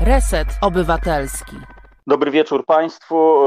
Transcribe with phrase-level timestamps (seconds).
[0.00, 1.56] Reset Obywatelski.
[2.06, 3.40] Dobry wieczór Państwu.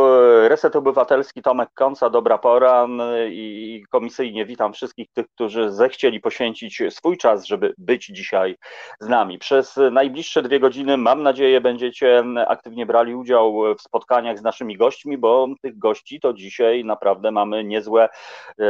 [0.47, 2.87] Reset Obywatelski, Tomek Konca, dobra pora
[3.29, 8.55] i komisyjnie witam wszystkich tych, którzy zechcieli poświęcić swój czas, żeby być dzisiaj
[8.99, 9.39] z nami.
[9.39, 15.17] Przez najbliższe dwie godziny, mam nadzieję, będziecie aktywnie brali udział w spotkaniach z naszymi gośćmi,
[15.17, 18.09] bo tych gości to dzisiaj naprawdę mamy niezłe,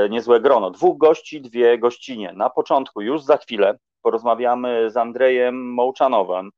[0.10, 0.72] niezłe grono.
[0.72, 2.34] Dwóch gości, dwie gościnie.
[2.36, 6.52] Na początku, już za chwilę, porozmawiamy z Andrejem Mołczanowem.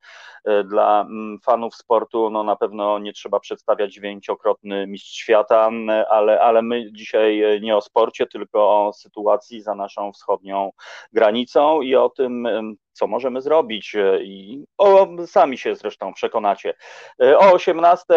[0.44, 5.70] E, dla mm, fanów sportu no na pewno nie trzeba przedstawiać dziewięciokrotny mistrz świata,
[6.10, 10.70] ale, ale my dzisiaj nie o sporcie, tylko o sytuacji za naszą wschodnią
[11.12, 12.48] granicą i o tym,
[12.94, 16.74] co możemy zrobić e, i o, sami się zresztą przekonacie.
[17.22, 18.14] E, o 18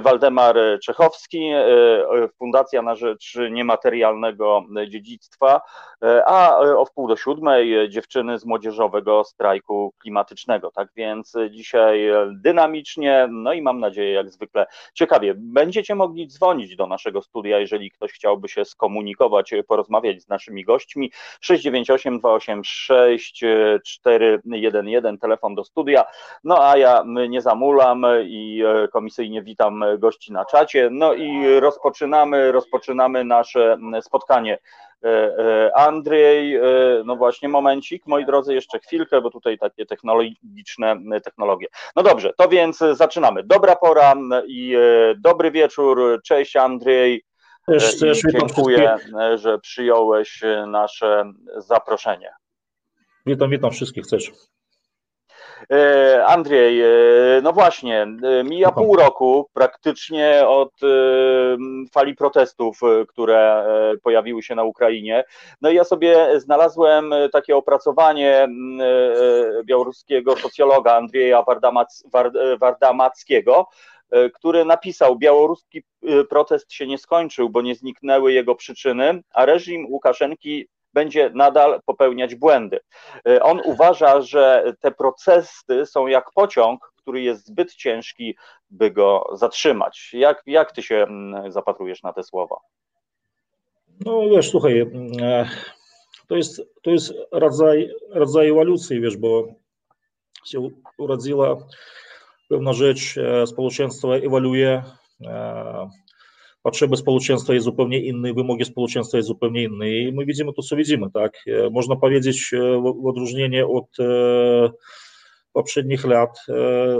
[0.00, 1.50] Waldemar Czechowski,
[2.38, 5.60] Fundacja na Rzecz Niematerialnego Dziedzictwa,
[6.26, 10.70] a o wpół do siódmej dziewczyny z młodzieżowego strajku klimatycznego.
[10.70, 15.34] Tak więc dziś dzisiaj dynamicznie, no i mam nadzieję, jak zwykle ciekawie.
[15.36, 21.12] Będziecie mogli dzwonić do naszego studia, jeżeli ktoś chciałby się skomunikować, porozmawiać z naszymi gośćmi.
[21.40, 23.44] 698 286
[23.84, 26.04] 411, telefon do studia.
[26.44, 30.88] No a ja nie zamulam i komisyjnie witam gości na czacie.
[30.92, 34.58] No i rozpoczynamy, rozpoczynamy nasze spotkanie.
[35.04, 36.62] E, e, Andrzej, e,
[37.04, 40.96] no właśnie momencik, moi drodzy, jeszcze chwilkę, bo tutaj takie technologiczne
[41.58, 41.92] technologie.
[41.96, 43.42] No dobrze, to więc zaczynamy.
[43.44, 44.14] Dobra pora
[44.46, 44.76] i
[45.18, 46.20] dobry wieczór.
[46.24, 47.24] Cześć Andrzej.
[47.70, 48.96] Cześć, cześć, dziękuję,
[49.34, 52.30] że przyjąłeś nasze zaproszenie.
[53.26, 54.32] Witam, witam wszystkich, chcesz.
[55.70, 56.86] E, Andrzej, e,
[57.42, 60.72] no właśnie, e, mija pół roku praktycznie od
[61.92, 63.64] fali protestów, które
[64.02, 65.24] pojawiły się na Ukrainie.
[65.60, 68.48] No i ja sobie znalazłem takie opracowanie
[69.64, 71.44] białoruskiego socjologa Andrzeja
[72.60, 73.66] Wardamackiego,
[74.34, 75.82] który napisał: Białoruski
[76.30, 80.68] protest się nie skończył, bo nie zniknęły jego przyczyny, a reżim Łukaszenki
[80.98, 82.80] będzie nadal popełniać błędy.
[83.28, 88.36] E, on uważa, że te procesy są jak pociąg, który jest zbyt ciężki,
[88.70, 90.10] by go zatrzymać.
[90.12, 92.56] Jak, jak ty się mm, zapatrujesz na te słowa?
[94.06, 94.80] No wiesz, słuchaj,
[95.20, 95.48] e,
[96.28, 99.46] to jest, to jest rodzaj, rodzaj ewolucji, wiesz, bo
[100.46, 101.56] się urodziła
[102.48, 104.82] pewna rzecz, e, społeczeństwo ewoluuje,
[106.68, 110.76] potrzeby społeczeństwa jest zupełnie inny, wymogi społeczeństwa jest zupełnie inny i my widzimy to, co
[110.76, 111.44] widzimy, tak.
[111.70, 112.50] Można powiedzieć
[113.02, 113.96] w odróżnienie od
[115.52, 116.38] poprzednich lat,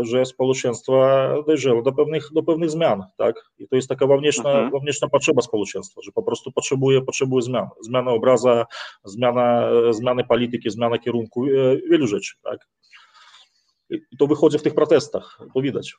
[0.01, 1.09] że społeczeństwo
[1.47, 3.37] dojrzało do pewnych, do pewnych zmian, tak?
[3.59, 4.71] I to jest taka wewnętrzna, mhm.
[4.71, 7.67] wewnętrzna potrzeba społeczeństwa, że po prostu potrzebuje, potrzebuje zmian.
[7.81, 8.67] Zmiana obraza,
[9.05, 11.45] zmiana, zmiany polityki, zmiana kierunku,
[11.91, 12.69] wielu rzeczy, tak?
[13.91, 15.95] I to wychodzi w tych protestach, to widać.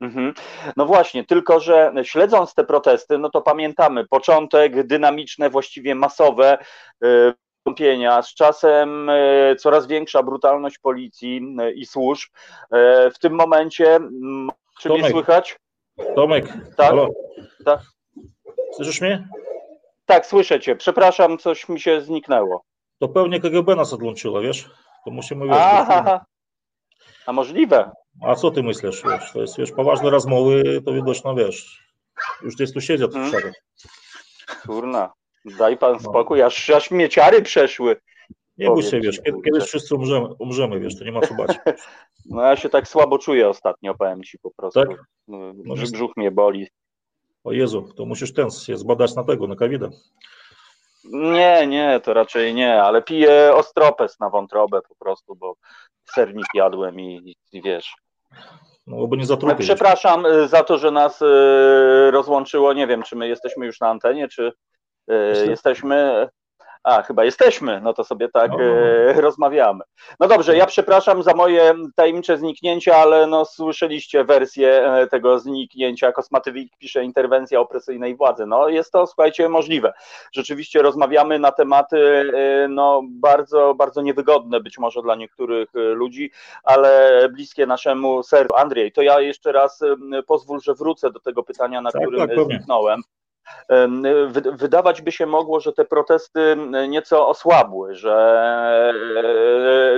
[0.00, 0.34] Mhm.
[0.76, 6.58] No właśnie, tylko że śledząc te protesty, no to pamiętamy początek, dynamiczne, właściwie masowe
[7.04, 7.34] y,
[7.68, 12.30] wystąpienia, z czasem y, coraz większa brutalność policji y, i służb.
[13.14, 14.00] W tym momencie,
[14.80, 15.02] czy Tomek.
[15.02, 15.56] mnie słychać?
[16.14, 16.88] Tomek, tak?
[16.88, 17.08] Halo.
[17.64, 17.80] tak?
[18.76, 19.28] Słyszysz mnie?
[20.06, 20.76] Tak, słyszę cię.
[20.76, 22.62] Przepraszam, coś mi się zniknęło.
[22.98, 24.70] To pewnie KGB nas odłączyło, wiesz?
[25.04, 25.56] To musimy wiesz.
[25.60, 26.24] Aha,
[27.26, 27.90] a możliwe.
[28.22, 29.02] A co ty myślisz?
[29.04, 31.88] Wiesz, to jest wiesz, poważne rozmowy, to widoczno wiesz.
[32.42, 33.30] Już gdzieś tu siedzą hmm.
[33.30, 33.52] przed.
[34.66, 35.12] Kurna,
[35.58, 36.00] daj pan no.
[36.00, 37.96] spokój, aż, aż mieciary przeszły.
[38.58, 41.56] Nie bój się, wiesz, kiedy, kiedyś wszyscy umrzemy, umrzemy, wiesz, to nie ma co bać.
[42.30, 44.80] No ja się tak słabo czuję ostatnio, powiem ci po prostu.
[44.80, 44.88] Tak?
[45.28, 46.68] No, no brzuch mnie boli.
[47.44, 49.82] O Jezu, to musisz ten się zbadać na tego, na covid
[51.04, 55.54] Nie, nie, to raczej nie, ale piję ostropes na wątrobę po prostu, bo
[56.14, 57.94] sernik jadłem i, i wiesz,
[58.86, 59.66] no, bo nie zatrupić.
[59.66, 62.72] Przepraszam y, za to, że nas y, rozłączyło.
[62.72, 64.52] Nie wiem, czy my jesteśmy już na antenie, czy
[65.46, 66.28] jesteśmy.
[66.84, 68.60] A, chyba jesteśmy, no to sobie tak no.
[68.60, 69.84] e, rozmawiamy.
[70.20, 76.12] No dobrze, ja przepraszam za moje tajemnicze zniknięcie, ale no słyszeliście wersję e, tego zniknięcia.
[76.12, 78.46] Kosmatywik pisze interwencja opresyjnej władzy.
[78.46, 79.92] No jest to, słuchajcie, możliwe.
[80.32, 81.98] Rzeczywiście rozmawiamy na tematy
[82.34, 86.30] e, no bardzo, bardzo niewygodne być może dla niektórych ludzi,
[86.64, 88.56] ale bliskie naszemu sercu.
[88.56, 89.80] Andrzej, to ja jeszcze raz
[90.26, 93.02] pozwól, że wrócę do tego pytania, na tak, którym tak, zniknąłem
[94.52, 96.56] wydawać by się mogło, że te protesty
[96.88, 98.94] nieco osłabły, że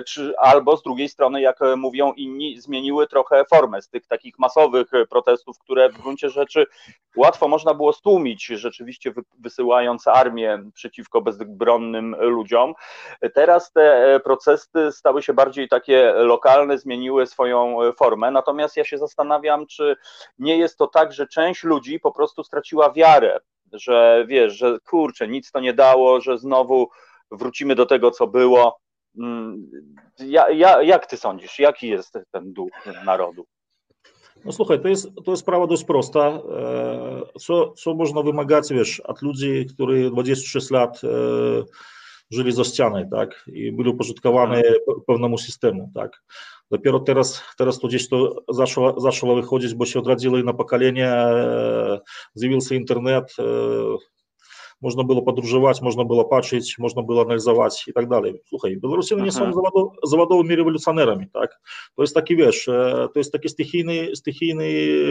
[0.06, 4.90] czy, albo z drugiej strony, jak mówią inni, zmieniły trochę formę z tych takich masowych
[5.10, 6.66] protestów, które w gruncie rzeczy
[7.16, 12.74] łatwo można było stłumić, rzeczywiście wysyłając armię przeciwko bezbronnym ludziom.
[13.34, 19.66] Teraz te protesty stały się bardziej takie lokalne, zmieniły swoją formę, natomiast ja się zastanawiam,
[19.66, 19.96] czy
[20.38, 23.39] nie jest to tak, że część ludzi po prostu straciła wiarę,
[23.72, 26.88] że wiesz, że kurczę, nic to nie dało, że znowu
[27.30, 28.78] wrócimy do tego, co było.
[29.18, 29.70] Mm,
[30.18, 32.70] ja, ja, jak ty sądzisz, jaki jest ten duch
[33.04, 33.46] narodu?
[34.44, 36.28] No słuchaj, to jest, to jest sprawa dość prosta.
[36.28, 41.08] E, co, co można wymagać, wiesz, od ludzi, którzy 26 lat e,
[42.30, 44.62] żyli za ścianą, tak, i byli upożytkowani
[45.06, 46.22] pewnemu systemu, tak.
[46.70, 51.12] Dopiero teraz, teraz to gdzieś to zaczęło, zaczęło wychodzić, bo się odradziło na pokolenie,
[52.34, 53.36] zjawił się internet,
[54.80, 58.42] można było podróżować, można było patrzeć, można było analizować i tak dalej.
[58.48, 59.52] Słuchaj, Białorusini nie są
[60.04, 61.60] zawodowymi rewolucjonerami, tak?
[61.96, 62.64] To jest taki, wiesz,
[63.12, 64.66] to jest taki stychijny, stychijny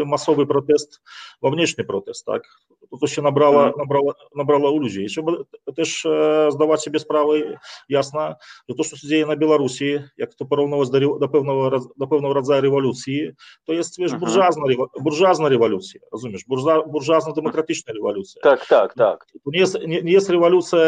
[0.06, 1.02] masowy protest,
[1.44, 2.44] wewnętrzny protest, tak?
[2.92, 3.74] To, co się nabrało, mhm.
[3.78, 5.04] nabrało, nabrało u ludzi.
[5.04, 5.32] I trzeba
[5.76, 6.08] też
[6.50, 8.36] zdawać sobie sprawę jasno,
[8.70, 12.34] że to, co się dzieje na Białorusi, jak to porównywać do, do, pewnego, do pewnego
[12.34, 13.32] rodzaju rewolucji,
[13.66, 14.64] to jest, wiesz, burżuazna,
[15.00, 16.42] burżuazna rewolucja, rozumiesz?
[16.88, 18.42] Burżuazno-demokratyczna rewolucja.
[18.42, 19.26] Tak, tak, tak.
[19.44, 20.80] To nie nie jest, nie, nie jest rewolucja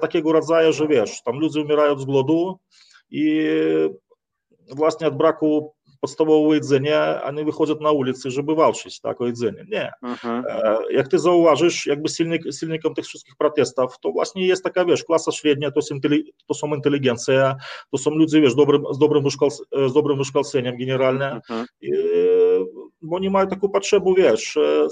[0.00, 2.58] takiego rodzaju, że wiesz, tam ludzie umierają z głodu
[3.10, 3.48] i
[4.68, 9.66] właśnie od braku podstawowego jedzenia, a nie wychodzą na ulicę, żeby walczyć tak, o jedzenie.
[9.68, 9.92] Nie.
[10.02, 10.44] Mhm.
[10.48, 15.04] E, jak ty zauważysz, jakby silnik, silnikiem tych wszystkich protestów, to właśnie jest taka, wiesz,
[15.04, 15.90] klasa średnia, to, jest
[16.46, 17.56] to są inteligencja,
[17.90, 19.24] to są ludzie, wiesz, dobrym, z, dobrym
[19.88, 21.66] z dobrym wykształceniem generalnie, mhm.
[21.80, 21.90] I,
[23.02, 24.86] bo nie mają taką potrzebę, wiesz, e,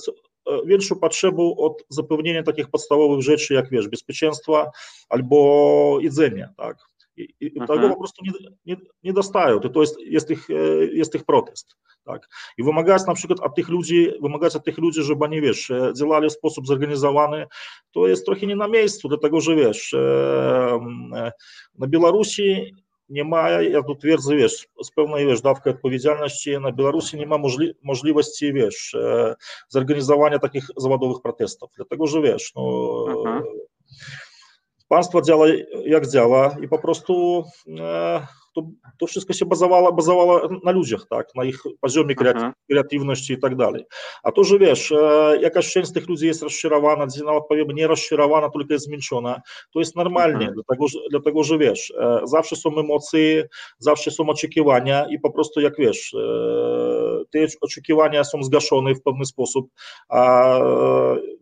[0.66, 4.70] większą potrzebą od zapewnienia takich podstawowych rzeczy, jak wiesz, bezpieczeństwa
[5.08, 6.76] albo jedzenia, tak.
[7.16, 8.32] I, i tego po prostu nie,
[8.66, 9.60] nie, nie dostają.
[9.60, 10.48] To, to jest, jest, ich,
[10.92, 11.76] jest ich protest.
[12.04, 12.28] Tak.
[12.58, 16.28] I wymagać na przykład od tych ludzi, wymagać od tych ludzi, żeby oni, wiesz, działali
[16.28, 17.46] w sposób zorganizowany,
[17.92, 19.94] to jest trochę nie na miejscu, dlatego że, wiesz,
[21.78, 22.74] na Białorusi
[23.08, 27.38] nie ma, ja tu twierdzę, wiesz, z pełnej, wiesz, dawką odpowiedzialności, na Białorusi nie ma
[27.38, 29.34] możli możliwości, wiesz, e,
[29.68, 33.04] zorganizowania takich zawodowych protestów, dlatego, że, wiesz, no,
[34.88, 35.46] państwo działa
[35.84, 37.44] jak działa i po prostu
[37.80, 38.26] e,
[38.58, 42.52] to, to wszystko się bazowało, bazowało na ludziach, tak, na ich poziomie mhm.
[42.70, 43.84] kreatywności i tak dalej.
[44.22, 48.50] A to, że wiesz, e, jakaś część tych ludzi jest rozczarowana, nawet powiem nie rozczarowana,
[48.50, 49.40] tylko jest zmęczona,
[49.72, 50.54] to jest normalnie, mhm.
[50.54, 55.60] dlatego, że, dlatego, że wiesz, e, zawsze są emocje, zawsze są oczekiwania i po prostu
[55.60, 59.70] jak wiesz, e, te oczekiwania są zgaszone w pewny sposób,
[60.08, 60.48] a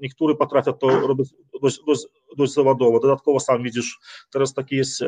[0.00, 1.28] niektórzy potrafią to robić
[1.62, 3.00] dość, dość, dość zawodowo.
[3.00, 3.98] Dodatkowo sam widzisz,
[4.32, 5.02] teraz taki jest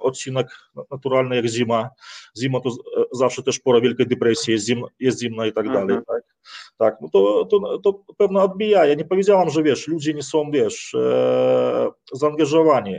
[0.00, 0.48] odcinek
[0.90, 1.88] naturalny jak zima.
[2.38, 2.70] Zima to
[3.12, 5.86] zawsze też pora wielkiej depresji, jest, zim, jest zimna i tak mhm.
[5.86, 6.02] dalej.
[6.06, 6.22] Tak,
[6.78, 8.86] tak no to, to, to pewno odbija.
[8.86, 12.96] Ja nie powiedziałam, że wiesz, ludzie nie są, wiesz, e, zaangażowani,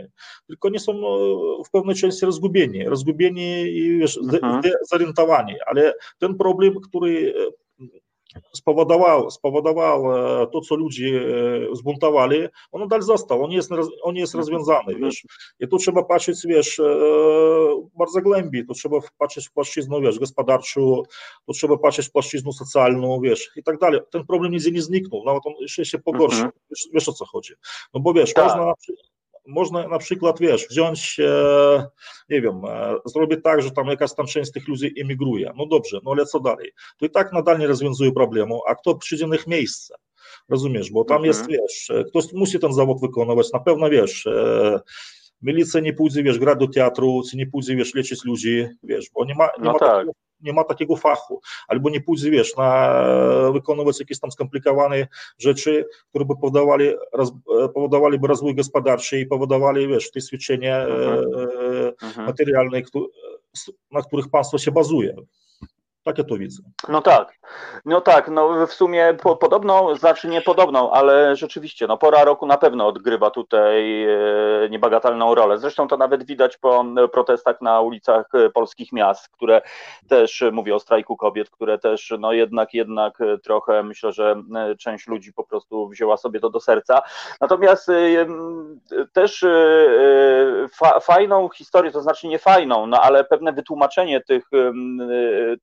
[0.48, 1.18] tylko nie są no,
[1.64, 4.62] w pewnej części rozgubieni, rozgubieni i wiesz, mhm.
[4.90, 7.34] zorientowani, ale ten problem, który
[8.54, 11.22] spowodował, spowodował e, to, co ludzie
[11.72, 13.72] e, zbuntowali, on nadal został, on jest,
[14.04, 15.24] on jest rozwiązany, wiesz.
[15.60, 16.84] I tu trzeba patrzeć, wiesz, e,
[17.98, 21.04] bardzo głębiej, to trzeba patrzeć w płaszczyznę, wiesz, gospodarczą,
[21.46, 24.00] to trzeba patrzeć w płaszczyznę socjalną, wiesz, i tak dalej.
[24.12, 26.52] Ten problem nigdzie nie zniknął, nawet on jeszcze się pogorszył, mhm.
[26.70, 27.54] wiesz, wiesz, o co chodzi.
[27.94, 28.46] No bo wiesz, tak.
[28.46, 28.74] można
[29.50, 31.86] można na przykład, wiesz, wziąć, e,
[32.30, 35.52] nie wiem, e, zrobić tak, że tam jakaś tam część tych ludzi emigruje.
[35.58, 36.72] No dobrze, no ale co dalej?
[36.98, 39.96] To i tak nadal nie rozwiązuje problemu, a kto przyjdzie na ich miejsce?
[40.50, 41.28] Rozumiesz, bo tam mhm.
[41.28, 44.28] jest, wiesz, e, ktoś musi ten zawód wykonywać, na pewno, wiesz,
[45.42, 49.26] milicja nie pójdzie, wiesz, grać do teatru, czy nie pójdzie, wiesz, leczyć ludzi, wiesz, bo
[49.26, 49.90] nie ma, nie no ma tak.
[49.90, 53.04] takiego, nie ma takiego fachu, albo nie pójdzie, wiesz, na
[53.54, 57.32] wykonywać jakieś tam skomplikowane rzeczy, które by powodowali, roz,
[57.74, 60.86] powodowaliby rozwój gospodarczy i powodowali, wiesz, te ćwiczenia
[62.02, 62.26] mhm.
[62.26, 62.82] materialne,
[63.92, 65.16] na których państwo się bazuje.
[66.14, 66.64] To widzę.
[66.88, 67.40] No tak,
[67.86, 72.46] no tak, no w sumie po, podobną, znaczy nie podobną, ale rzeczywiście, no pora roku
[72.46, 75.58] na pewno odgrywa tutaj e, niebagatelną rolę.
[75.58, 79.62] Zresztą to nawet widać po protestach na ulicach e, polskich miast, które
[80.08, 85.08] też, mówię o strajku kobiet, które też, no jednak, jednak trochę myślę, że e, część
[85.08, 87.02] ludzi po prostu wzięła sobie to do serca.
[87.42, 87.92] Natomiast
[89.14, 89.46] też
[90.74, 94.50] fa, fajną historię, to znaczy nie fajną, no ale pewne wytłumaczenie tych,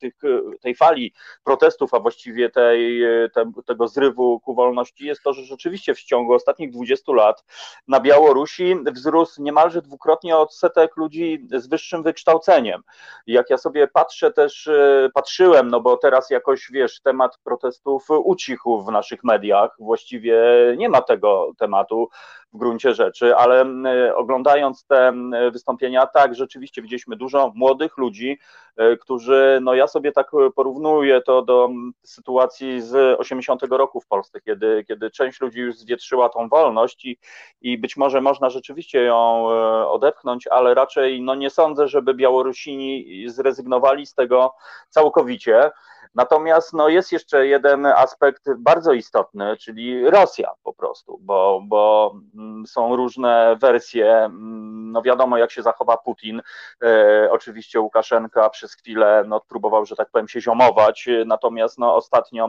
[0.00, 0.15] tych
[0.61, 1.12] tej fali
[1.45, 3.02] protestów, a właściwie tej,
[3.35, 7.45] te, tego zrywu ku wolności jest to, że rzeczywiście w ciągu ostatnich 20 lat
[7.88, 12.83] na Białorusi wzrósł niemalże dwukrotnie odsetek ludzi z wyższym wykształceniem.
[13.26, 14.71] Jak ja sobie patrzę też,
[15.14, 20.37] patrzyłem, no bo teraz jakoś, wiesz, temat protestów ucichł w naszych mediach, właściwie
[20.76, 22.09] nie ma tego tematu
[22.56, 23.66] w gruncie rzeczy, ale
[24.14, 25.12] oglądając te
[25.52, 28.38] wystąpienia, tak, rzeczywiście widzieliśmy dużo młodych ludzi,
[28.76, 31.68] e, którzy, no ja sobie tak porównuję to do
[32.02, 37.18] sytuacji z 80 roku w Polsce, kiedy, kiedy część ludzi już zwietrzyła tą wolność i,
[37.60, 43.25] i być może można rzeczywiście ją e, odepchnąć, ale raczej no nie sądzę, żeby Białorusini
[43.28, 44.54] zrezygnowali z tego
[44.90, 45.70] całkowicie.
[46.16, 52.66] Natomiast no, jest jeszcze jeden aspekt bardzo istotny, czyli Rosja po prostu, bo, bo mm,
[52.66, 54.12] są różne wersje.
[54.12, 56.42] Mm, no wiadomo, jak się zachowa Putin.
[56.82, 62.49] E, oczywiście Łukaszenka przez chwilę no, próbował, że tak powiem, się ziomować, natomiast no, ostatnio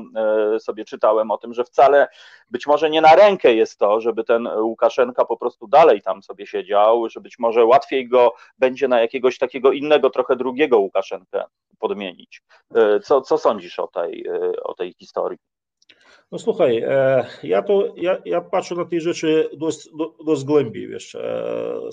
[0.56, 2.08] e, sobie czytałem o tym, że wcale
[2.52, 6.48] być może nie na rękę jest to, żeby ten Łukaszenka po prostu dalej tam sobie
[6.48, 11.44] siedział, że być może łatwiej go będzie na jakiegoś takiego innego, trochę drugiego Łukaszenkę
[11.80, 12.42] podmienić.
[12.76, 15.38] E, co, co sądzisz o tej, e, o tej historii?
[16.32, 19.90] No słuchaj, e, ja to ja, ja patrzę na te rzeczy dość,
[20.26, 21.18] dość głębiej, wiesz.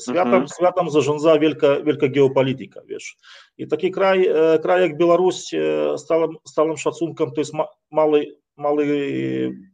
[0.02, 0.46] Światem, mhm.
[0.58, 3.16] światem zarządza wielka, wielka geopolityka, wiesz.
[3.58, 4.28] I taki kraj,
[4.62, 5.50] kraj jak Białoruś
[5.96, 8.86] stałym, stałym szacunkiem to jest ma, mały, mały,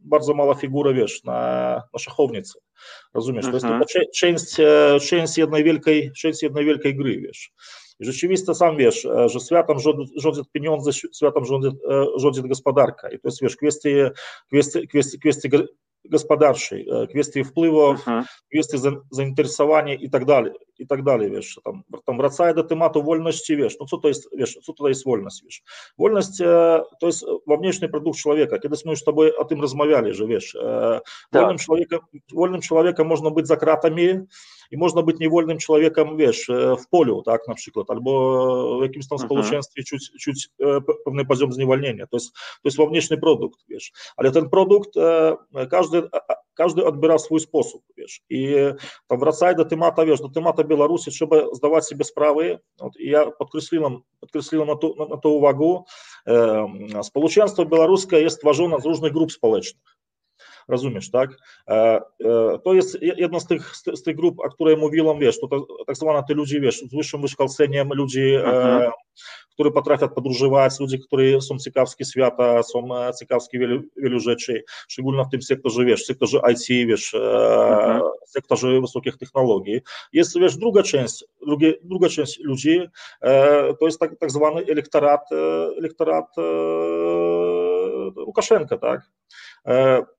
[0.01, 2.59] bardzo mała figura, wiesz, na, na szachownicy.
[3.13, 3.45] Rozumiesz?
[3.45, 3.83] To jest mhm.
[3.83, 4.55] tylko część,
[5.09, 7.51] część, jednej wielkiej, część jednej wielkiej gry, wiesz.
[8.01, 9.77] I rzeczywiście sam wiesz, że światem
[10.15, 11.69] rządzą pieniądze, światem rządzi,
[12.17, 13.09] rządzi gospodarka.
[13.09, 14.11] I to jest, wiesz, kwestie,
[14.47, 15.49] kwestie, kwestie, kwestie
[16.05, 18.25] gospodarczej, kwestii wpływów, mhm.
[18.53, 18.77] kwestii
[19.11, 20.51] zainteresowania i tak dalej,
[20.81, 24.29] i tak dalej, wiesz, tam, tam wracając do tematu wolności, wiesz, no co to jest,
[24.37, 25.61] wiesz, co to jest wolność, wiesz,
[25.97, 26.29] wolność
[26.99, 30.57] to jest wewnętrzny produkt człowieka, kiedyś my już z tobą o tym rozmawiali, że wiesz,
[31.31, 31.41] tak.
[31.41, 31.99] wolnym, człowiekiem,
[32.33, 34.19] wolnym człowiekiem można być za kratami,
[34.71, 39.15] i można być niewolnym człowiekiem, wiesz, w polu, tak, na przykład, albo w jakimś tam
[39.21, 39.29] mhm.
[39.29, 40.49] społeczeństwie czuć, czuć
[41.05, 42.07] pewny poziom zniewolnienia.
[42.07, 44.89] To jest, to jest wewnętrzny produkt, wiesz, ale ten produkt
[45.69, 46.03] każdy,
[46.53, 48.55] każdy odbiera w swój sposób, wiesz, i
[49.07, 52.59] tam wracając do tematu, wiesz, do tematu Białorusi trzeba zdawać sobie sprawę,
[52.99, 55.81] i ja podkreśliłem, podkreśliłem na to, na, na to uwagę,
[57.03, 59.97] społeczeństwo białoruskie jest tworzone z różnych grup społecznych,
[60.67, 61.29] rozumiesz, tak?
[62.63, 65.47] To jest jedna z tych, z tych grup, o której mówiłem, wiesz, to
[65.87, 68.91] tak zwane te ludzie, wiesz, z wyższym wykształceniem, ludzie, mhm.
[69.53, 72.87] którzy potrafią podróżować, ludzie, którzy są ciekawskie świata, są
[73.19, 78.01] ciekawskie wielu, wielu rzeczy, szczególnie w tym sektorze, wiesz, sektorze IT, wiesz, mhm.
[78.25, 79.81] sektorze wysokich technologii.
[80.13, 82.81] Jest, wiesz, druga część, drugie, druga część ludzi,
[83.79, 85.21] to jest tak, tak zwany elektorat,
[85.77, 86.25] elektorat
[88.25, 89.01] Łukaszenka, tak?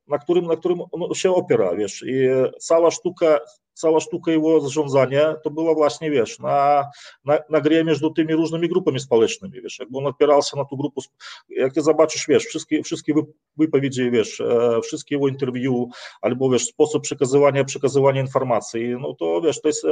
[0.07, 2.29] Na którym, na którym on się opiera, wiesz, i
[2.59, 3.39] cała sztuka,
[3.75, 6.85] cała sztuka jego zarządzania to była właśnie, wiesz, na,
[7.25, 10.77] na, na grę między tymi różnymi grupami społecznymi, wiesz, jakby on opierał się na tą
[10.77, 11.01] grupę,
[11.49, 13.15] jak ty zobaczysz, wiesz, wszystkie, wszystkie
[13.57, 15.89] wypowiedzi, wiesz, e, wszystkie jego interwiu,
[16.21, 19.89] albo, wiesz, sposób przekazywania, przekazywania informacji, no to, wiesz, to jest e,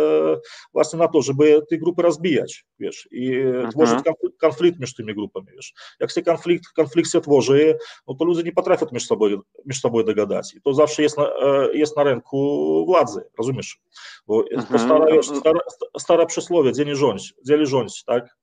[0.73, 3.71] właśnie na to, żeby te grupy rozbijać, wiesz, i mhm.
[3.71, 3.99] tworzyć
[4.41, 5.75] konflikt między tymi grupami, wiesz.
[6.01, 7.77] Jak się konflikt, konflikt się tworzy,
[8.09, 9.27] no to ludzie nie potrafią między sobą,
[9.67, 10.55] między sobą dogadać.
[10.55, 13.81] I to zawsze jest na, e, jest na ręku władzy, rozumiesz?
[14.27, 15.61] Bo jest to stara, stara,
[15.99, 18.37] stara przysłowie, dzieli rządź, dzieli rządź, tak?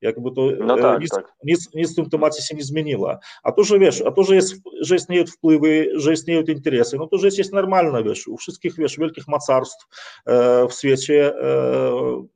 [0.00, 1.32] Jakby to no tak, nic, tak.
[1.44, 3.18] Nic, nic w tym temacie się nie zmieniło.
[3.42, 7.06] A to, że wiesz, a to, że, jest, że istnieją wpływy, że istnieją interesy, no
[7.06, 9.86] to rzecz jest normalna, wiesz, u wszystkich, wiesz, wielkich mocarstw
[10.26, 12.26] e, w świecie e,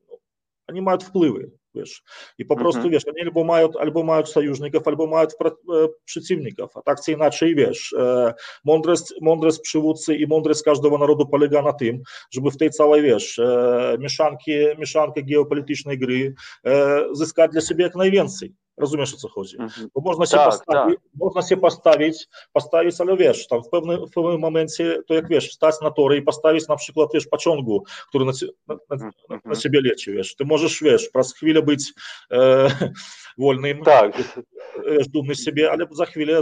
[0.68, 2.02] oni mają wpływy wiesz.
[2.38, 2.92] I po prostu, mhm.
[2.92, 5.26] wiesz, oni albo mają, albo mają sojuszników, albo mają
[6.04, 7.94] przeciwników, a tak czy inaczej, wiesz,
[8.64, 13.40] mądrość, mądrość przywódcy i mądrość każdego narodu polega na tym, żeby w tej całej, wiesz,
[13.98, 16.34] mieszanki, mieszanki geopolitycznej gry
[17.12, 18.54] zyskać dla siebie jak najwięcej.
[18.80, 19.56] Rozumiesz o co chodzi?
[19.60, 19.88] Mhm.
[19.94, 21.10] Bo można się, tak, postawić, tak.
[21.14, 25.52] można się postawić, postawić, ale wiesz, tam w pewnym, w pewnym momencie, to jak wiesz,
[25.52, 28.32] stać na tory i postawić na przykład, wiesz, pociągu, który na,
[28.68, 29.40] na, na, mhm.
[29.44, 30.36] na ciebie leci, wiesz.
[30.36, 31.92] Ty możesz, wiesz, przez chwilę być
[32.30, 32.68] e,
[33.38, 34.16] wolnym, tak.
[34.90, 36.40] wiesz, dumny z siebie, ale za chwilę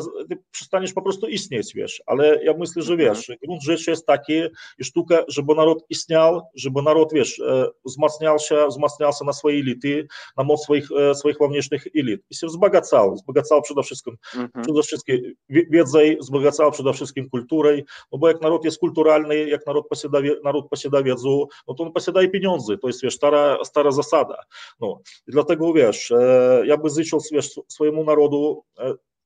[0.50, 2.02] przestaniesz po prostu istnieć, wiesz.
[2.06, 4.42] Ale ja myślę, że wiesz, grunt rzeczy jest taki
[4.78, 7.42] i sztuka, żeby naród istniał, żeby naród, wiesz,
[7.84, 12.46] wzmacniał się, wzmacniał się na swoje elity, na moc swoich, swoich wewnętrznych elit i się
[12.46, 14.64] wzbogacał, wzbogacał przede wszystkim, mhm.
[14.64, 17.70] przede wszystkim wiedzą, wzbogacał przede wszystkim kulturą,
[18.12, 21.28] no bo jak naród jest kulturalny, jak naród posiada, naród posiada wiedzę,
[21.68, 24.42] no to on posiada i pieniądze, to jest, wiesz, stara, stara zasada,
[24.80, 25.00] no.
[25.28, 26.12] I dlatego, wiesz,
[26.64, 28.62] ja by życzył, wiesz, swojemu narodu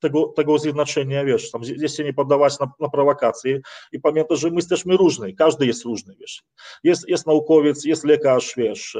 [0.00, 3.60] tego, tego zjednoczenia, wiesz, tam gdzieś się nie poddawać na, na prowokacje
[3.92, 6.42] i pamiętaj, że my jesteśmy różni, każdy jest różny, wiesz.
[6.84, 8.98] Jest, jest naukowiec, jest lekarz, wiesz,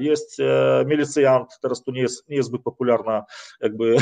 [0.00, 0.36] jest
[0.86, 3.24] milicjant, teraz to nie jest, nie jest zbyt popularna
[3.60, 3.96] jakby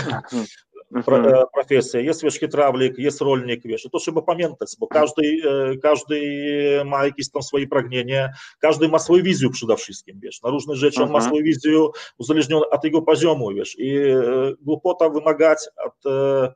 [0.90, 3.84] Э, профессия, Есть wiesz, хитравлік, есть рольник, веш.
[3.84, 5.14] і то треба пам'ятати, бо кожен,
[5.46, 10.50] э, кожен має якісь там свои прогнения, каждый ма свою візію, przede wszystkim, wiesz, на
[10.50, 11.10] різні речі, uh-huh.
[11.10, 16.52] має свою візію, узалежнено від його позьому, wiesz, і е, глупота вимагати від е, э,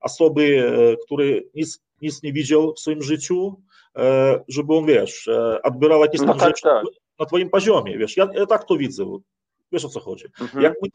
[0.00, 3.58] особи, е, который nic, nic не видел в своєму життю,
[4.48, 5.26] чтобы он веш.
[5.26, 5.28] wiesz,
[5.64, 6.84] odbierał jakieś no tam tak, rzeczy tak.
[7.18, 9.04] na twoim poziomie, wiesz, ja, ja tak to widzę,
[9.72, 10.26] wiesz o co chodzi.
[10.40, 10.62] Mhm.
[10.62, 10.88] Jak my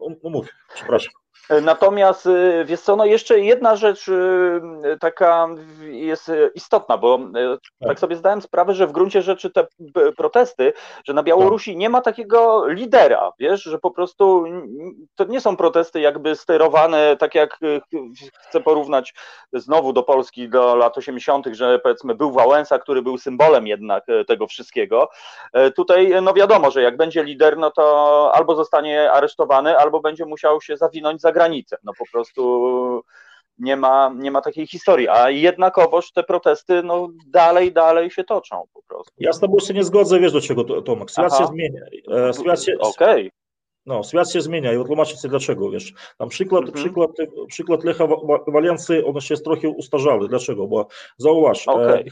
[0.00, 1.23] no mów, przepraszam.
[1.62, 4.60] Natomiast y, wiesz co, no jeszcze jedna rzecz y,
[5.00, 5.48] taka
[5.80, 7.88] jest istotna, bo tak.
[7.88, 9.66] tak sobie zdałem sprawę, że w gruncie rzeczy te
[10.16, 10.72] protesty,
[11.04, 11.78] że na Białorusi tak.
[11.78, 14.44] nie ma takiego lidera, wiesz, że po prostu
[15.14, 17.58] to nie są protesty jakby sterowane, tak jak
[18.48, 19.14] chcę porównać
[19.52, 24.46] znowu do Polski do lat 80., że powiedzmy był Wałęsa, który był symbolem jednak tego
[24.46, 25.08] wszystkiego.
[25.76, 30.60] Tutaj no wiadomo, że jak będzie lider, no to albo zostanie aresztowany, albo będzie musiał
[30.60, 31.76] się zawinąć za granicę.
[31.84, 33.02] No po prostu
[33.58, 38.62] nie ma, nie ma takiej historii, a jednakowoż te protesty no, dalej, dalej się toczą
[38.72, 39.12] po prostu.
[39.18, 41.38] Ja z tobą się nie zgodzę, wiesz do czego, Tomek, świat Aha.
[41.38, 41.80] się zmienia.
[42.28, 43.30] E, świat się, okay.
[43.86, 45.92] No, świat się zmienia i wytłumaczę ci dlaczego, wiesz.
[46.18, 46.84] Tam przykład, mhm.
[46.84, 47.10] przykład,
[47.48, 48.06] przykład Lecha
[48.46, 50.28] Walency, on się jest trochę ustarzały.
[50.28, 50.66] Dlaczego?
[50.66, 50.86] Bo
[51.18, 52.04] zauważ, okay.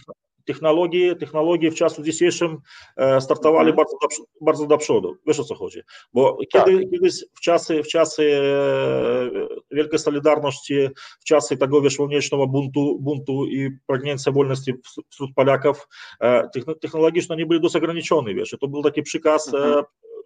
[0.42, 2.58] E, technologii, technologii w czasu dzisiejszym
[2.96, 3.76] e, startowali mm -hmm.
[3.76, 5.16] bardzo, do, bardzo do przodu.
[5.26, 5.80] Wiesz o co chodzi?
[6.14, 6.90] Bo kiedy, tak.
[6.90, 10.88] kiedyś w czasy, w czasy e, Wielkiej Solidarności,
[11.20, 14.72] w czasy tego wiesz, wolniejszego buntu, buntu i pragnięcia wolności
[15.10, 15.88] wśród Polaków,
[16.20, 16.48] e,
[16.80, 18.52] technologicznie nie byli dość ograniczone, wiesz.
[18.52, 19.82] I to był taki przykaz mm -hmm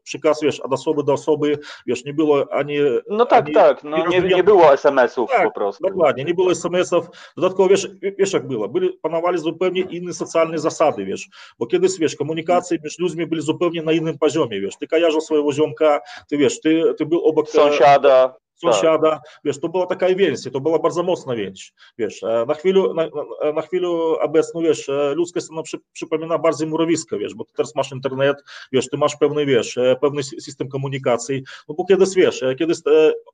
[0.07, 2.77] przykaz, wiesz, od osoby do osoby, wiesz, nie było ani...
[3.11, 5.89] No tak, ani, tak, no nie, nie było SMS-ów tak, po prostu.
[5.89, 11.05] Dokładnie, nie było SMS-ów, dodatkowo, wiesz, wiesz jak było, byli, panowali zupełnie inne socjalne zasady,
[11.05, 15.21] wiesz, bo kiedyś, wiesz, komunikacje między ludźmi byli zupełnie na innym poziomie, wiesz, ty kojarzył
[15.21, 17.49] swojego ziomka, ty wiesz, ty, ty był obok...
[17.49, 19.41] Sąsiada sąsiada, tak.
[19.45, 23.09] wiesz, to była taka więź, to była bardzo mocna więź, wiesz, na chwilę, na,
[23.53, 23.89] na chwilę
[24.21, 28.37] obecną, wiesz, ludzkie scena przy, przypomina bardziej murowisko, wiesz, bo ty teraz masz internet,
[28.73, 32.79] wiesz, ty masz pewny, wiesz, pewny system komunikacji, no bo kiedyś, wiesz, kiedyś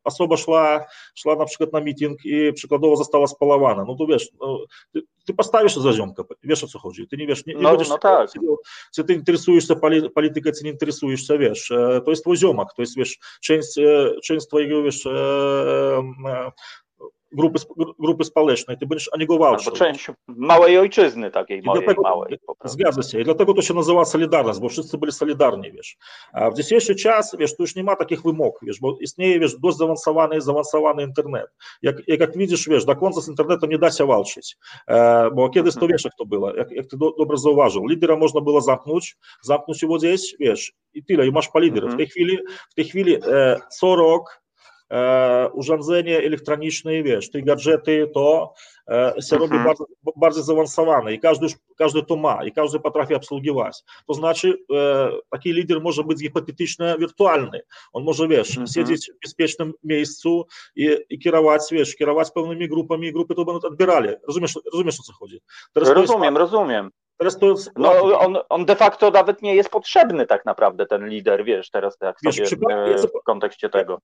[0.05, 4.59] osoba szła, szła na przykład na meeting i przykładowo została spalowana, no to wiesz, no,
[4.93, 7.71] ty, ty postawisz za ziomka, wiesz o co chodzi, ty nie wiesz, nie, nie no,
[7.71, 8.31] będziesz, no tak.
[8.95, 9.77] czy ty interesujesz się
[10.15, 11.69] polityką, czy nie interesujesz się, wiesz,
[12.05, 13.69] to jest twój ziomak, to jest, wiesz, część,
[14.25, 15.09] część twojego, wiesz,
[17.33, 17.59] grupy,
[17.99, 19.73] grupy społecznej, ty będziesz walczył.
[19.73, 22.39] Albo część małej ojczyzny takiej mojej, dlatego, małej.
[22.65, 23.21] Zgadza się.
[23.21, 25.97] I dlatego to się nazywa Solidarność, bo wszyscy byli solidarni, wiesz.
[26.33, 29.57] A w dzisiejszy czas, wiesz, tu już nie ma takich wymogów, wiesz, bo istnieje, wiesz,
[29.59, 31.47] dość zaawansowany, zaawansowany internet.
[31.83, 34.57] Jak, jak, widzisz, wiesz, do końca z internetu nie da się walczyć,
[34.89, 35.93] e, bo kiedyś to mhm.
[35.93, 37.87] wiesz, jak to było, jak, jak ty do, dobrze zauważył.
[37.87, 41.95] Lidera można było zamknąć, zamknąć jego gdzieś, wiesz, i tyle, i masz po liderów.
[41.95, 42.39] W tej chwili,
[42.71, 44.42] w tej chwili e, co rok
[45.53, 48.55] urządzenie elektroniczne, wiesz, te gadżety, to
[48.89, 49.65] e, się robi mhm.
[49.65, 49.85] bardzo,
[50.17, 51.47] bardzo zaawansowane i każdy,
[51.79, 53.83] każdy to ma i każdy potrafi obsługiwać.
[54.09, 57.61] To znaczy e, taki lider może być hipotetyczny, wirtualny.
[57.93, 58.67] On może, wiesz, mhm.
[58.67, 63.69] siedzieć w bezpiecznym miejscu i, i kierować, wiesz, kierować pewnymi grupami i grupy to będą
[63.69, 64.09] odbierali.
[64.27, 65.41] Rozumiesz, rozumiesz o co chodzi?
[65.73, 66.91] Teraz rozumiem, rozumiem.
[67.23, 67.71] Teraz to jest...
[67.77, 71.99] No, on, on de facto nawet nie jest potrzebny tak naprawdę, ten lider, wiesz, teraz
[71.99, 73.99] tak wiesz, sobie w kontekście tego.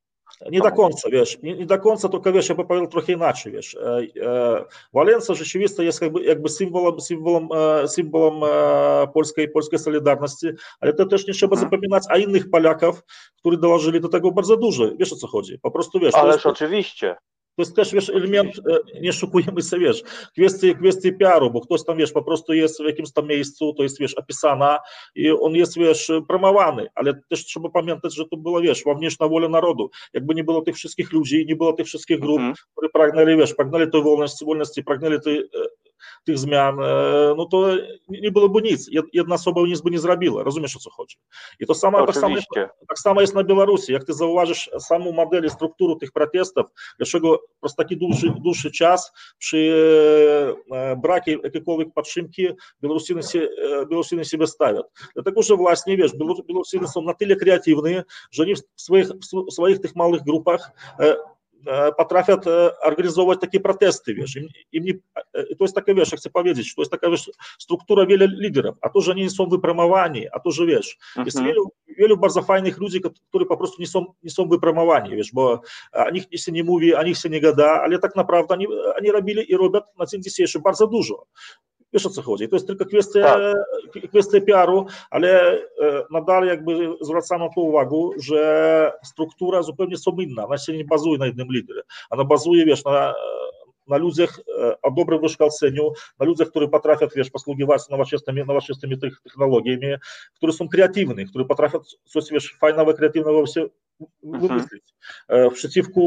[0.50, 3.52] Nie do końca, wiesz, nie, nie do końca, tylko wiesz, ja bym powiedział trochę inaczej,
[3.52, 3.74] wiesz.
[3.74, 8.50] E, e, Walensa rzeczywiście jest jakby, jakby symbolem, symbolem, e, symbolem
[9.14, 10.46] polskiej, polskiej solidarności,
[10.80, 11.70] ale to też nie trzeba mhm.
[11.70, 13.02] zapominać o innych Polaków,
[13.36, 14.84] którzy dołożyli do tego bardzo dużo.
[14.98, 15.58] Wiesz o co chodzi?
[15.58, 16.14] Po prostu wiesz.
[16.14, 17.16] Ależ oczywiście.
[17.58, 18.60] To jest też, wiesz, element,
[19.00, 20.02] nie szukujemy sobie, wiesz,
[20.36, 23.82] kwestii, kwestii PR-u, bo ktoś tam, wiesz, po prostu jest w jakimś tam miejscu, to
[23.82, 24.78] jest, wiesz, opisana
[25.14, 29.48] i on jest, wiesz, promowany, ale też trzeba pamiętać, że to była, wiesz, wewnętrzna wola
[29.48, 29.90] narodu.
[30.14, 32.56] Jakby nie było tych wszystkich ludzi, nie było tych wszystkich grup, mm -hmm.
[32.72, 35.42] które pragnęli, wiesz, pragnęli tej wolności, wolności, pragnęli tej
[36.24, 36.76] tych zmian,
[37.36, 37.68] no to
[38.08, 38.90] nie byłoby nic.
[39.12, 40.42] Jedna osoba nic by nie zrobiła.
[40.42, 41.16] Rozumiesz, o co chodzi?
[41.60, 42.48] I to samo, tak samo, jest,
[42.88, 43.92] tak samo jest na Białorusi.
[43.92, 46.66] Jak ty zauważysz samą modelь, strukturę tych protestów,
[46.98, 49.74] dlaczego przez taki dłuższy, dłuższy czas przy
[50.96, 52.48] braku jakiejkolwiek podtrzymki
[52.82, 53.48] Białorusiny, się,
[53.90, 54.80] Białorusiny siebie stawią.
[55.14, 57.94] Dlatego, że właśnie, wiesz, Białorusiny są na tyle kreatywni,
[58.30, 59.08] że oni w swoich,
[59.48, 60.70] w swoich tych małych grupach
[61.96, 62.36] potrafią
[62.84, 64.94] organizować takie protesty, wiesz, im, im nie,
[65.34, 68.88] to jest taka, wiesz, ja chcę powiedzieć, to jest taka, wiesz, struktura wielu liderów, a
[68.88, 71.26] to, że nie są wypromowani, a to, że, wiesz, mhm.
[71.26, 75.32] jest wielu, wielu bardzo fajnych ludzi, którzy po prostu nie są, nie są wypromowani, wiesz,
[75.32, 75.60] bo
[75.92, 78.66] o nich się nie mówi, o nich się nie gada, ale tak naprawdę oni,
[78.98, 81.26] oni robili i robią na dzień dzisiejszy bardzo dużo.
[81.92, 82.48] Wiesz o co chodzi.
[82.48, 84.10] To jest tylko kwestia, tak.
[84.10, 85.58] kwestia PR-u, ale
[86.10, 90.46] nadal jakby zwracamy na to uwagę, że struktura zupełnie są inna.
[90.46, 91.82] Ona się nie bazuje na jednym liderze.
[92.10, 93.14] Ona bazuje, wiesz, na,
[93.88, 94.40] na ludziach
[94.82, 99.86] o dobrym wykształceniu, na ludziach, którzy potrafią, wiesz, posługiwać się nowoczesnymi, nowoczesnymi technologiami,
[100.34, 103.66] którzy są kreatywni, którzy potrafią coś, wiesz, fajnego, kreatywnego się
[104.22, 104.94] wymyślić
[105.28, 105.54] mhm.
[105.54, 106.00] przeciwko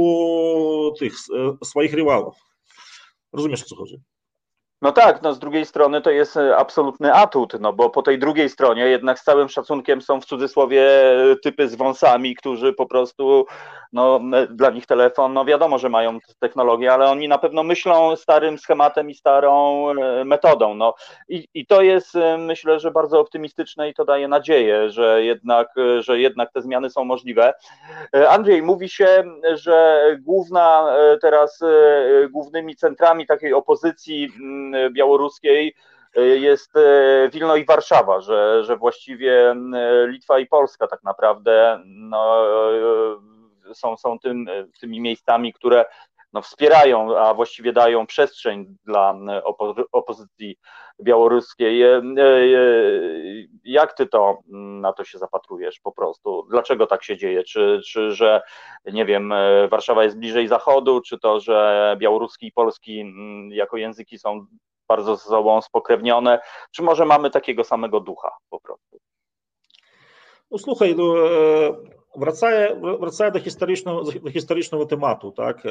[0.99, 1.13] tych
[1.63, 2.35] swoich rywalów.
[3.33, 3.99] Rozumiesz, o co chodzi?
[4.81, 8.19] No tak, no z drugiej strony to jest e, absolutny atut, no bo po tej
[8.19, 10.83] drugiej stronie jednak z całym szacunkiem są w cudzysłowie
[11.31, 13.45] e, typy z wąsami, którzy po prostu,
[13.93, 18.15] no e, dla nich telefon, no wiadomo, że mają technologię, ale oni na pewno myślą
[18.15, 19.85] starym schematem i starą
[20.25, 20.93] metodą, no
[21.29, 25.67] i, i to jest myślę, że bardzo optymistyczne i to daje nadzieję, że jednak,
[25.99, 27.53] że jednak te zmiany są możliwe.
[28.29, 31.59] Andrzej, mówi się, że główna teraz,
[32.31, 34.29] głównymi centrami takiej opozycji
[34.91, 35.75] białoruskiej
[36.15, 39.55] e, jest e, Wilno i Warszawa, że, że właściwie
[40.07, 42.45] Litwa i Polska tak naprawdę no,
[43.69, 44.45] e, są, są tym,
[44.79, 45.85] tymi miejscami, które
[46.33, 50.57] no, wspierają, a właściwie dają przestrzeń dla opo opozycji
[51.01, 51.83] białoruskiej.
[53.63, 56.47] Jak ty to na to się zapatrujesz po prostu?
[56.49, 57.43] Dlaczego tak się dzieje?
[57.43, 58.41] Czy, czy że
[58.85, 59.33] nie wiem,
[59.69, 63.13] Warszawa jest bliżej zachodu, czy to, że białoruski i polski
[63.49, 64.45] jako języki są
[64.87, 66.39] bardzo ze sobą spokrewnione,
[66.71, 68.99] czy może mamy takiego samego ducha po prostu?
[70.51, 71.13] No słuchaj, no,
[72.17, 75.63] wracaję, wracaję do, historycznego, do historycznego tematu, tak,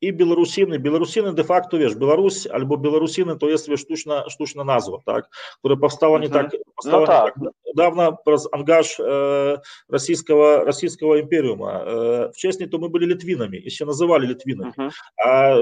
[0.00, 4.98] i Białorusiny, Białorusiny de facto, wiesz, Białoruś albo Białorusiny to jest wiesz, sztuczna, sztuczna nazwa,
[5.06, 7.36] tak, która powstała nie tak, powstała no tak.
[7.36, 11.62] nie tak dawno przez angaż e, rosyjskiego, rosyjskiego imperium.
[11.62, 14.90] E, wcześniej to my byli Litwinami i się nazywali Litwinami, mhm.
[15.24, 15.58] a e,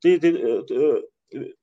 [0.00, 1.02] ty, ty, ty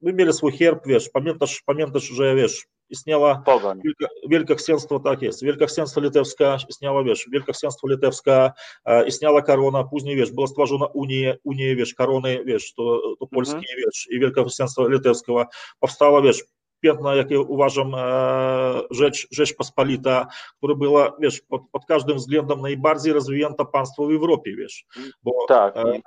[0.02, 3.43] my mieli swój herb, wiesz, pamiętasz, pamiętasz, że wiesz, istniała
[3.84, 8.52] wielka, wielka księstwo, tak jest, wielka księstwo litewska, istniała, wiesz, wielka księstwo litewska,
[8.86, 13.56] e, istniała korona, później, wiesz, była stworzona Unia, Unia, wiesz, korony, wiesz, to, to polskie,
[13.56, 13.78] mhm.
[13.86, 15.45] wiesz, i wielka księstwo litewskiego,
[15.80, 16.43] powstała, wiesz,
[16.80, 22.62] piękna, jak ja uważam, e, rzecz, rzecz pospolita, która była, wiesz, pod, pod każdym względem
[22.62, 24.86] najbardziej rozwinięta państwo w Europie, wiesz,
[25.23, 25.78] bo tak.
[25.78, 26.02] E,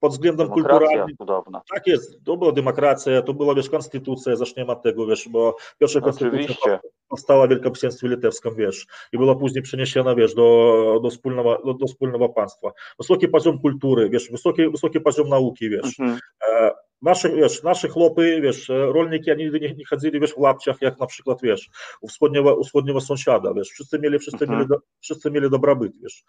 [0.00, 1.16] pod względem kulturalnym.
[1.18, 1.62] Cudowna.
[1.74, 6.00] Tak jest, to była demokracja, to była wiesz, konstytucja, zaczniemy od tego, wiesz, bo pierwsza
[6.00, 11.74] konstytucja powstała w Wielkopolsce Litewską, wiesz, i była później przeniesiona, wiesz, do, do, wspólnego, do,
[11.74, 12.72] do wspólnego państwa.
[12.98, 16.00] Wysoki poziom kultury, wiesz, wysoki, wysoki poziom nauki, wiesz.
[16.00, 16.18] Mhm.
[16.50, 16.70] E,
[17.02, 21.06] Наши, wiesz, наши хлопы, wiesz, rolniki, oni nie, nie chodzili, wiesz, w łapciach, jak na
[21.06, 21.70] przykład, wiesz,
[22.00, 24.58] u wschodniego, u wschodniego sąsiada, wiesz, wszyscy mieli, wszyscy mhm.
[24.58, 26.24] mieli, do, wszyscy mieli dobrobyt, wiesz.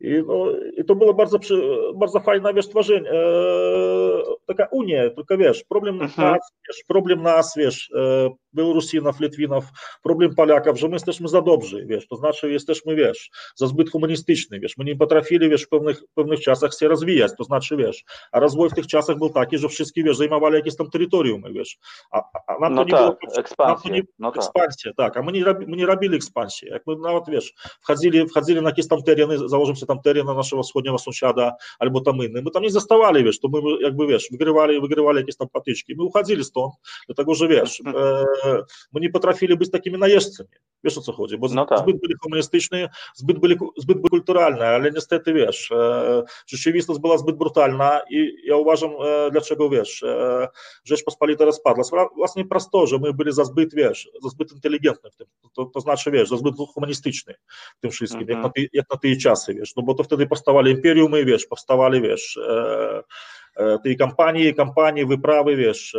[0.00, 0.44] I, no,
[0.76, 1.38] I to było bardzo,
[1.94, 3.16] bardzo fajne, wiesz, tworzenie, e,
[4.46, 6.32] taka unia, tylko wiesz, problem mhm.
[6.32, 9.64] nas, wiesz, problem nas, wiesz, e, Białorusinów, Litwinów,
[10.02, 14.60] problem Polaków, że my jesteśmy za dobrzy, wiesz, to znaczy jesteśmy, wiesz, za zbyt humanistyczni,
[14.60, 18.04] wiesz, my nie potrafili, wiesz, w pewnych, w pewnych czasach się rozwijać, to znaczy, wiesz,
[18.32, 21.78] a rozwój w tych czasach był taki, że wszyscy, wiesz, zajmowali jakieś tam terytorium, wiesz,
[22.10, 24.44] a, a nam no to nie tak, było, ekspansję, nie, no tak.
[24.44, 28.62] ekspansję, tak, a my nie, my nie robili ekspansji, jak my nawet, wiesz, wchodzili, wchodzili
[28.62, 32.42] na jakieś tam tereny, założymy sobie tam teren na naszego wschodniego sąsiada, albo tam inny,
[32.42, 36.04] my tam nie zostawali, wiesz, to my jakby, wiesz, wygrywali, wygrywali jakieś tam patyczki, my
[36.04, 36.74] uchodzili stąd,
[37.06, 38.24] dlatego, że, wiesz, e,
[38.92, 40.48] my nie potrafili być takimi najeźdźcami.
[40.84, 41.78] Wiesz o co chodzi, bo no tak.
[41.78, 47.36] zbyt byli humanistyczni, zbyt byli, zbyt byli kulturalni, ale niestety wiesz, e, rzeczywistość była zbyt
[47.36, 50.48] brutalna i ja uważam, e, dlaczego wiesz, e,
[50.84, 52.08] Rzeczpospolita rozpadła.
[52.16, 55.80] Właśnie prosto, że my byli za zbyt, wiesz, za zbyt inteligentni w tym, to, to
[55.80, 57.34] znaczy, wiesz, za zbyt humanistyczni
[57.78, 60.26] w tym wszystkim, jak, na te, jak na te czasy, wiesz, no bo to wtedy
[60.26, 62.38] powstawały imperiumy, wiesz, powstawali, wiesz,
[63.58, 65.96] e, tej kampanii, kampanii, wyprawy, wiesz,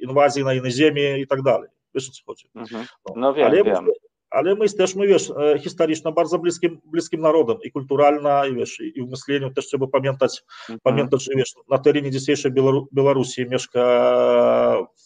[0.00, 1.68] inwazji na inne ziemie i tak dalej.
[1.94, 2.50] Wiesz o co chodzi.
[2.54, 2.86] Mhm.
[3.08, 3.84] No, no wiem, ale ja wiem.
[3.84, 3.92] Mówię,
[4.30, 9.10] ale my jesteśmy, wiesz, historycznie bardzo bliskim, bliskim narodem i kulturalnie, i wiesz, i w
[9.10, 10.80] myśleniu też trzeba pamiętać, mhm.
[10.82, 12.52] pamiętać, że wiesz, na terenie dzisiejszej
[12.92, 13.80] Białorusi mieszka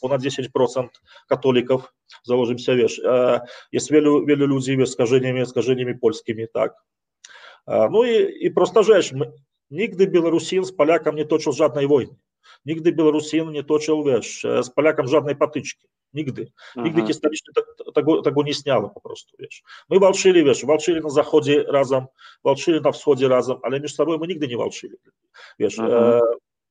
[0.01, 0.89] ponad 10%
[1.29, 3.03] katolików, założymy się, wiesz,
[3.73, 6.73] jest wielu, wielu ludzi wiesz, z skażeniami, skażeniami polskimi, tak.
[7.67, 9.15] No i, i prosta rzecz,
[9.75, 12.15] nigdy Białorusin z Polakiem nie toczył żadnej wojny.
[12.67, 15.89] Nigdy Białorusin nie toczył, wiesz, z Polakiem żadnej patyczki.
[16.15, 16.43] Nigdy.
[16.77, 17.07] Nigdy mhm.
[17.07, 17.53] historycznie
[17.95, 19.63] tego, tego nie istniało po prostu, wiesz.
[19.91, 22.05] My walczyli, wiesz, walczyli na zachodzie razem,
[22.45, 24.97] walczyli na wschodzie razem, ale między sobą my nigdy nie walczyli,
[25.59, 25.79] wiesz.
[25.79, 26.03] Mhm.
[26.03, 26.21] E,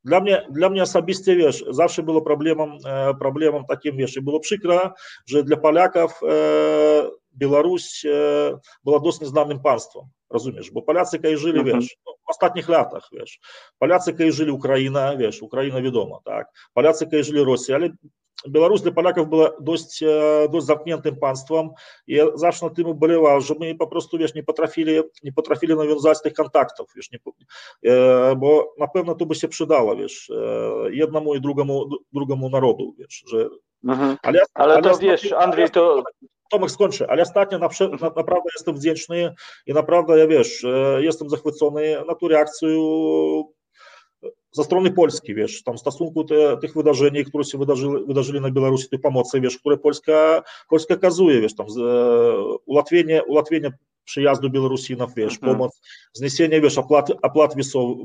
[0.05, 4.39] dla mnie, dla mnie osobiście, wiesz, zawsze było problemem, e, problemem takim, wiesz, i było
[4.39, 4.93] przykro,
[5.25, 11.61] że dla Polaków e, Беларусь э, была досыць незнаным панствам разумееш бо паляцы калі жылі
[11.61, 11.73] uh -huh.
[11.75, 13.39] веш ну, астатніх лятах веш
[13.79, 16.47] паляцы калі жылі Украіна веш Украіна вядома так.
[16.75, 17.93] Паляцы калі жылі Росія але
[18.45, 21.75] Беларусь для палякаў была досць э, досць замкнентым панствам
[22.07, 26.87] і завжди тым убаляваў же мы папросту веш не патрафілі не патрафілі навязаць тых контактаў
[26.95, 32.49] веш не э, бо напэўна то бы се прыдала веш э, аднаму і другому другому
[32.49, 33.49] народу веш же.
[33.83, 34.17] Uh -huh.
[34.23, 36.03] але, але, але то, веш Андрей то
[37.07, 37.67] Ale ostatnio na,
[38.01, 39.33] na, naprawdę jestem wdzięczny
[39.67, 40.65] i naprawdę, ja wiesz,
[40.99, 42.69] jestem zachwycony na tą reakcję
[44.51, 48.51] ze strony Polski, wiesz, tam w stosunku te, tych wydarzeń, które się wydarzyły, wydarzyli na
[48.51, 52.35] Białorusi, tej pomocy, wiesz, które Polska, Polska okazuje, wiesz, tam e,
[52.65, 53.71] ułatwienie, ułatwienie
[54.05, 55.51] przyjazdu Białorusinów, wiesz, mhm.
[55.51, 55.81] pomoc,
[56.13, 57.55] zniesienie, wiesz, opłat, opłat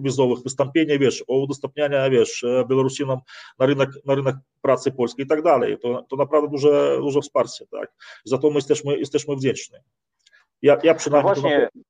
[0.01, 3.21] wizowych, wystąpienie, wiesz, o udostępnianie, wiesz, Białorusinom
[3.59, 5.79] na rynek, na rynek pracy polskiej i tak dalej.
[5.79, 7.93] To, to naprawdę duże, duże wsparcie, tak.
[8.25, 9.79] Za to my jesteśmy, jesteśmy wdzięczni.
[10.63, 11.35] Ja, ja przynajmniej...
[11.35, 11.88] No właśnie, E,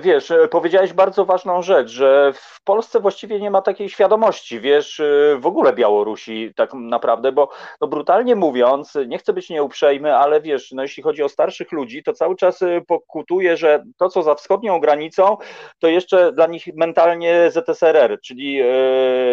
[0.00, 5.00] wiesz, e, powiedziałeś bardzo ważną rzecz, że w Polsce właściwie nie ma takiej świadomości, wiesz,
[5.00, 7.48] e, w ogóle Białorusi tak naprawdę, bo
[7.80, 12.02] no brutalnie mówiąc, nie chcę być nieuprzejmy, ale wiesz, no jeśli chodzi o starszych ludzi,
[12.02, 15.36] to cały czas pokutuje, że to, co za wschodnią granicą,
[15.78, 18.62] to jeszcze dla nich mentalnie ZSRR, czyli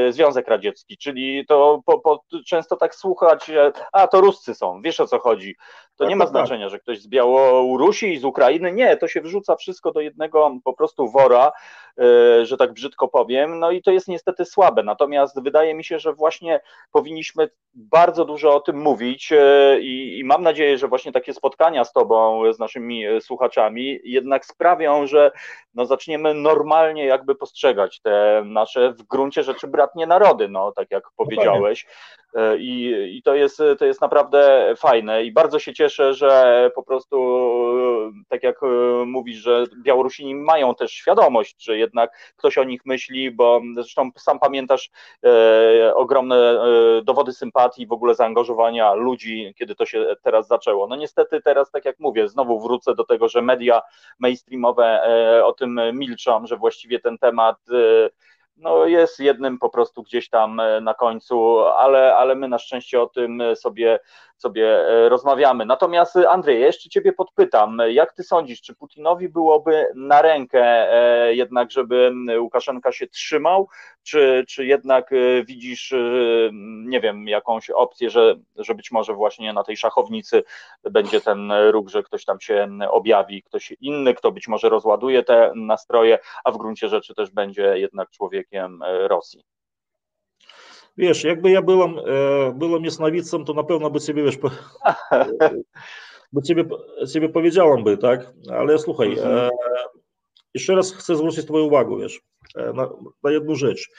[0.09, 3.51] Związek Radziecki, czyli to po, po, często tak słuchać,
[3.91, 5.55] a, to Ruscy są, wiesz o co chodzi.
[5.97, 6.41] To tak, nie ma tak, tak.
[6.41, 10.24] znaczenia, że ktoś z Białorusi i z Ukrainy, nie, to się wrzuca wszystko do jednego
[10.63, 11.51] po prostu wora,
[11.99, 14.83] e, że tak brzydko powiem, no i to jest niestety słabe.
[14.83, 16.59] Natomiast wydaje mi się, że właśnie
[16.91, 21.83] powinniśmy bardzo dużo o tym mówić e, i, i mam nadzieję, że właśnie takie spotkania
[21.83, 25.31] z Tobą, z naszymi e, słuchaczami jednak sprawią, że
[25.73, 31.03] no zaczniemy normalnie jakby postrzegać te nasze w gruncie rzeczy bratnie narody, no tak jak
[31.15, 31.85] powiedziałeś.
[32.59, 37.17] I, I, to, jest, to jest naprawdę fajne i bardzo się cieszę, że po prostu,
[38.29, 38.59] tak jak
[39.05, 44.39] mówisz, że Białorusini mają też świadomość, że jednak ktoś o nich myśli, bo zresztą sam
[44.39, 44.89] pamiętasz
[45.25, 50.87] e, ogromne e, dowody sympatii, w ogóle zaangażowania ludzi, kiedy to się teraz zaczęło.
[50.87, 53.81] No niestety teraz, tak jak mówię, znowu wrócę do tego, że media
[54.19, 58.09] mainstreamowe e, o tym milczą, że właściwie ten temat e,
[58.57, 63.01] no jest jednym po prostu gdzieś tam e, na końcu, ale, ale my na szczęście
[63.01, 63.99] o tym sobie,
[64.37, 65.65] sobie e, rozmawiamy.
[65.65, 70.61] Natomiast Andrzej, ja jeszcze Ciebie podpytam, jak Ty sądzisz, czy Putinowi byłoby na rękę
[70.93, 73.69] e, jednak, żeby Łukaszenka się trzymał,
[74.03, 75.09] czy, czy jednak
[75.47, 75.93] widzisz,
[76.85, 80.43] nie wiem, jakąś opcję, że, że być może właśnie na tej szachownicy
[80.91, 85.51] będzie ten ruch, że ktoś tam się objawi, ktoś inny, kto być może rozładuje te
[85.55, 89.54] nastroje, a w gruncie rzeczy też będzie jednak człowiek człowiekiem e, Rosji.
[90.97, 94.37] Wiesz, jakby ja byłem, e, byłem jasnowicem, to na pewno by ciebie, wiesz,
[96.33, 96.65] by ciebie,
[97.13, 98.33] ciebie powiedziałem by, tak?
[98.51, 99.37] Ale słuchaj, mhm.
[99.37, 99.49] e,
[100.53, 102.21] jeszcze raz chcę zwrócić twoją uwagę, wiesz,
[102.55, 102.89] na,
[103.23, 103.89] na jedną rzecz.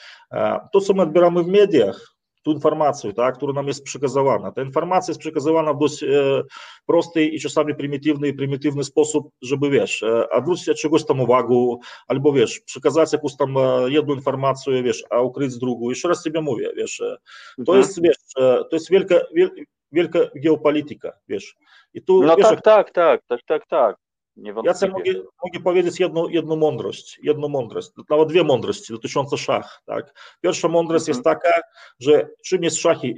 [0.73, 4.52] To, co my odbieramy w mediach, ту информацию, так, которая нам есть przekazywana.
[4.52, 6.44] Ta informacja jest przekazywana w dość e,
[6.86, 11.76] prosty i czasami prymitywny, prymitywny sposób, żeby, wiesz, e, odwrócić od czegoś tam uwagę,
[12.08, 15.90] albo, wiesz, przekazać jakąś tam e, jedną informację, wiesz, a ukryć drugą.
[15.90, 17.18] Jeszcze raz sobie mówię, wiesz, e,
[17.66, 17.78] to mhm.
[17.78, 19.50] jest, wiesz, e, to jest wielka, wiel,
[19.92, 21.56] wielka geopolityka, wiesz.
[21.94, 23.96] I tu, no wiesz, tak, tak, tak, tak, tak, tak.
[24.37, 25.13] Ja mogę,
[25.45, 29.83] mogę powiedzieć jedną, jedną mądrość, jedną mądrość, nawet dwie mądrości dotyczące szach.
[29.87, 30.37] Tak?
[30.41, 31.37] Pierwsza mądrość jest mhm.
[31.37, 31.61] taka,
[32.01, 33.09] że czym jest szachy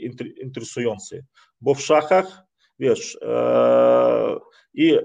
[0.42, 1.24] interesujący,
[1.60, 2.42] bo w szachach,
[2.78, 4.36] wiesz, e,
[4.74, 4.98] i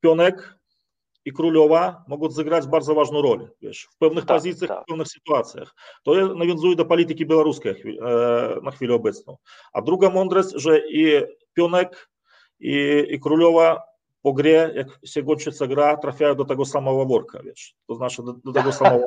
[0.00, 0.60] pionek,
[1.24, 4.82] i królowa mogą zagrać bardzo ważną rolę, wiesz, w pewnych tak, pozycjach, tak.
[4.82, 5.74] w pewnych sytuacjach.
[6.04, 9.36] To nawiązuje do polityki białoruskiej e, na chwilę obecną.
[9.72, 11.22] A druga mądrość, że i
[11.54, 12.10] pionek,
[12.60, 13.89] i, i królowa
[14.22, 18.32] po grze, jak się kończy gra, trafiają do tego samego worka, wiesz, to znaczy do,
[18.32, 19.04] do tego samego,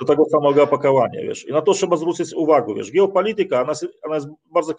[0.00, 4.14] do tego samego opakowania, wiesz, i na to trzeba zwrócić uwagę, wiesz, geopolityka, ona, ona
[4.14, 4.74] jest bardzo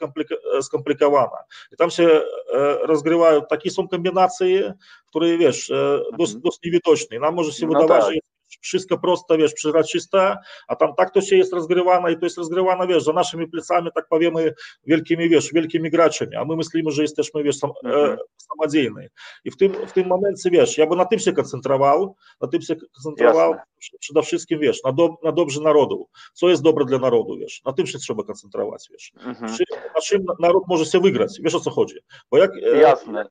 [0.62, 1.38] skomplikowana
[1.72, 2.22] i tam się
[2.54, 4.74] e, rozgrywają, takie są kombinacje,
[5.06, 6.42] które, wiesz, e, dość, mhm.
[6.42, 8.14] dość niewidoczne, nam może się no wydawać, tak.
[8.14, 8.20] że
[8.60, 12.88] wszystko proste, wiesz, przezroczyste, a tam tak to się jest rozgrywane i to jest rozgrywane,
[12.88, 14.54] wiesz, za naszymi plecami, tak powiemy,
[14.88, 18.12] wielkimi, wiesz, wielkimi graczami, a my myślimy, że jesteśmy, wiesz, sam, mhm.
[18.12, 19.08] e, samodzielni.
[19.46, 22.62] I w tym, w tym momencie, wiesz, ja bym na tym się koncentrował, na tym
[22.62, 24.00] się koncentrował Jasne.
[24.00, 27.74] przede wszystkim, wiesz, na, do, na dobrze narodu, co jest dobre dla narodu, wiesz, na
[27.74, 29.12] tym się trzeba koncentrować, wiesz.
[29.16, 29.52] Mhm.
[29.96, 31.96] na czym naród może się wygrać, wiesz o co chodzi.
[32.32, 33.26] Bo jak, e, Jasne.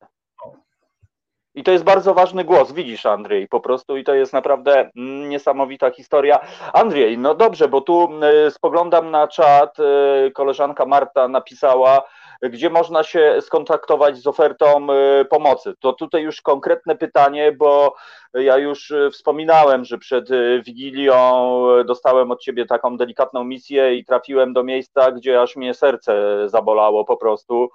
[1.59, 4.91] I to jest bardzo ważny głos, widzisz, Andrzej, po prostu, i to jest naprawdę
[5.29, 6.39] niesamowita historia.
[6.73, 8.11] Andrzej, no dobrze, bo tu
[8.47, 12.03] y, spoglądam na czat, y, koleżanka Marta napisała,
[12.43, 14.87] gdzie można się skontaktować z ofertą
[15.21, 15.75] y, pomocy.
[15.81, 17.95] To tutaj już konkretne pytanie, bo
[18.35, 20.29] ja już wspominałem, że przed
[20.65, 26.43] Wigilią dostałem od ciebie taką delikatną misję i trafiłem do miejsca, gdzie aż mnie serce
[26.49, 27.71] zabolało po prostu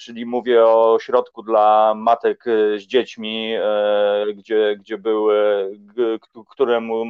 [0.00, 5.28] czyli mówię o środku dla matek e, z dziećmi, e, gdzie, gdzie był,
[6.48, 7.04] któremu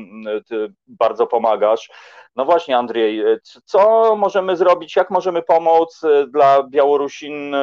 [0.48, 1.90] ty bardzo pomagasz.
[2.36, 3.22] No właśnie, Andrzej,
[3.64, 7.54] co możemy zrobić, jak możemy pomóc dla Białorusin,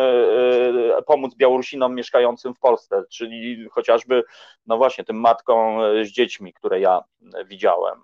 [1.05, 4.23] pomóc Białorusinom mieszkającym w Polsce, czyli chociażby,
[4.67, 7.03] no właśnie, tym matkom z dziećmi, które ja
[7.45, 7.99] widziałem.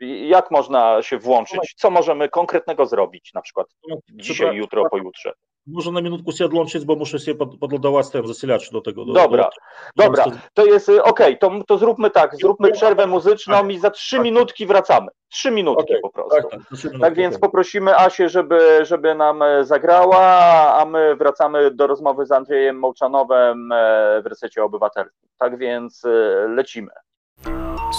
[0.00, 1.74] Jak można się włączyć?
[1.76, 5.32] Co możemy konkretnego zrobić, na przykład no, dzisiaj, jutro, pojutrze?
[5.66, 9.04] Może na minutku się odłączyć, bo muszę się pod, podlodować ten zasilacz do tego.
[9.04, 9.50] Do, dobra,
[9.96, 10.24] do, dobra,
[10.54, 14.16] to jest y, ok, to, to zróbmy tak, zróbmy przerwę muzyczną tak, i za trzy
[14.16, 14.24] tak.
[14.24, 15.06] minutki wracamy.
[15.28, 16.36] Trzy minutki okay, po prostu.
[16.36, 20.26] Tak, tak, minutki, tak więc poprosimy Asię, żeby, żeby nam e, zagrała,
[20.74, 25.28] a my wracamy do rozmowy z Andrzejem Mołczanowem e, w Resecie Obywatelskim.
[25.38, 26.08] Tak więc e,
[26.48, 26.90] lecimy.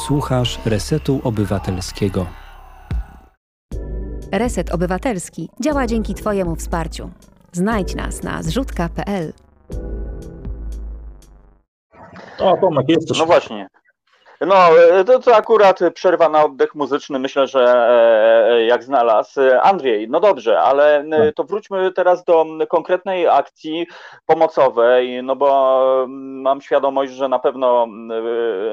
[0.08, 2.26] Słuchasz Resetu Obywatelskiego.
[4.32, 7.10] Reset Obywatelski działa dzięki Twojemu wsparciu.
[7.56, 9.34] Znajdź nas na zrzutka.pl.
[12.40, 13.20] O, Tomek, jesteś.
[13.20, 13.68] No właśnie.
[14.42, 14.56] No,
[15.06, 19.40] to, to akurat przerwa na oddech muzyczny, myślę, że e, e, jak znalazł.
[19.62, 21.36] Andrzej, no dobrze, ale tak.
[21.36, 23.88] to wróćmy teraz do konkretnej akcji
[24.26, 27.88] pomocowej, no bo mam świadomość, że na pewno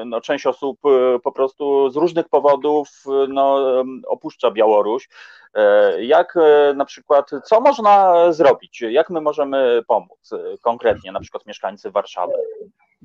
[0.05, 0.79] no, część osób
[1.23, 2.89] po prostu z różnych powodów
[3.27, 3.59] no,
[4.07, 5.09] opuszcza Białoruś.
[5.55, 6.35] E, jak
[6.75, 8.81] na przykład, co można zrobić?
[8.81, 10.29] Jak my możemy pomóc
[10.61, 12.33] konkretnie, na przykład mieszkańcy Warszawy?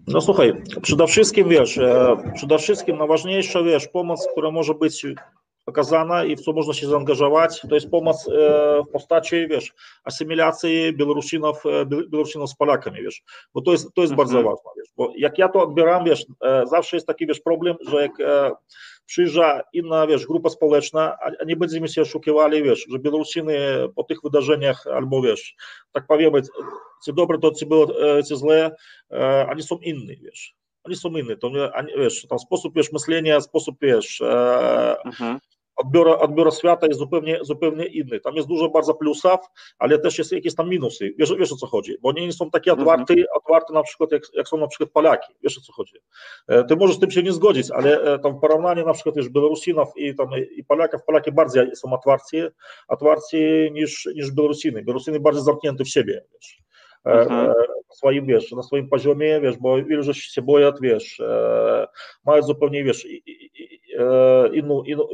[0.07, 5.07] No słuchaj, przede wszystkim wiesz, e, przede wszystkim najważniejsza wiesz, pomoc, która może być
[5.69, 8.31] okazana i w co można się zaangażować, to jest pomoc e,
[8.89, 9.73] w postaci, wiesz,
[10.05, 13.23] asymilacji Białorusinów, e, Białorusinów z Polakami, wiesz,
[13.55, 14.17] bo to jest, to jest mhm.
[14.17, 16.27] bardzo ważne, wiesz, bo jak ja to odbieram, wiesz,
[16.65, 18.13] zawsze jest taki, wiesz, problem, że jak
[19.07, 23.59] przyjrza inna, wiesz, grupa społeczna, a nie będziemy się oszukiwali, wiesz, że Białorusiny
[23.97, 25.57] po tych wydarzeniach, albo wiesz,
[25.93, 26.43] tak powiemy,
[27.03, 27.87] co dobre, to co było,
[28.25, 28.71] co złe,
[29.51, 30.55] oni są inni, wiesz,
[30.85, 31.51] oni są inni, to
[31.99, 34.23] wiesz, tam sposób, wiesz, myślenia, sposób, wiesz,
[35.05, 35.39] mhm
[35.79, 38.21] odbioru, odbioru świata jest zupełnie, zupełnie inny.
[38.21, 39.41] Tam jest dużo bardzo plusów,
[39.79, 41.15] ale też jest jakieś tam minusy.
[41.19, 41.97] Wiesz, wiesz o co chodzi?
[42.01, 43.27] Bo nie są takie otwarte, mhm.
[43.35, 45.35] otwarte na przykład jak, jak są na przykład Polaki.
[45.43, 45.95] Wiesz o co chodzi?
[46.49, 49.17] E, ty możesz z tym się nie zgodzić, ale e, tam w porównaniu na przykład
[49.17, 52.43] już Białorusinów i, tam, i Polaków, Polaki bardziej są otwarci,
[52.89, 54.83] otwarci niż, niż Białorusiny.
[54.83, 56.25] Białorusiny bardziej zamknięte w siebie.
[56.35, 56.63] Wiesz.
[57.07, 57.47] E, mhm.
[57.89, 61.23] na swoim, wiesz, na swoim poziomie, wiesz, bo ilu się boją, wiesz,
[62.25, 63.07] mają zupełnie, wiesz,
[64.53, 65.09] inną, inną,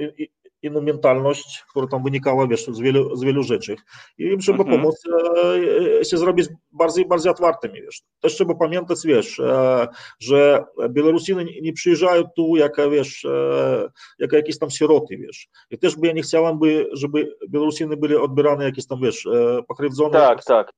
[0.64, 3.76] inną mentalność, która tam wynikała, wiesz, z wielu, z wielu rzeczy.
[4.18, 4.80] I im trzeba mhm.
[4.80, 5.02] pomóc
[6.00, 8.02] e, się zrobić bardziej, bardziej otwartymi, wiesz.
[8.20, 9.88] Też trzeba pamiętać, wiesz, e,
[10.20, 15.48] że Białorusiny nie przyjeżdżają tu jako, wiesz, e, jako jakieś tam sieroty, wiesz.
[15.70, 19.28] I też by ja nie chciałem, by, żeby Białorusiny byli odbierane jakieś tam, wiesz,
[19.68, 20.18] pokrzywdzone.
[20.18, 20.72] Tak, tak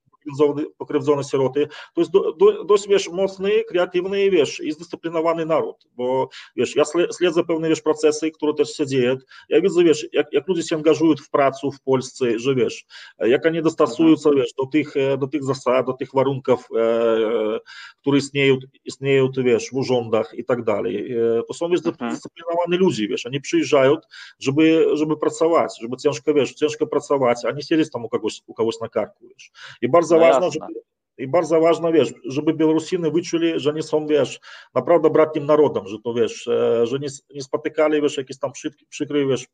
[0.78, 6.28] pokrzywdzone sieroty, to jest do, do, dość, wiesz, mocny, kreatywny, wiesz, i zdyscyplinowany naród, bo,
[6.56, 6.84] wiesz, ja
[7.18, 9.16] śledzę pewne, wiesz, procesy, które też się dzieją,
[9.48, 12.86] ja widzę, wiesz, jak, jak ludzie się angażują w pracę w Polsce, że, wiesz,
[13.18, 17.58] jak oni dostosowują się, wiesz, do tych, do tych zasad, do tych warunków, e,
[18.00, 21.12] które istnieją, istnieją, ty, wiesz, w urzędach i tak dalej.
[21.12, 23.96] E, to są, wiesz, zdyscyplinowani ludzie, wiesz, oni przyjeżdżają,
[24.38, 28.54] żeby, żeby pracować, żeby ciężko, wiesz, ciężko pracować, a nie siedzieć tam u kogoś, u
[28.54, 29.50] kogoś na karku, wiesz.
[29.82, 30.80] I bardzo bardzo no ważne, żeby,
[31.18, 34.40] i bardzo ważne, wiesz, żeby Białorusiny wyczuli, że nie są, wiesz,
[34.74, 36.48] naprawdę bratnim narodem, że to, wiesz,
[36.82, 38.52] że nie, nie spotykali, wiesz, jakieś tam
[38.88, 39.46] przykre, wiesz,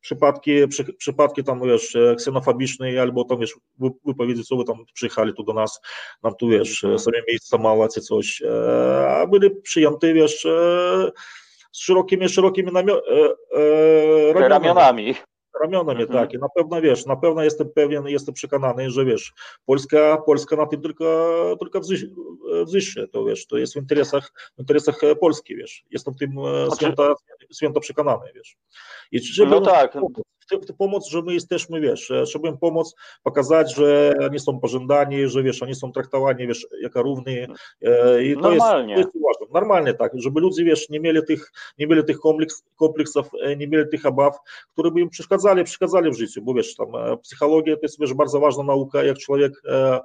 [0.00, 3.54] przypadki, przy, przypadki tam, wiesz, ksenofobiczne albo tam, wiesz,
[4.04, 5.80] wypowiedzi, co wy tam przyjechali tu do nas,
[6.22, 8.42] nam tu, wiesz, sobie miejsca mało, czy coś,
[9.08, 10.42] a byli przyjęte, wiesz,
[11.72, 13.00] z szerokimi, szerokimi namio-
[14.34, 14.48] ramionami.
[14.48, 15.14] ramionami
[15.62, 16.18] ramionami, mhm.
[16.18, 16.34] tak.
[16.34, 19.32] I na pewno wiesz, na pewno jestem pewien, jestem przekonany, że wiesz,
[19.66, 21.80] Polska, Polska na tym tylko, tylko
[22.66, 25.84] wzyszy, to wiesz, to jest w interesach, w interesach Polski, wiesz.
[25.90, 26.76] Jestem tym znaczy...
[26.76, 27.14] święto,
[27.54, 28.56] święto przekonany, wiesz.
[29.12, 29.98] I żeby no tak.
[30.78, 35.62] Pomoc, że my jesteśmy, wiesz, żeby im pomóc, pokazać, że oni są pożądani, że wiesz,
[35.62, 37.36] oni są traktowani, wiesz, jako równi.
[38.22, 38.94] I to Normalnie.
[38.94, 39.54] Jest, to jest ważne.
[39.54, 43.88] Normalnie tak, żeby ludzie, wiesz, nie mieli tych, nie mieli tych kompleks, kompleksów, nie mieli
[43.90, 44.38] tych obaw,
[44.72, 46.88] które by im przeszkadzali, przeszkadzali w życiu, bo wiesz, tam
[47.22, 50.00] psychologia to jest, wiesz, bardzo ważna nauka, jak człowiek e,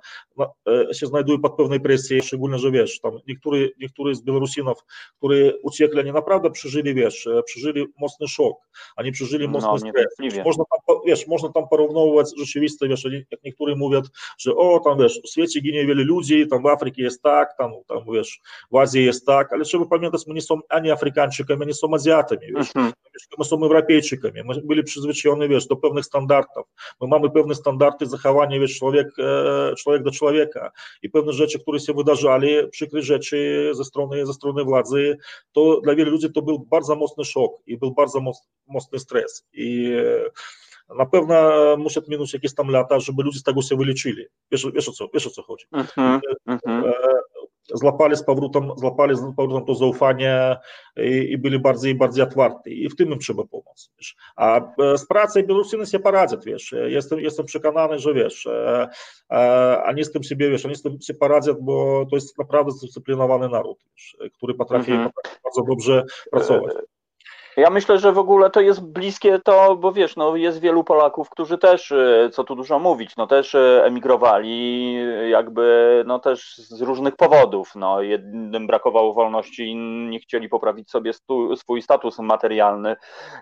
[0.94, 4.78] się znajduje pod pewnej presji, szczególnie, że wiesz, tam niektórzy, niektórzy z Białorusinów,
[5.18, 8.58] którzy uciekli, oni naprawdę przeżyli, wiesz, przeżyli mocny szok,
[8.96, 10.16] oni przeżyli mocny no, stres,
[10.46, 14.02] można tam, wiesz, można tam porównywać rzeczywistość, wiesz, jak niektórzy mówią,
[14.40, 17.72] że o, tam wiesz, w świecie ginie wiele ludzi, tam w Afryce jest tak, tam,
[17.88, 18.40] tam wiesz,
[18.72, 22.48] w Azji jest tak, ale trzeba pamiętać, my nie są ani Afrykańczykami, ani są Azjatami,
[22.56, 22.92] wiesz, uh-huh.
[23.40, 26.66] my są Europejczykami, my byli przyzwyczajeni, wiesz, do pewnych standardów,
[27.02, 30.72] my mamy pewne standardy zachowania, wiesz, człowiek, e, człowiek do człowieka
[31.02, 35.18] i pewne rzeczy, które się wydarzali, przykre rzeczy ze strony, ze strony władzy,
[35.52, 38.20] to dla wielu ludzi to był bardzo mocny szok i był bardzo
[38.68, 39.94] mocny stres i
[40.98, 41.36] na pewno
[41.78, 44.26] muszę minąć jakieś tam lata, żeby ludzie z tego się wyleczyli.
[44.52, 45.66] Wiesz, wiesz, o, co, wiesz o co chodzi.
[45.74, 46.92] Uh-huh, uh-huh.
[47.74, 50.58] Złapali z powrotem, złapali z powrotem to zaufanie
[50.98, 53.92] i, i byli bardziej bardziej otwarci i w tym im trzeba pomóc.
[53.98, 54.16] Wiesz.
[54.36, 54.62] A
[54.98, 56.76] z pracy Białorusiny się poradzą, wiesz.
[56.88, 58.48] Jestem, jestem przekonany, że wiesz,
[59.86, 63.50] oni z tym sobie, wiesz, oni z tym się poradzą, bo to jest naprawdę zdyscyplinowany
[63.50, 65.10] naród, wiesz, który potrafi, uh-huh.
[65.16, 66.74] potrafi bardzo dobrze pracować.
[67.58, 71.30] Ja myślę, że w ogóle to jest bliskie to, bo wiesz, no jest wielu Polaków,
[71.30, 74.96] którzy też, e, co tu dużo mówić, no też e, emigrowali
[75.30, 81.56] jakby, no też z różnych powodów, no jednym brakowało wolności, inni chcieli poprawić sobie stu,
[81.56, 82.96] swój status materialny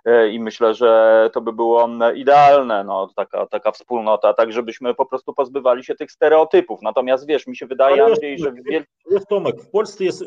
[0.06, 5.06] e, i myślę, że to by było idealne, no taka, taka wspólnota, tak żebyśmy po
[5.06, 8.52] prostu pozbywali się tych stereotypów, natomiast wiesz, mi się wydaje, Andrzej, że...
[8.52, 8.84] Wiel...
[9.12, 10.26] Jest Tomek, w Polsce jest,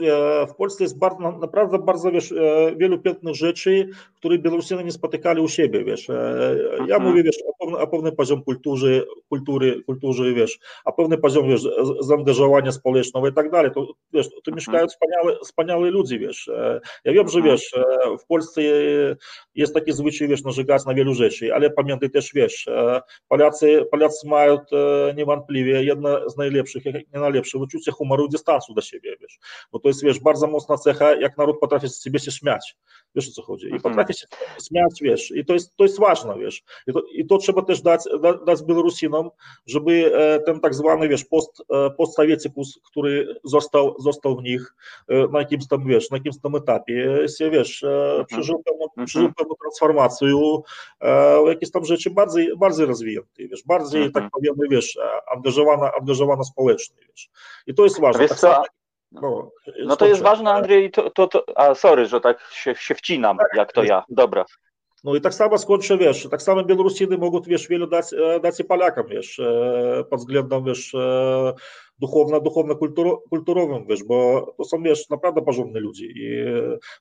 [0.49, 2.35] w Polsce jest bardzo, naprawdę bardzo, wiesz,
[2.76, 3.74] wielu pięknych rzeczy,
[4.16, 6.09] które Białorusini nie spotykali u siebie, wiesz.
[6.89, 11.68] Ja mówię, wiesz, o pewnym poziom kultury, kultury, kultury, wiesz, a pewny poziom, wiesz,
[12.00, 13.70] zaangażowania społecznego i tak dalej.
[13.74, 16.50] To, wiesz, tu mieszkają wspaniałe, wspaniałe ludzie, wiesz.
[17.04, 17.74] Ja wiem, że, wiesz,
[18.20, 18.62] w Polsce
[19.54, 22.68] jest taki zwyczaj, wiesz, narzekać na wielu rzeczy, ale pamiętaj też, wiesz,
[23.28, 24.58] Polacy, Polacy mają
[25.16, 29.38] niewątpliwie jedno z najlepszych, jak nie najlepsze, wyczucie humoru i dystansu do siebie, wiesz,
[29.72, 32.76] bo to jest, wiesz, bardzo mocna cecha, jak naród potrafi z siebie się śmiać,
[33.14, 34.26] wiesz o co chodzi, i potrafi się
[34.68, 37.82] śmiać, wiesz, i to jest, to jest ważne, wiesz, i to, i to trzeba też
[37.82, 38.05] dać,
[38.46, 39.30] dać Białorusinom,
[39.66, 40.12] żeby
[40.46, 41.62] ten tak zwany, wiesz, post,
[41.96, 44.74] postsowieckus, który został, został w nich
[45.32, 47.84] na jakimś tam, wiesz, na jakimś tam etapie, się, wiesz,
[48.26, 50.28] przeżył pewną, przeżył pewną transformację,
[51.46, 54.98] jakieś tam rzeczy bardziej, bardziej rozwinięte, wiesz, bardziej, tak powiemy, wiesz,
[55.36, 57.30] angażowana, angażowana społecznie, wiesz,
[57.66, 58.28] i to jest ważne.
[58.28, 58.64] Tak samo,
[59.12, 59.50] no,
[59.84, 63.38] no to jest ważne, Andrzej, to, to, to, a sorry, że tak się, się wcinam,
[63.38, 64.44] tak, jak to ja, dobra.
[65.05, 68.07] No i tak samo skończę, wiesz, tak samo Białorusiny mogą, wiesz, wielu dać,
[68.42, 69.40] dać i Polakom, wiesz,
[70.11, 70.94] pod względem, wiesz,
[71.99, 72.74] duchowno, duchowno
[73.30, 76.45] kulturowym, wiesz, bo to są, wiesz, naprawdę porządni ludzie i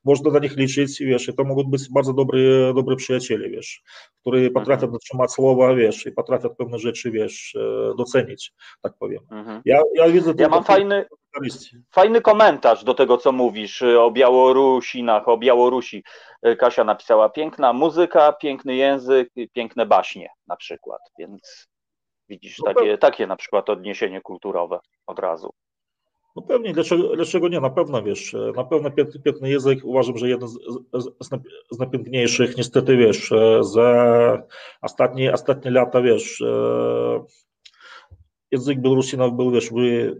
[0.03, 3.81] można na nich liczyć, wiesz, i to mogą być bardzo dobrzy, dobrzy przyjaciele, wiesz,
[4.21, 4.91] którzy potrafią mhm.
[4.91, 7.57] dotrzymać słowa, wiesz, i potrafią pewne rzeczy, wiesz,
[7.97, 9.19] docenić, tak powiem.
[9.31, 9.61] Mhm.
[9.65, 10.33] Ja, ja widzę...
[10.37, 11.05] Ja mam fajny,
[11.91, 16.03] fajny komentarz do tego, co mówisz o Białorusinach, o Białorusi.
[16.59, 21.67] Kasia napisała, piękna muzyka, piękny język, piękne baśnie na przykład, więc
[22.29, 25.53] Widzisz no takie, takie na przykład odniesienie kulturowe od razu.
[26.35, 27.59] No pewnie, dlaczego, dlaczego nie?
[27.59, 30.57] Na pewno wiesz, na pewno piękny, piękny język uważam, że jeden z,
[30.93, 31.09] z,
[31.71, 34.43] z najpiękniejszych, niestety wiesz, za
[34.81, 37.23] ostatnie, ostatnie lata wiesz, e,
[38.51, 39.69] język Białorusinów był wiesz,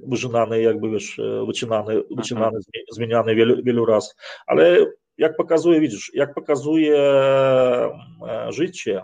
[0.08, 2.64] wyżynany, jakby wiesz, wycinany, wycinany mhm.
[2.91, 4.16] zmieniany wielu, wielu raz,
[4.47, 4.78] ale
[5.18, 9.04] jak pokazuje, widzisz, jak pokazuje e, życie,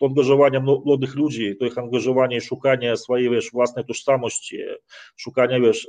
[0.00, 4.58] angażowanie młodych ludzi, to ich angażowanie i szukanie swojej wiesz, własnej tożsamości,
[5.16, 5.88] szukanie wiesz,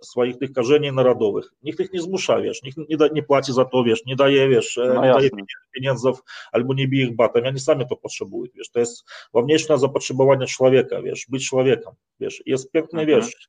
[0.00, 1.50] swoich tych korzeni narodowych.
[1.62, 4.48] Nikt ich nie zmusza, wiesz, nikt nie, da, nie płaci za to, wiesz, nie daje,
[4.48, 5.30] wiesz, no nie daje
[5.74, 6.22] pieniędzów
[6.52, 11.02] albo nie bije ich batem, oni sami to potrzebują, wiesz, to jest wewnętrzne zapotrzebowanie człowieka,
[11.02, 13.20] wiesz, być człowiekiem, wiesz, jest piękny, mhm.
[13.20, 13.48] wiesz,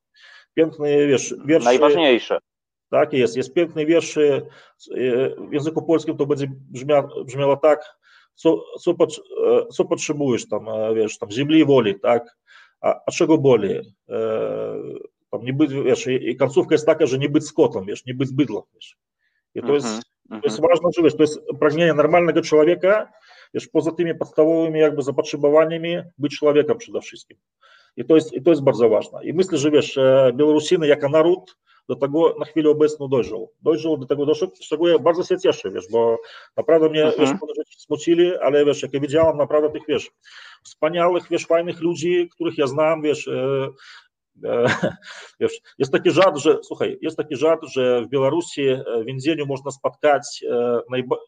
[0.54, 1.66] piękny, wiesz, wiersz.
[1.66, 2.38] Najważniejsze.
[2.90, 4.16] Tak jest, jest piękny wiersz,
[5.50, 8.01] w języku polskim to będzie brzmiało, brzmiało tak,
[8.36, 8.96] co, co,
[9.72, 10.66] co potrzebujesz tam,
[10.96, 12.38] wiesz, tam ziemi woli, tak,
[12.82, 13.96] a, a czego boli?
[15.32, 18.32] Tam nie być, wiesz, i końcówka jest taka, że nie być skotem, wiesz, nie być
[18.32, 18.98] bydlem, wiesz.
[19.56, 23.12] I to jest, to jest ważne, że wiesz, to jest pragnienie normalnego człowieka,
[23.54, 27.38] wiesz, poza tymi podstawowymi jakby zapotrzebowaniami być człowiekiem przede wszystkim.
[27.98, 29.26] I to jest, i to jest bardzo ważne.
[29.26, 30.00] I myślę, że wiesz,
[30.34, 31.58] Białorusiny jako naród
[31.90, 33.52] do tego na chwilę obecną dojrzał.
[33.62, 36.18] Dojrzał do tego doszedł, z czego ja bardzo się cieszę, wiesz, bo
[36.58, 37.20] naprawdę mnie, mhm.
[37.20, 37.38] wiesz,
[37.78, 40.12] smucili, ale wiesz, jak ja widziałam naprawdę tych, wiesz,
[40.64, 43.68] wspaniałych, wiesz, fajnych ludzi, których ja znam, wiesz, e,
[44.46, 44.66] e,
[45.40, 48.66] wiesz, jest taki żart, że, słuchaj, jest taki żart, że w Białorusi
[49.02, 50.82] w więzieniu można spotkać, e,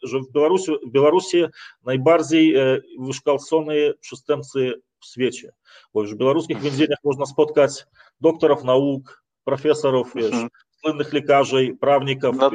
[0.04, 1.46] że w Białorusi, w Białorusi
[1.86, 2.56] najbardziej
[3.00, 5.54] wykształcone przestępcy w świecie,
[5.94, 7.86] bo w białoruskich więzieniach można spotkać
[8.22, 10.50] doktorów nauk, profesorów, wiesz, mhm.
[10.82, 12.50] słynnych lekarzy, prawników, no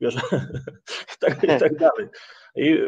[0.00, 2.06] wiesz, i, tak, i tak dalej.
[2.56, 2.78] I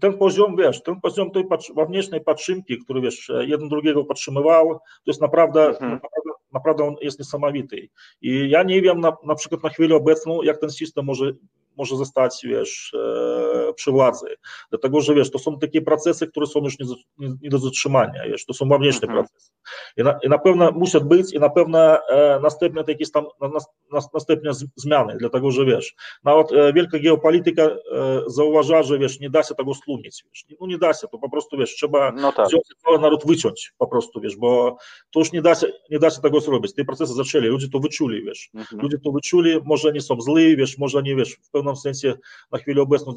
[0.00, 1.44] ten poziom, wiesz, ten poziom tej
[1.76, 5.92] wewnętrznej patrzynki, który, wiesz, jeden drugiego podtrzymywał, to jest naprawdę, mhm.
[5.92, 7.88] naprawdę, naprawdę on jest niesamowity.
[8.22, 11.32] I ja nie wiem na, na przykład na chwilę obecną, jak ten system może
[11.76, 14.26] może zostać, wiesz, e, przy władzy.
[14.70, 16.86] Dlatego, że wiesz, to są takie procesy, które są już nie,
[17.18, 19.26] nie, nie do zatrzymania, wiesz, to są wewnętrzne mhm.
[19.26, 19.52] procesy.
[19.96, 23.48] I na, I na pewno muszą być i na pewno e, następne jakieś tam na,
[23.92, 25.94] na, następne zmiany, dlatego, że wiesz,
[26.24, 27.78] nawet e, wielka geopolityka e,
[28.26, 31.30] zauważa, że wiesz, nie da się tego stłumić, wiesz, no nie da się, to po
[31.30, 32.48] prostu, wiesz, trzeba no tak.
[32.84, 34.76] cały naród wyciąć po prostu, wiesz, bo
[35.12, 36.74] to już nie da się, nie da się tego zrobić.
[36.74, 38.82] Te procesy zaczęli, ludzie to wyczuli, wiesz, mhm.
[38.82, 42.14] ludzie to wyczuli, może nie są źli, wiesz, może nie, wiesz, w pewnym sensie
[42.52, 43.14] na chwilę obecną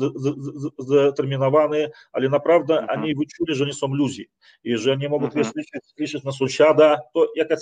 [0.80, 3.02] zdeterminowany, ale naprawdę mhm.
[3.02, 4.30] oni wyczuli, że nie są ludzi
[4.64, 5.44] i że nie mogą, mhm.
[5.44, 7.58] wiesz, liczyć, liczyć na sąsiada, to jak ja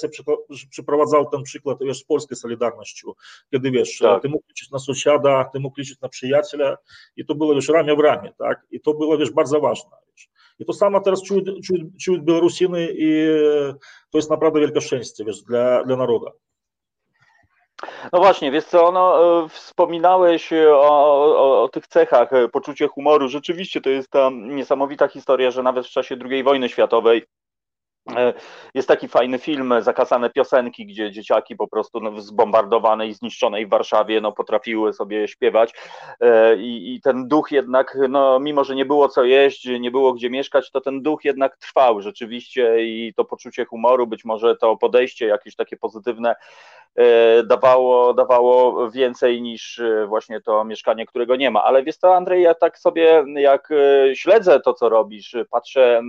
[0.70, 3.12] przeprowadzał ten przykład, wiesz, z polskiej Solidarnością,
[3.52, 4.22] kiedy, wiesz, tak.
[4.22, 6.78] ty mógł liczyć na sąsiada, ty mógł liczyć na przyjaciela
[7.16, 10.30] i to było, wiesz, ramię w ramię, tak, i to było, wiesz, bardzo ważne, wiesz.
[10.60, 13.28] I to samo teraz czują, czują, czują Białorusiny i
[14.10, 16.26] to jest naprawdę wielkie szczęście, wiesz, dla, dla narodu.
[18.14, 23.28] No właśnie, wiesz co, no, e, wspominałeś o, o, o, tych cechach, e, poczucie humoru.
[23.28, 27.43] Rzeczywiście to jest ta niesamowita historia, że nawet w czasie II wojny światowej E,
[28.74, 33.68] jest taki fajny film, Zakasane piosenki, gdzie dzieciaki po prostu no, w zbombardowanej i zniszczonej
[33.68, 35.74] Warszawie no, potrafiły sobie śpiewać
[36.20, 40.14] e, I, i, ten duch jednak, no, mimo że nie było co jeść, nie było
[40.14, 44.78] gdzie mieszkać, to ten duch jednak trwał rzeczywiście i to poczucie humoru, być może to
[44.78, 46.36] podejście jakieś takie pozytywne
[46.96, 51.64] e, dawało, dawało więcej niż właśnie to mieszkanie, którego nie ma.
[51.64, 53.70] Ale wiesz co, Andrzej, ja tak sobie jak
[54.14, 56.02] śledzę to, co robisz, patrzę,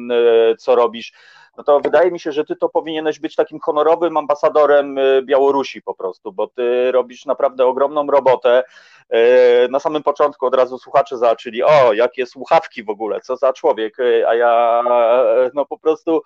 [0.58, 1.12] co robisz,
[1.56, 5.82] no to wydaje mi się, że ty to powinieneś być takim honorowym ambasadorem y, Białorusi
[5.82, 8.64] po prostu, bo ty robisz naprawdę ogromną robotę.
[9.14, 13.52] Y, na samym początku od razu słuchacze zaczęli, o, jakie słuchawki w ogóle, co za
[13.52, 14.82] człowiek, y, a ja
[15.54, 16.22] no po prostu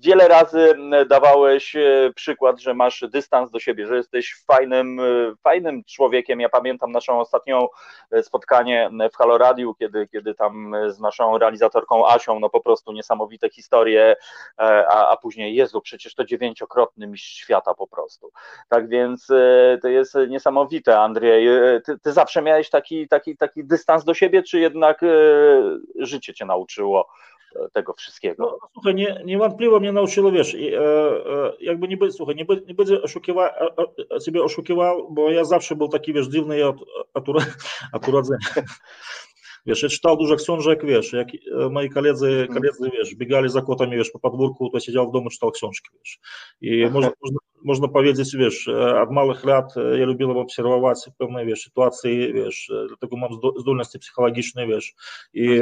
[0.00, 0.74] wiele razy
[1.08, 1.76] dawałeś
[2.14, 5.00] przykład, że masz dystans do siebie, że jesteś fajnym,
[5.42, 6.40] fajnym człowiekiem.
[6.40, 7.66] Ja pamiętam naszą ostatnią
[8.22, 13.50] spotkanie w Halo Radio, kiedy, kiedy tam z naszą realizatorką Asią, no po prostu niesamowite
[13.50, 14.16] historie,
[14.56, 18.30] a, a później, Jezu, przecież to dziewięciokrotny mistrz świata po prostu.
[18.68, 21.48] Tak więc e, to jest niesamowite, Andrzej.
[21.48, 25.00] E, ty, ty zawsze miałeś taki, taki, taki dystans do siebie, czy jednak
[25.96, 27.08] życie cię nauczyło?
[27.72, 28.58] tego wszystkiego.
[28.62, 32.74] No, słuchaj, nie, niewątpliwie mnie nauczyło, wiesz, i, e, e, jakby nie, słuchaj, nie, nie
[32.74, 33.50] będę oszukiwał,
[34.24, 36.76] ciebie oszukiwał, bo ja zawsze był taki, wiesz, dziwny od,
[37.14, 37.24] od,
[37.92, 38.46] od urodzenia.
[39.66, 41.28] Wiesz, ja czytał dużo książek, wiesz, jak
[41.70, 45.50] moi koledzy, koledzy, wiesz, biegali za kotami, wiesz, po podwórku, to siedział w domu, czytał
[45.50, 46.18] książki, wiesz.
[46.60, 48.68] I można, można, można powiedzieć, wiesz,
[49.02, 54.94] od małych lat ja lubiłem obserwować pewne, wiesz, sytuacje, wiesz, dlatego mam zdolności psychologiczne, wiesz,
[55.34, 55.60] i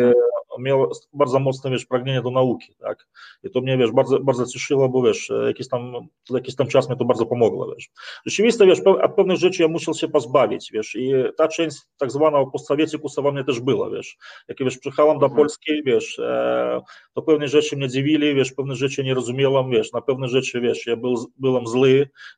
[0.58, 3.08] miał bardzo mocne, wiesz, pragnienie do nauki, tak,
[3.42, 5.92] i to mnie, wiesz, bardzo, bardzo cieszyło, bo, wiesz, jakiś tam,
[6.30, 7.90] jakiś tam czas mi to bardzo pomogło, wiesz.
[8.26, 12.46] Rzeczywiście, wiesz, od pewnych rzeczy ja musiał się pozbawić, wiesz, i ta część tak zwana
[12.46, 14.16] postsowiecikusa mnie też była, wiesz,
[14.48, 15.36] jak, wiesz, przyjechałem do mhm.
[15.36, 16.80] Polski, wiesz, e,
[17.14, 20.86] to pewne rzeczy mnie dziwili, wiesz, pewne rzeczy nie rozumiałem, wiesz, na pewne rzeczy, wiesz,
[20.86, 21.89] ja był, byłem zły,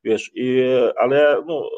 [0.05, 0.63] wiesz, i,
[0.97, 1.69] ale, no,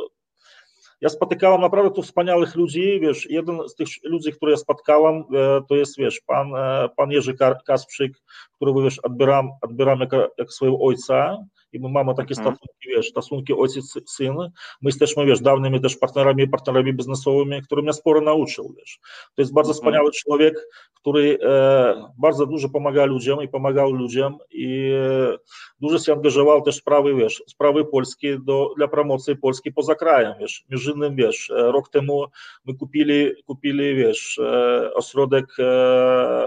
[1.01, 5.61] ja spotykałem naprawdę tu wspaniałych ludzi, wiesz, jeden z tych ludzi, które ja spotkałem, e,
[5.68, 7.35] to jest, wiesz, pan, e, pan Jerzy
[7.66, 8.12] Kasprzyk,
[8.57, 11.37] którego, wiesz, odbieram, odbieram jak, jak swojego ojca
[11.75, 14.37] i my mamy takie stosunki, wiesz, stosunki ojciec-syn,
[14.83, 18.99] my jesteśmy, wiesz, dawnymi też partnerami, partnerami biznesowymi, który mnie sporo nauczył, wiesz.
[19.35, 24.91] To jest bardzo wspaniały człowiek, który e, bardzo dużo pomaga ludziom i pomagał ludziom i
[25.33, 25.37] e,
[25.81, 30.35] dużo się angażował też w sprawy, wiesz, sprawy polskie do, dla promocji Polski poza krajem,
[30.41, 30.64] wiesz.
[30.70, 32.25] Między innymi, wiesz, rok temu
[32.64, 35.47] my kupili, kupili wiesz, e, ośrodek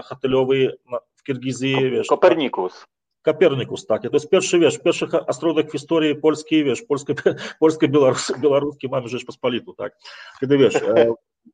[0.04, 0.78] hotelowy
[1.16, 2.06] w Kirgizji, wiesz.
[2.06, 2.84] Kopernikus.
[3.22, 4.02] Kopernikus, tak.
[4.02, 7.16] To jest pierwszy, wiesz, pierwszy ośrodek w historii polskiej, wiesz, polskiej,
[7.60, 9.96] polskiej Białorus, białoruskiej mamy Rzeczpospolitą, tak.
[10.40, 10.74] Kiedy, wiesz,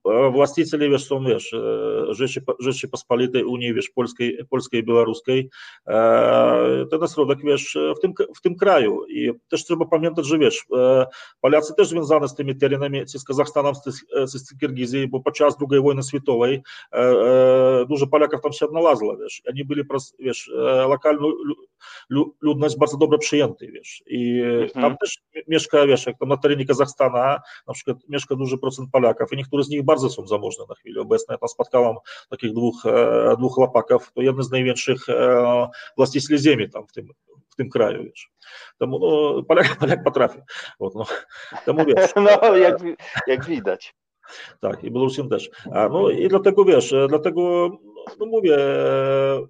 [0.03, 1.27] властители Версон
[2.61, 5.51] Rzeczy Посполитой Унии веш польской, польской и белорусской,
[5.87, 9.03] э, это на сродок веш э, в тым, в тым краю.
[9.05, 11.07] И то, же треба памятать же веш, э,
[11.41, 16.65] поляцы тоже вензаны с теми теренами, с Казахстаном, с Киргизией, бо подчас другой войны световой,
[16.93, 19.43] дуже поляков там все одналазило, веш.
[19.47, 19.87] Они были,
[20.19, 21.57] веш, локальную
[22.09, 24.03] людность bardzo добре przyjęty, wiesz.
[24.07, 24.43] I
[24.75, 25.19] tam też
[25.49, 29.84] mieszka, wiesz, на tam Казахстана, а, там Kazachstana, na процент поляков, и некоторые из них
[29.84, 31.34] bardzo są zamożne na chwilę obecną.
[31.34, 31.96] Ja tam spotkałem
[32.30, 32.84] takich dwóch,
[33.38, 35.06] dwóch łapaków, to jeden z największych
[35.98, 37.08] właścicieli ziemi tam w tym,
[37.50, 38.30] w tym kraju, wiesz.
[38.80, 40.40] Temu, no, Polak, Polak potrafi.
[40.80, 41.06] Вот, no,
[41.66, 42.12] temu wiesz.
[42.16, 42.78] no, jak,
[43.28, 43.96] jak widać.
[44.60, 45.50] Tak, i Białorusiem też.
[45.74, 47.70] A, no i dlatego, wiesz, dlatego
[48.21, 48.57] no mówię,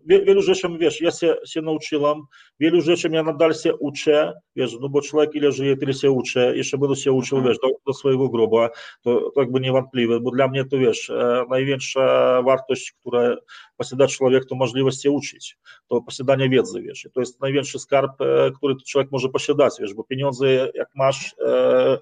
[0.07, 2.23] wielu rzeczy, wiesz, ja się, się nauczyłem,
[2.61, 6.53] wielu rzeczy ja nadal się uczę, wiesz, no bo człowiek ile żyje, tyle się uczy,
[6.57, 8.69] jeszcze będę się uczył, wiesz, do, do swojego groba,
[9.03, 11.13] to, to jakby niewątpliwe, bo dla mnie to, wiesz,
[11.51, 13.37] największa wartość, którą
[13.77, 18.13] posiada człowiek, to możliwość się uczyć, to posiadanie wiedzy, wiesz, to jest największy skarb,
[18.57, 21.99] który człowiek może posiadać, wiesz, bo pieniądze, jak masz, e,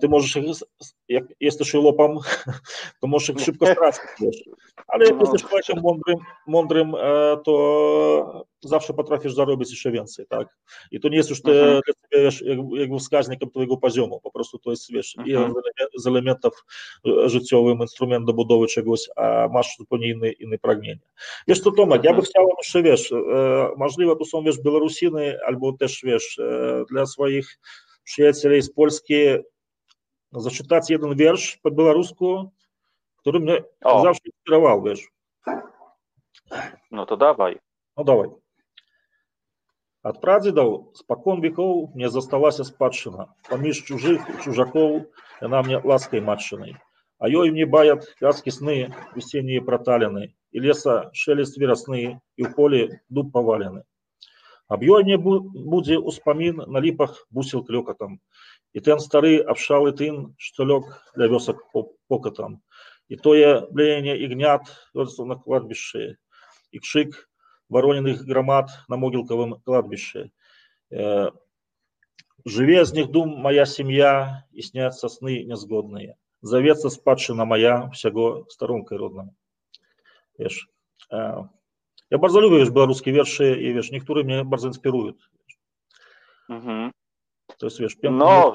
[0.00, 0.38] ty możesz,
[1.08, 2.18] jak jesteś łopem,
[3.00, 4.44] to możesz ich szybko stracić, wiesz.
[4.88, 6.92] Ale jak jesteś człowiekiem mądrym, mądrym,
[7.44, 10.48] to zawsze potrafisz zarobić jeszcze więcej, tak?
[10.90, 11.82] I to nie jest już te, mhm.
[12.12, 15.36] wiesz, jakby wskaźnikiem twojego poziomu, po prostu to jest, wiesz, mhm.
[15.36, 15.54] jeden
[15.98, 16.64] z elementów
[17.26, 21.00] życiowych, instrument do budowy czegoś, a masz zupełnie inne, inne pragnienie.
[21.48, 22.04] Wiesz co, Tomek, mhm.
[22.04, 23.14] ja bym chciał jeszcze, wiesz,
[23.76, 26.40] możliwe to są, wiesz, Białorusiny, albo też, wiesz,
[26.90, 27.58] dla swoich
[28.04, 29.14] przyjacieli z Polski
[30.40, 32.52] зачитати один верш по білоруську,
[33.24, 35.12] который мне завжди інспірував вірш.
[36.90, 37.60] Ну то давай.
[37.96, 38.30] Ну давай.
[40.04, 43.32] От прадзедаў спакон векоў мне засталася спадчына.
[43.48, 45.08] Паміж чужых чужакоў
[45.40, 46.76] яна мне ласкай матчынай.
[47.16, 53.00] А ёй мне баят вязкі сны, весеннія проталіны, і леса шелест верасны, і ў полі
[53.08, 53.88] дуб павалены.
[54.68, 58.20] Аб ёй мне будзе ўспамін на ліпах бусел клёкатам,
[58.74, 60.82] І ten stary обшалый тын, что лег
[61.14, 61.62] для весок
[62.08, 62.62] покотом.
[63.08, 64.62] И тое блеяние ягнят
[64.94, 66.16] на кладбище,
[66.72, 67.30] и кшик
[67.68, 70.30] вороненных громад на могилковом кладбище.
[70.90, 71.30] Э,
[72.46, 76.16] Живе з них дум моя семья, и снятся сны незгодные.
[76.42, 79.34] Заветься спадшина моя, всего сторонкой родная.
[80.38, 80.68] Wiesz,
[81.10, 85.12] ja bardzo lubię wiesz, białoruskie wiersze i wiesz, niektóre mnie bardzo inspirują.
[86.48, 86.90] Mhm.
[87.58, 88.52] To jest wiesz, No,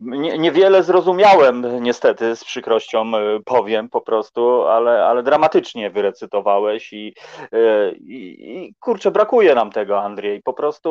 [0.00, 7.14] nie, niewiele zrozumiałem niestety, z przykrością e, powiem po prostu, ale, ale dramatycznie wyrecytowałeś i,
[7.52, 8.36] e, i,
[8.66, 10.42] i kurczę, brakuje nam tego, Andrzej.
[10.42, 10.90] Po prostu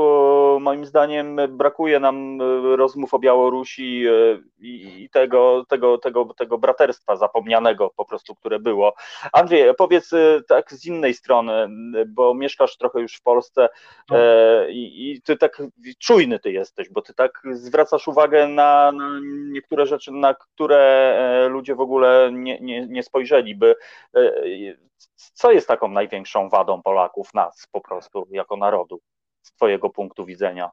[0.62, 4.06] moim zdaniem brakuje nam e, rozmów o Białorusi
[4.60, 8.93] i, i tego, tego, tego, tego braterstwa zapomnianego po prostu, które było.
[9.34, 10.12] Andrzej, powiedz
[10.47, 11.68] tak z innej strony,
[12.08, 13.70] bo mieszkasz trochę już w Polsce
[14.10, 14.18] no.
[14.70, 15.62] i, i ty tak
[16.00, 19.19] czujny ty jesteś, bo ty tak zwracasz uwagę na, na
[19.51, 20.77] niektóre rzeczy, na które
[21.17, 23.75] e, ludzie w ogóle nie, nie, nie spojrzeliby.
[24.15, 24.31] E,
[25.33, 29.01] co jest taką największą wadą Polaków, nas po prostu, jako narodu,
[29.41, 30.71] z Twojego punktu widzenia?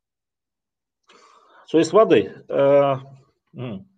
[1.66, 2.44] Co jest wady?
[2.50, 2.98] E,
[3.56, 3.95] hmm.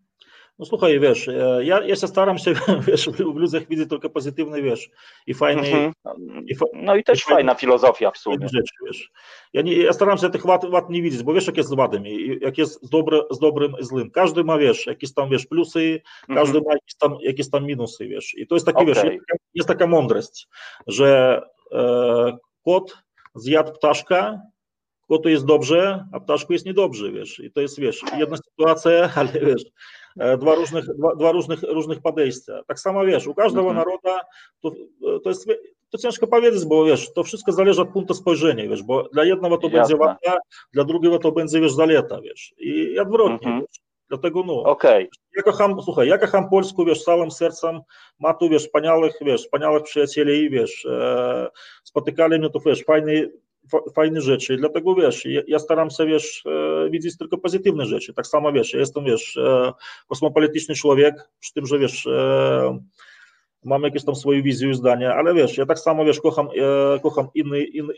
[0.58, 1.28] No słuchaj, wiesz,
[1.60, 2.54] ja, ja się staram się,
[2.88, 4.90] wiesz, w ludziach widzieć tylko pozytywne, wiesz,
[5.26, 5.62] i fajne.
[5.62, 6.42] Mm -hmm.
[6.46, 8.48] i fa no i też i fajna filozofia w sumie.
[8.48, 9.10] Rzeczy, wiesz.
[9.52, 11.74] Ja, nie, ja staram się tych wad, wad nie widzieć, bo wiesz, jak jest z
[11.74, 12.04] wadem,
[12.40, 14.10] jak jest z, dobre, z dobrym i złym.
[14.10, 16.66] Każdy ma, wiesz, jakieś tam, wiesz, plusy, każdy mm -hmm.
[16.66, 18.34] ma jakieś tam, jakieś tam minusy, wiesz.
[18.38, 18.86] I to jest okay.
[18.86, 20.48] wiesz, jest, jest taka mądrość,
[20.86, 21.42] że
[21.72, 22.98] e, kot
[23.34, 24.40] zjadł ptaszka,
[25.08, 27.40] kotu jest dobrze, a ptaszku jest niedobrze, wiesz.
[27.40, 29.64] I to jest, wiesz, jedna sytuacja, ale wiesz,
[30.38, 32.60] dwa różnych, dwa, dwa różnych, różnych podejścia.
[32.66, 33.76] Tak samo wiesz, u każdego mhm.
[33.76, 34.20] narodu
[34.60, 34.72] to,
[35.24, 35.48] to jest
[35.90, 39.58] to ciężko powiedzieć, bo wiesz, to wszystko zależy od punktu spojrzenia, wiesz, bo dla jednego
[39.58, 39.78] to Jasne.
[39.78, 40.38] będzie wada,
[40.72, 43.60] dla drugiego to będzie, wiesz, zaleta, wiesz, i, i odwrotnie, mhm.
[43.60, 43.80] wiesz.
[44.08, 45.08] Dlatego no, okay.
[45.36, 47.80] ja kocham, słuchaj, ja kocham Polskę, wiesz, całym sercem,
[48.18, 51.48] ma tu, wiesz, wspaniałych, wiesz, wspaniałych przyjacieli, wiesz, e,
[51.84, 53.12] spotykali mnie tu, wiesz, fajni
[53.94, 54.56] fajne rzeczy.
[54.56, 56.44] Dlatego wiesz, ja, ja staram się wiesz,
[56.90, 58.14] widzieć tylko pozytywne rzeczy.
[58.14, 59.38] Tak samo wiesz, ja jestem wiesz,
[60.08, 62.08] kosmopolityczny człowiek, przy tym, że wiesz,
[63.64, 66.48] mam jakieś tam swoje wizje i zdania, ale wiesz, ja tak samo wiesz, kocham,
[67.02, 67.94] kocham inny, inny,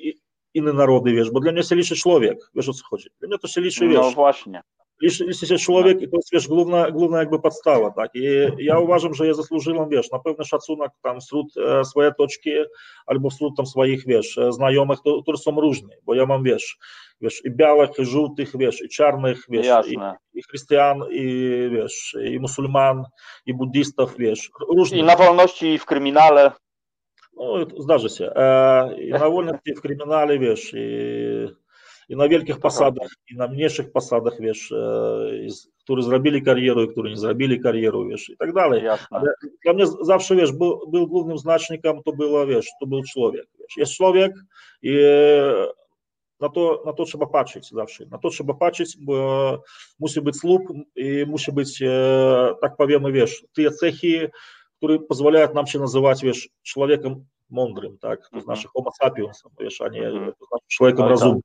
[0.54, 3.08] inne narody, wiesz, bo dla mnie się liczy człowiek, wiesz o co chodzi.
[3.20, 4.00] Dla mnie to się liczy, wiesz.
[4.00, 4.62] No właśnie.
[5.02, 8.10] Liczy, liczy się człowiek i to jest, wiesz, główna, główna jakby podstawa, tak.
[8.14, 8.24] I
[8.58, 12.50] ja uważam, że ja zasłużyłem, wiesz, na pewny szacunek tam wśród e, swojej toczki
[13.06, 16.78] albo wśród tam swoich, wiesz, e, znajomych, to, które są różne, bo ja mam, wiesz,
[17.20, 19.98] wiesz, i białych, i żółtych, wiesz, i czarnych, wiesz, i,
[20.34, 23.04] i chrześcijan, i, wiesz, i musulman,
[23.46, 25.00] i buddystów, wiesz, różnych.
[25.00, 26.52] I na wolności, i w kryminale.
[27.36, 28.30] No, zdarzy się.
[28.36, 31.60] E, I na wolności, i w kryminale, wiesz, i
[32.10, 34.74] i na wielkich posadach, i na mniejszych posadach, wiesz,
[35.84, 38.82] którzy zrobili karierę, i którzy nie zrobili karierę, wiesz, i tak dalej.
[39.10, 39.32] Ale
[39.64, 43.76] dla mnie zawsze, wiesz, był, był głównym znacznikiem, to było, wiesz, to był człowiek, wiesz.
[43.76, 44.32] Jest człowiek
[44.82, 44.98] i
[46.40, 49.62] na to, na to trzeba patrzeć zawsze, na to trzeba patrzeć, bo
[50.00, 50.62] musi być słup
[50.96, 51.82] i musi być,
[52.60, 54.30] tak powiemy, wiesz, te cechy,
[54.76, 59.88] które pozwalają nam się nazywać, wiesz, człowiekiem mądrym, tak, to znaczy homo sapiens, wiesz, a
[59.88, 60.32] nie mm -hmm.
[60.38, 61.42] to znaczy człowiekiem no rozumnym.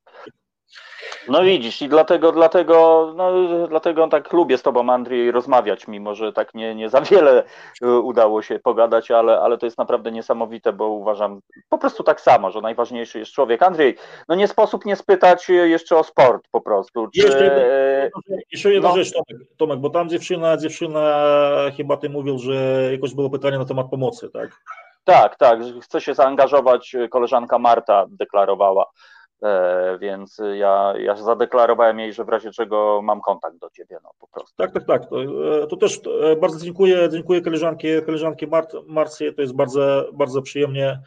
[1.27, 3.31] No widzisz, i dlatego, dlatego, no,
[3.67, 7.43] dlatego tak lubię z tobą, Andrzej, rozmawiać, mimo że tak nie, nie za wiele
[7.83, 12.21] y, udało się pogadać, ale, ale to jest naprawdę niesamowite, bo uważam po prostu tak
[12.21, 13.63] samo, że najważniejszy jest człowiek.
[13.63, 13.95] Andrzej,
[14.27, 17.07] no nie sposób nie spytać jeszcze o sport po prostu.
[17.07, 18.11] Czy, jeszcze,
[18.51, 21.25] jeszcze jedna no, rzecz, Tomek, Tomek, bo tam dziewczyna, dziewczyna
[21.77, 22.53] chyba ty mówił, że
[22.91, 24.49] jakoś było pytanie na temat pomocy, tak?
[25.03, 28.85] Tak, tak, chce się zaangażować, koleżanka Marta deklarowała
[29.99, 34.27] więc ja, ja zadeklarowałem jej, że w razie czego mam kontakt do ciebie, no po
[34.27, 34.55] prostu.
[34.57, 35.09] Tak, tak, tak.
[35.09, 35.23] To,
[35.63, 40.41] e, to też e, bardzo dziękuję, dziękuję koleżanki, koleżanki Mart, Marcie, to jest bardzo, bardzo
[40.41, 40.99] przyjemnie E,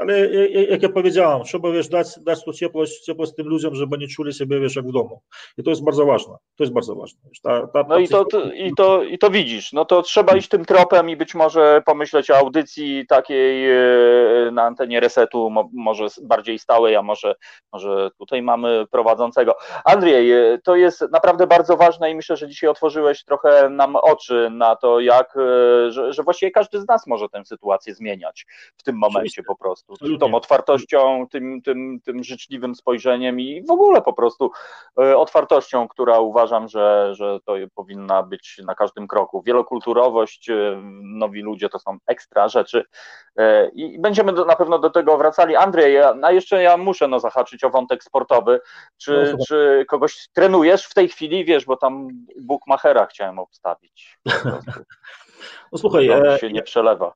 [0.00, 0.28] ale
[0.68, 4.34] jak ja powiedziałam, trzeba wiesz, dać, dać to ciepłość, ciepłość tym ludziom, żeby nie czuli
[4.34, 5.22] siebie wiesz, jak w domu.
[5.58, 6.34] I to jest bardzo ważne.
[6.56, 7.20] To jest bardzo ważne.
[7.28, 9.72] Wiesz, ta, ta, no i to, to, i, to, i to widzisz.
[9.72, 14.62] No to trzeba iść tym tropem i być może pomyśleć o audycji takiej e, na
[14.62, 17.34] antenie resetu, może bardziej stałej, a może,
[17.72, 19.56] może tutaj mamy prowadzącego.
[19.84, 24.48] Andrzej, e, to jest naprawdę bardzo ważne i myślę, że dzisiaj otworzyłeś trochę nam oczy
[24.52, 25.34] na to, jak,
[25.88, 28.46] że, że właściwie każdy z nas może tę sytuację zmieniać
[28.76, 29.94] w tym momencie po prostu.
[30.20, 34.50] Tą otwartością, tym, tym, tym życzliwym spojrzeniem i w ogóle po prostu
[35.00, 39.42] e, otwartością, która uważam, że, że to powinna być na każdym kroku.
[39.42, 42.84] Wielokulturowość, e, nowi ludzie to są ekstra rzeczy
[43.36, 45.56] e, i będziemy do, na pewno do tego wracali.
[45.56, 48.60] Andrzej, a jeszcze ja muszę no, zahaczyć o wątek sportowy.
[48.96, 52.08] Czy, no, czy kogoś trenujesz w tej chwili, wiesz, bo tam
[52.40, 54.18] Bookmachera chciałem obstawić.
[55.72, 57.12] No słuchaj, no, się nie przelewa.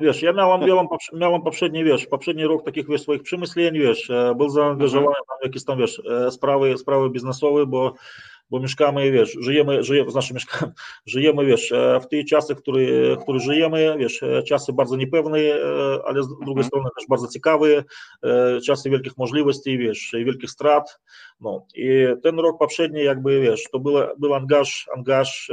[0.00, 4.48] Wiesz, ja miałam, miałam, miałam poprzedni, wiesz, poprzedni rok takich, wiesz, swoich przemyśleń, wiesz, był
[4.48, 7.92] zaangażowany w jakieś tam, wiesz, sprawy, sprawy biznesowe, bo
[8.50, 10.72] bo mieszkamy, wiesz, żyjemy, żyjemy, znaczy mieszkamy,
[11.06, 15.38] żyjemy, wiesz, e, w tych czasach, w których, w żyjemy, wiesz, e, czasy bardzo niepewne,
[15.38, 15.54] e,
[16.06, 16.66] ale z drugiej mhm.
[16.66, 17.84] strony też bardzo ciekawe,
[18.66, 21.00] czasy wielkich możliwości, wiesz, i wielkich strat,
[21.40, 21.88] no i
[22.22, 25.50] ten rok poprzedni jakby, wiesz, to był, był angaż, angaż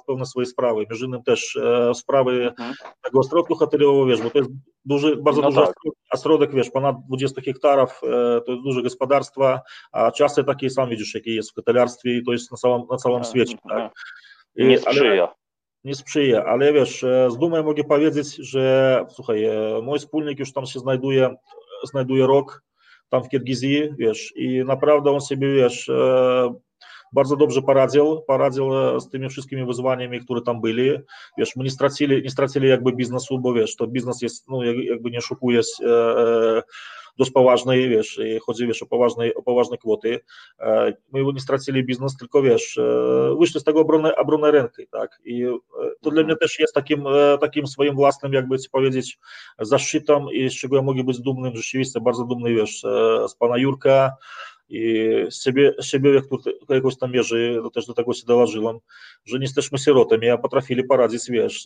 [0.00, 1.58] w pewne swoje sprawy, między innymi też
[1.94, 2.74] sprawy mhm.
[3.02, 4.50] tego ośrodku hotelowego, wiesz, bo to jest
[4.84, 5.74] duży, bardzo no duży tak.
[6.12, 8.00] ośrodek, wiesz, ponad 20 hektarów,
[8.46, 9.60] to jest duże gospodarstwa,
[9.92, 13.24] a czasy takie sam widzisz, jakie jest w hoteliarstwie to jest na całym, na całym
[13.24, 13.56] świecie.
[13.68, 13.92] Tak?
[14.56, 15.22] Nie sprzyja.
[15.22, 15.34] Ale,
[15.84, 20.52] nie sprzyja, ale wiesz, e, z dumą mogę powiedzieć, że słuchaj, e, mój wspólnik już
[20.52, 21.36] tam się znajduje,
[21.84, 22.62] znajduje rok
[23.08, 26.54] tam w Kirgizji, wiesz, i naprawdę on sobie, wiesz, e,
[27.16, 30.90] bardzo dobrze poradził, poradził z tymi wszystkimi wyzwaniami, które tam byli.
[31.38, 35.10] Wiesz, my nie stracili, nie stracili jakby biznesu, bo wiesz, to biznes jest, no jakby
[35.10, 35.60] nie oszukuje,
[37.18, 40.20] dość poważnej, wiesz, chodzi, wiesz, o poważne, o poważne kwoty.
[40.60, 45.20] E, my nie stracili biznes, tylko, wiesz, e, wyszli z tego obrony, obrony ręki, tak,
[45.24, 45.58] i e,
[46.00, 47.04] to dla mnie też jest takim,
[47.40, 49.18] takim swoim własnym, jakby ci powiedzieć,
[49.58, 52.80] zaszczytem i z czego ja mogę być dumnym, rzeczywiście bardzo dumny, wiesz,
[53.28, 54.12] z pana Jurka,
[54.68, 56.38] i z siebie, z siebie jak tu
[56.68, 58.78] jakoś tam mierzy, to też do tego się dołożyłem,
[59.24, 61.64] że nie jesteśmy sierotami, a potrafili poradzić, wiesz,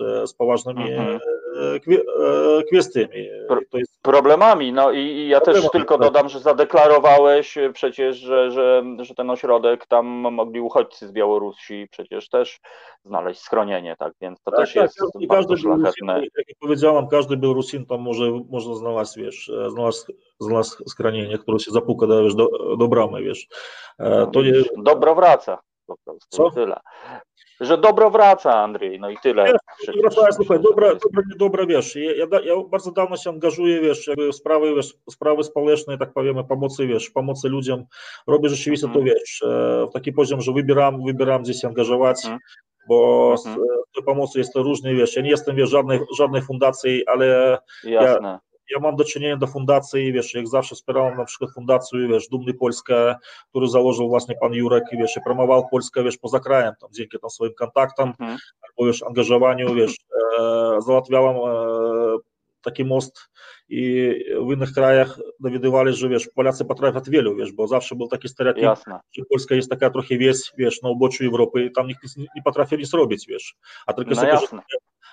[1.55, 2.63] z mhm.
[2.71, 3.29] kwestiami.
[3.73, 4.03] Jest...
[4.03, 6.07] Problemami, no i, ja Problemami, też tylko tak.
[6.07, 12.29] dodam, że zadeklarowałeś przecież, że, że, że ten ośrodek tam mogli uchodźcy z Białorusi przecież
[12.29, 12.61] też
[13.05, 16.07] znaleźć schronienie, tak, więc to tak, też tak, jest każdy, bardzo szlachetne.
[16.07, 21.71] Białorusin, jak powiedziałam, każdy Białorusin tam może, może znaleźć, wiesz, znalazł, znalazł schronienie, które się
[21.71, 23.47] zapuka, wiesz, do, do bramy, wiesz.
[24.33, 24.53] To nie...
[24.77, 25.59] Dobro wraca
[25.91, 26.51] po prostu, Co?
[26.51, 26.77] tyle.
[27.61, 29.45] Że dobro wraca, Andrzej, no i tyle.
[29.45, 34.07] Wiesz, wraca, słuchaj, dobra, dobra, dobra, wiesz, ja, ja, ja, bardzo dawno się angażuję, wiesz,
[34.07, 37.85] jakby sprawy, wiesz, sprawy społeczne, tak powiemy, pomocy, wiesz, pomocy ludziom,
[38.27, 39.05] robię rzeczywiście to, mhm.
[39.07, 42.41] wiesz, e, w taki poziom, że wybieram, wybieram gdzie się angażować, mhm.
[42.89, 43.67] bo z mhm.
[43.95, 48.29] tej pomocy jest to różnie, wiesz, ja nie jestem, wiesz, żadnej, żadnej fundacji, ale Jasne.
[48.29, 52.29] ja ja mam do czynienia do fundacji, wiesz, jak zawsze wspierałem na przykład fundację, wiesz,
[52.29, 53.15] Dumny Polskę,
[53.51, 57.19] który założył właśnie pan Jurek i wiesz, i promował Polskę, wiesz, poza krajem, tam dzięki
[57.19, 58.39] tam swoim kontaktom, mhm.
[58.63, 59.97] albo już angażowaniu, wiesz,
[60.39, 62.17] e, załatwiałem e,
[62.63, 63.31] taki most
[63.71, 64.15] i
[64.49, 68.63] w innych krajach dowiadywali, że wiesz, Polacy potrafią wielu, wiesz, bo zawsze był taki stereotyp,
[68.63, 69.01] Jasne.
[69.13, 72.43] że Polska jest taka trochę wieś, wiesz, na uboczu Europy i tam nikt nie, nie
[72.43, 73.55] potrafi nic robić, wiesz,
[73.87, 74.39] a tylko no sobie,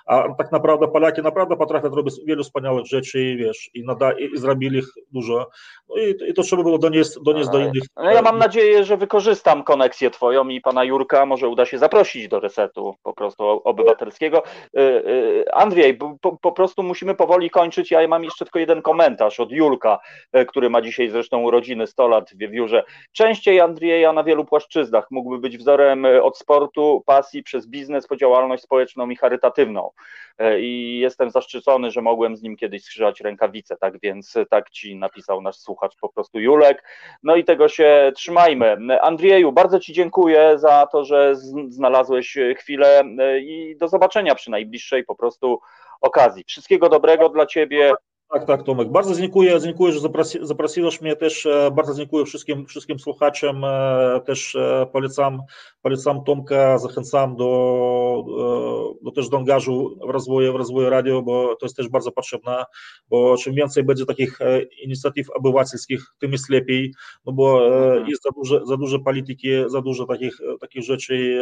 [0.07, 4.37] a tak naprawdę Polaki naprawdę potrafią robić wielu wspaniałych rzeczy, wiesz, i, nada, i, i
[4.37, 5.49] zrobili ich dużo.
[5.89, 7.83] No i, i, to trzeba było donieść, donieść do innych.
[7.95, 12.27] No ja mam nadzieję, że wykorzystam koneksję twoją i pana Jurka może uda się zaprosić
[12.27, 14.43] do resetu po prostu obywatelskiego.
[14.77, 17.91] Y, y, Andrzej, po, po prostu musimy powoli kończyć.
[17.91, 19.99] Ja mam jeszcze tylko jeden komentarz od Julka,
[20.37, 22.83] y, który ma dzisiaj zresztą urodziny 100 lat w Wiewiórze.
[23.11, 28.63] Częściej Andrzeja na wielu płaszczyznach mógłby być wzorem od sportu, pasji przez biznes po działalność
[28.63, 29.89] społeczną i charytatywną.
[30.37, 34.95] E, i jestem zaszczycony, że mogłem z nim kiedyś skrzyżać rękawice, tak więc tak ci
[34.95, 36.83] napisał nasz słuchacz po prostu Julek.
[37.23, 39.01] No i tego się trzymajmy.
[39.01, 41.35] Andrzeju, bardzo ci dziękuję za to, że
[41.67, 45.59] znalazłeś chwilę e, i do zobaczenia przy najbliższej po prostu
[46.01, 46.43] okazji.
[46.47, 47.93] Wszystkiego dobrego dla ciebie.
[48.33, 48.89] Tak, tak, Tomek.
[48.89, 51.45] Bardzo dziękuję, dziękuję, że zaprosi, zaprosiłeś mnie też.
[51.45, 53.63] E, bardzo dziękuję wszystkim, wszystkim słuchaczom.
[53.65, 55.41] E, też e, polecam,
[55.81, 61.65] polecam Tomka, zachęcam do, do też do angażu w rozwoju, w rozwoju radio, bo to
[61.65, 62.63] jest też bardzo potrzebne,
[63.09, 64.39] bo czym więcej będzie takich
[64.83, 66.93] inicjatyw obywatelskich, tym jest lepiej,
[67.25, 68.07] no bo mhm.
[68.07, 71.39] jest za dużo, za dużo polityki, za dużo takich, takich rzeczy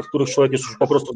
[0.00, 1.12] od których człowiek jest już po prostu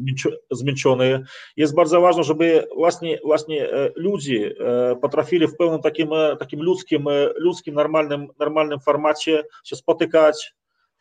[0.51, 1.23] zmęczony.
[1.57, 6.61] Jest bardzo ważne, żeby właśnie, właśnie e, ludzie e, potrafili w pełnym takim, e, takim
[6.61, 7.05] ludzkim,
[7.35, 10.53] ludzkim normalnym, normalnym formacie się spotykać,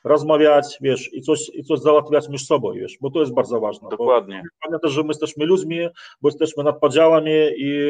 [0.04, 3.88] rozmawiać, wiesz, i coś, i coś załatwiać między sobą, wiesz, bo to jest bardzo ważne.
[3.88, 4.42] Dokładnie.
[4.64, 5.88] Pamiętaj, że my jesteśmy ludźmi,
[6.22, 7.88] bo jesteśmy nad podziałami i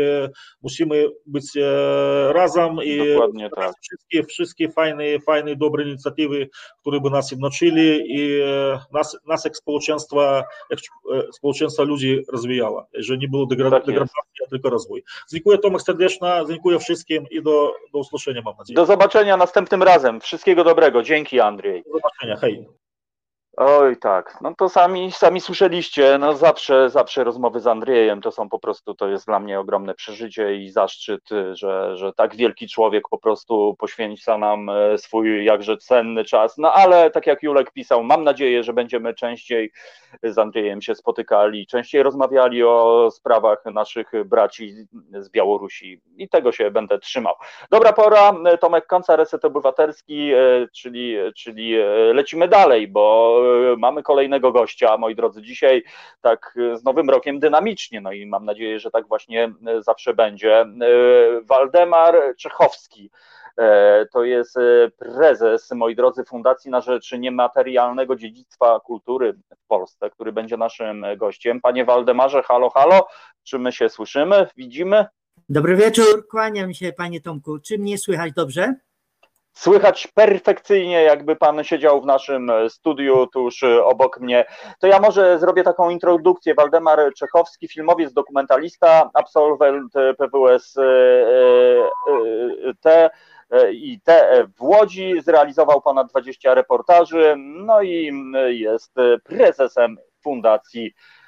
[0.63, 3.75] musimy być e, razem i Dokładnie tak.
[3.83, 6.49] wszystkie, wszystkie fajne, fajne, dobre inicjatywy,
[6.81, 10.81] które by nas jednoczyli i e, nas, nas jak społeczeństwa, jak
[11.15, 13.95] e, społeczeństwa ludzi rozwijała, że nie było tak degradacji,
[14.47, 15.05] a tylko rozwój.
[15.33, 18.77] Dziękuję Tomek serdecznie, dziękuję wszystkim i do, do usłyszenia mam nadzieję.
[18.77, 20.21] Do zobaczenia następnym razem.
[20.21, 21.03] Wszystkiego dobrego.
[21.03, 22.84] Dzięki Andrzej zobaczenia, hej.
[23.57, 28.49] Oj tak, no to sami, sami słyszeliście, no zawsze, zawsze rozmowy z Andrzejem to są
[28.49, 33.05] po prostu, to jest dla mnie ogromne przeżycie i zaszczyt, że, że tak wielki człowiek
[33.11, 38.05] po prostu poświęca nam e, swój jakże cenny czas, no ale tak jak Julek pisał,
[38.05, 39.73] mam nadzieję, że będziemy częściej
[40.23, 44.75] z Andrzejem się spotykali, częściej rozmawiali o sprawach naszych braci
[45.13, 46.01] z Białorusi.
[46.17, 47.35] I tego się będę trzymał.
[47.71, 50.39] Dobra pora, Tomek Konca, Reset Obywatelski, e,
[50.73, 53.44] czyli, czyli e, lecimy dalej, bo
[53.79, 55.83] mamy kolejnego gościa, moi drodzy, dzisiaj
[56.21, 60.67] tak z nowym rokiem dynamicznie, no i mam nadzieję, że tak właśnie zawsze będzie.
[61.43, 63.11] Waldemar Czechowski,
[64.13, 64.57] to jest
[64.99, 71.61] prezes, moi drodzy, Fundacji na Rzecz Niematerialnego Dziedzictwa Kultury w Polsce, który będzie naszym gościem.
[71.61, 73.07] Panie Waldemarze, halo, halo,
[73.43, 75.07] czy my się słyszymy, widzimy?
[75.49, 77.59] Dobry wieczór, kłaniam się panie Tomku.
[77.59, 78.75] Czy mnie słychać dobrze?
[79.57, 84.45] Słychać perfekcyjnie, jakby pan siedział w naszym studiu tuż obok mnie.
[84.81, 86.55] To ja może zrobię taką introdukcję.
[86.55, 90.75] Waldemar Czechowski, filmowiec, dokumentalista, absolwent PWS
[92.81, 93.11] T
[93.73, 98.13] i T w Łodzi, zrealizował ponad 20 reportaży, no i
[98.49, 98.95] jest
[99.25, 101.24] prezesem Fundacji E,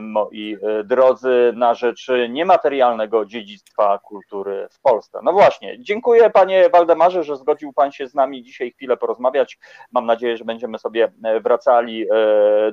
[0.00, 5.18] moi e, drodzy, na rzecz niematerialnego dziedzictwa kultury w Polsce.
[5.22, 9.58] No właśnie, dziękuję panie Waldemarze, że zgodził pan się z nami dzisiaj chwilę porozmawiać.
[9.92, 12.06] Mam nadzieję, że będziemy sobie e, wracali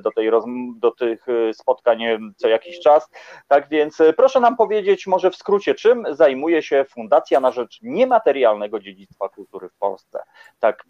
[0.00, 0.30] do, tej
[0.76, 2.02] do tych spotkań
[2.36, 3.10] co jakiś czas.
[3.48, 8.80] Tak więc proszę nam powiedzieć może w skrócie, czym zajmuje się Fundacja na rzecz niematerialnego
[8.80, 10.22] dziedzictwa kultury w Polsce,
[10.60, 10.84] tak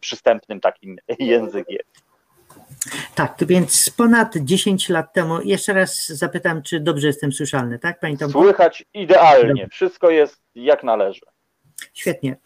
[0.00, 1.82] przystępnym takim językiem.
[3.14, 8.18] Tak, więc ponad 10 lat temu, jeszcze raz zapytam, czy dobrze jestem słyszalny, tak, Pani
[8.18, 8.42] Tomku?
[8.42, 11.20] Słychać idealnie, wszystko jest jak należy.
[11.94, 12.36] Świetnie.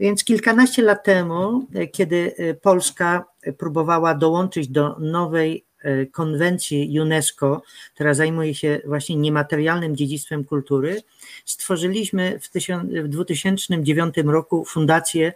[0.00, 3.24] Więc kilkanaście lat temu, kiedy Polska
[3.58, 7.62] próbowała dołączyć do nowej e, konwencji UNESCO,
[7.94, 11.02] która zajmuje się właśnie niematerialnym dziedzictwem kultury,
[11.44, 15.32] stworzyliśmy w 2009 roku Fundację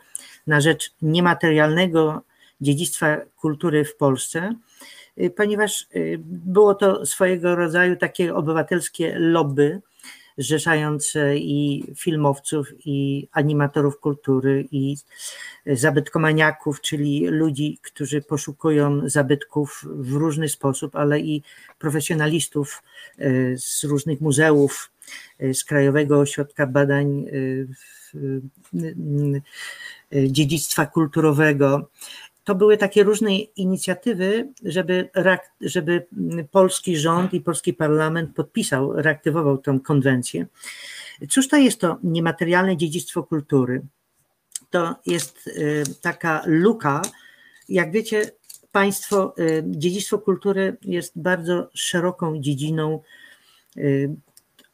[0.46, 2.22] na rzecz niematerialnego
[2.62, 4.54] dziedzictwa kultury w Polsce,
[5.36, 5.86] ponieważ
[6.26, 9.80] było to swojego rodzaju takie obywatelskie lobby,
[10.38, 14.96] zrzeszające i filmowców, i animatorów kultury, i
[15.66, 21.42] zabytkomaniaków, czyli ludzi, którzy poszukują zabytków w różny sposób, ale i
[21.78, 22.82] profesjonalistów
[23.18, 24.90] e, z różnych muzeów,
[25.38, 27.32] e, z Krajowego Ośrodka Badań e,
[30.26, 31.88] Dziedzictwa Kulturowego,
[32.44, 35.10] to były takie różne inicjatywy, żeby,
[35.60, 36.06] żeby
[36.50, 40.46] polski rząd i polski parlament podpisał, reaktywował tę konwencję.
[41.28, 43.82] Cóż to jest to niematerialne dziedzictwo kultury?
[44.70, 47.02] To jest y, taka luka,
[47.68, 48.30] jak wiecie,
[48.72, 53.00] Państwo, y, dziedzictwo kultury jest bardzo szeroką dziedziną
[53.76, 54.10] y,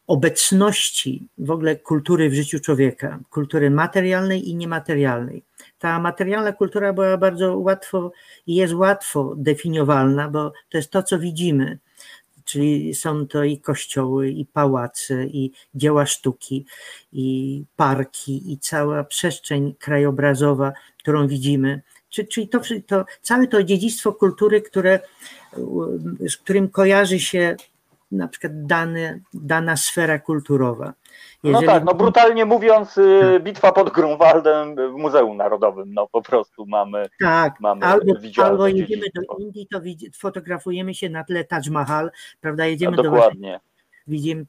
[0.08, 5.42] obecności w ogóle kultury w życiu człowieka, kultury materialnej i niematerialnej.
[5.78, 8.12] Ta materialna kultura była bardzo łatwo
[8.46, 11.78] i jest łatwo definiowalna, bo to jest to, co widzimy.
[12.44, 16.66] Czyli są to i kościoły, i pałace, i dzieła sztuki,
[17.12, 21.82] i parki, i cała przestrzeń krajobrazowa, którą widzimy.
[22.08, 25.00] Czyli to, to całe to dziedzictwo kultury, które,
[26.28, 27.56] z którym kojarzy się
[28.12, 30.92] na przykład dane, dana sfera kulturowa.
[31.44, 31.66] No Jeżeli...
[31.66, 33.42] No tak, no brutalnie mówiąc, y, tak.
[33.42, 39.06] bitwa pod Grunwaldem w Muzeum Narodowym, no po prostu mamy Tak, mamy albo, albo jedziemy
[39.14, 39.80] do Indii, to
[40.18, 43.52] fotografujemy się na tle Taj Mahal, prawda, jedziemy no, dokładnie.
[43.52, 43.68] do
[44.08, 44.44] widzimy,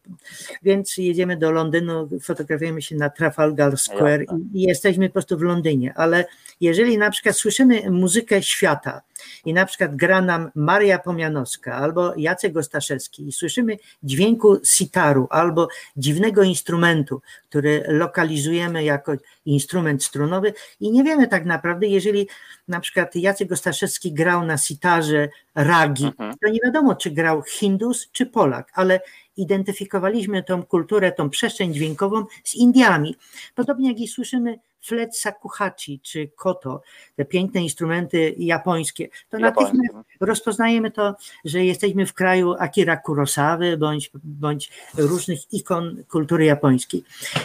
[0.63, 5.41] więc jedziemy do Londynu, fotografujemy się na Trafalgar Square i, i, jesteśmy po prostu w
[5.41, 6.25] Londynie, ale
[6.61, 9.01] jeżeli na przykład słyszymy muzykę świata
[9.45, 15.67] i na przykład gra nam Maria Pomianowska albo Jacek Ostaszewski i słyszymy dźwięku sitaru albo
[15.97, 19.13] dziwnego instrumentu, który lokalizujemy jako
[19.45, 22.27] instrument strunowy i nie wiemy tak naprawdę, jeżeli
[22.67, 26.33] na przykład Jacek Ostaszewski grał na sitarze ragi, mhm.
[26.41, 28.99] to nie wiadomo, czy grał Hindus czy Polak, ale
[29.37, 33.15] identyfikowaliśmy tą kulturę, tą przestrzeń dźwiękową z Indiami.
[33.55, 36.81] Podobnie jak i słyszymy flet sakuhachi czy koto,
[37.15, 41.15] te piękne instrumenty japońskie, to natychmiast rozpoznajemy to,
[41.45, 47.03] że jesteśmy w kraju Akira Kurosawy bądź, bądź różnych ikon kultury japońskiej.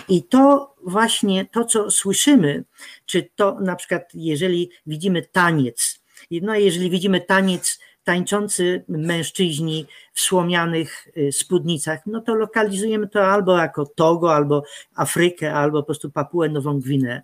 [0.09, 2.65] I to właśnie to, co słyszymy,
[3.07, 11.09] czy to na przykład, jeżeli widzimy taniec, no jeżeli widzimy taniec tańczący mężczyźni w słomianych
[11.17, 14.63] y, spódnicach, no to lokalizujemy to albo jako Togo, albo
[14.95, 17.23] Afrykę, albo po prostu Papuę Nową Gwinę.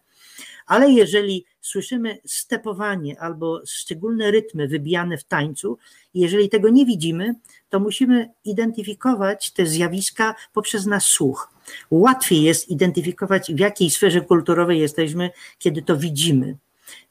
[0.67, 5.79] Ale jeżeli słyszymy stepowanie albo szczególne rytmy wybijane w tańcu,
[6.15, 7.35] jeżeli tego nie widzimy,
[7.69, 11.51] to musimy identyfikować te zjawiska poprzez nasz słuch.
[11.91, 16.57] Łatwiej jest identyfikować, w jakiej sferze kulturowej jesteśmy, kiedy to widzimy.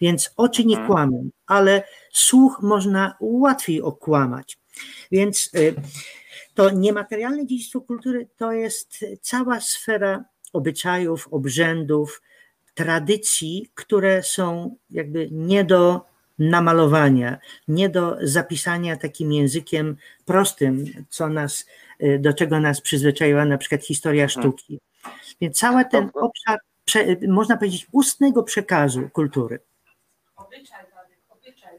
[0.02, 0.88] Więc oczy nie mhm.
[0.88, 1.84] kłamią, ale
[2.14, 4.58] słuch można łatwiej okłamać.
[5.12, 5.76] Więc y,
[6.54, 12.22] to niematerialne dziedzictwo kultury to jest cała sfera obyczajów, obrzędów,
[12.74, 16.06] tradycji, które są jakby nie do
[16.40, 17.38] namalowania,
[17.68, 21.66] nie do zapisania takim językiem prostym, co nas,
[22.04, 24.42] y, do czego nas przyzwyczaiła na przykład historia mhm.
[24.42, 24.80] sztuki.
[25.42, 26.60] Więc cały ten obszar,
[27.28, 29.60] można powiedzieć, ustnego przekazu kultury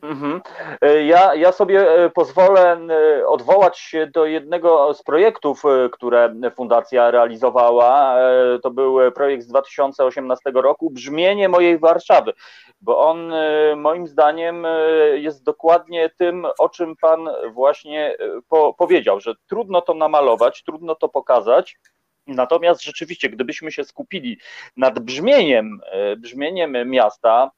[0.03, 0.41] Mhm.
[0.81, 2.81] E, ja, ja sobie e, pozwolę
[3.21, 8.17] e, odwołać się do jednego z projektów, które Fundacja realizowała.
[8.63, 12.33] To był projekt z 2018 roku, Brzmienie mojej Warszawy,
[12.81, 13.33] bo on
[13.77, 14.67] moim zdaniem
[15.15, 18.17] jest dokładnie tym, o czym Pan właśnie
[18.49, 21.79] po, powiedział, że trudno to namalować, trudno to pokazać.
[22.27, 24.39] Natomiast rzeczywiście, gdybyśmy się skupili
[24.77, 25.81] nad brzmieniem,
[26.17, 27.51] brzmieniem miasta,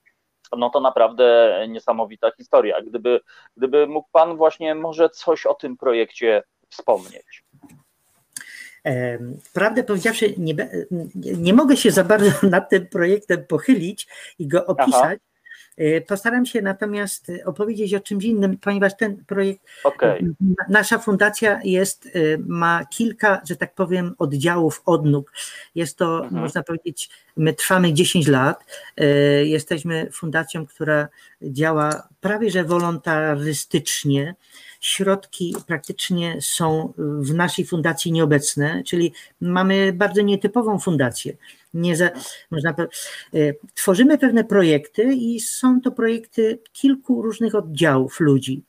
[0.58, 2.82] no to naprawdę niesamowita historia.
[2.82, 3.20] Gdyby,
[3.56, 7.44] gdyby mógł Pan właśnie może coś o tym projekcie wspomnieć.
[9.52, 10.54] Prawdę powiedziawszy, nie,
[11.14, 14.94] nie mogę się za bardzo nad tym projektem pochylić i go opisać.
[15.04, 15.31] Aha.
[15.76, 20.34] E, postaram się natomiast opowiedzieć o czymś innym, ponieważ ten projekt, okay.
[20.68, 22.10] nasza fundacja jest, e,
[22.46, 25.32] ma kilka, że tak powiem, oddziałów, odnóg.
[25.74, 26.42] Jest to, mhm.
[26.42, 28.64] można powiedzieć, my trwamy 10 lat.
[29.42, 31.08] Jesteśmy fundacją, która
[31.42, 34.34] działa prawie że wolontarystycznie
[34.82, 41.36] środki praktycznie są w naszej fundacji nieobecne, czyli mamy bardzo nietypową fundację.
[41.74, 42.10] Nie za,
[42.50, 42.74] można, e,
[43.74, 48.62] tworzymy pewne projekty i są to projekty kilku różnych oddziałów ludzi.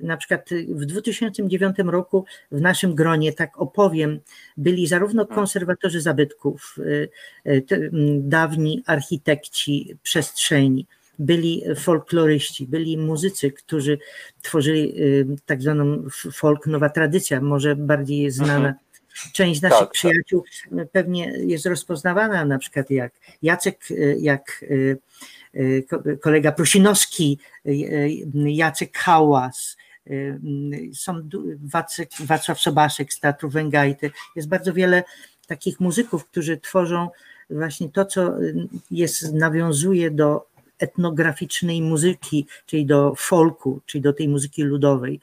[0.00, 4.20] Na przykład w 2009 roku w naszym gronie, tak opowiem,
[4.56, 6.76] byli zarówno konserwatorzy zabytków,
[7.44, 7.60] e, e,
[8.18, 10.86] dawni architekci przestrzeni,
[11.18, 13.98] byli folkloryści, byli muzycy, którzy
[14.42, 14.94] tworzyli
[15.46, 18.54] tak zwaną folk nowa tradycja, może bardziej jest znana.
[18.54, 18.74] Mhm.
[19.32, 19.92] Część naszych tak, tak.
[19.92, 20.44] przyjaciół
[20.76, 20.90] tak.
[20.90, 23.12] pewnie jest rozpoznawana, na przykład jak
[23.42, 23.84] Jacek,
[24.18, 24.64] jak
[26.20, 27.38] kolega Prusinowski,
[28.34, 29.76] Jacek Hałas,
[30.94, 31.28] są
[31.62, 34.10] Wacek, Wacław Sobaszek z Teatru Węgajty.
[34.36, 35.04] Jest bardzo wiele
[35.46, 37.08] takich muzyków, którzy tworzą
[37.50, 38.32] właśnie to, co
[38.90, 40.46] jest, nawiązuje do
[40.78, 45.20] etnograficznej muzyki, czyli do folku, czyli do tej muzyki ludowej.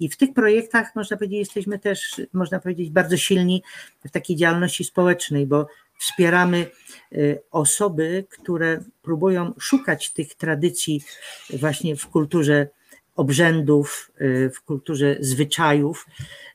[0.00, 3.62] I w tych projektach, można powiedzieć, jesteśmy też, można powiedzieć, bardzo silni
[4.04, 5.66] w takiej działalności społecznej, bo
[5.98, 6.66] wspieramy
[7.12, 11.02] y, osoby, które próbują szukać tych tradycji
[11.50, 12.68] właśnie w kulturze
[13.16, 16.06] obrzędów, y, w kulturze zwyczajów,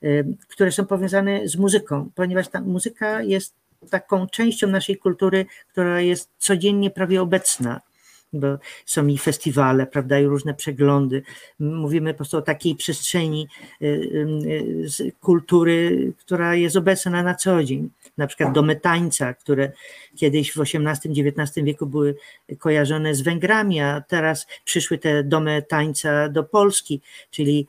[0.03, 3.53] y, które są powiązane z muzyką, ponieważ ta muzyka jest
[3.89, 7.81] taką częścią naszej kultury, która jest codziennie prawie obecna
[8.33, 11.23] bo są i festiwale, prawda, i różne przeglądy.
[11.59, 13.47] Mówimy po prostu o takiej przestrzeni
[13.81, 13.85] y,
[14.99, 17.89] y, kultury, która jest obecna na co dzień.
[18.17, 19.71] Na przykład domy tańca, które
[20.15, 22.15] kiedyś w XVIII-XIX wieku były
[22.59, 27.67] kojarzone z Węgrami, a teraz przyszły te domy tańca do Polski, czyli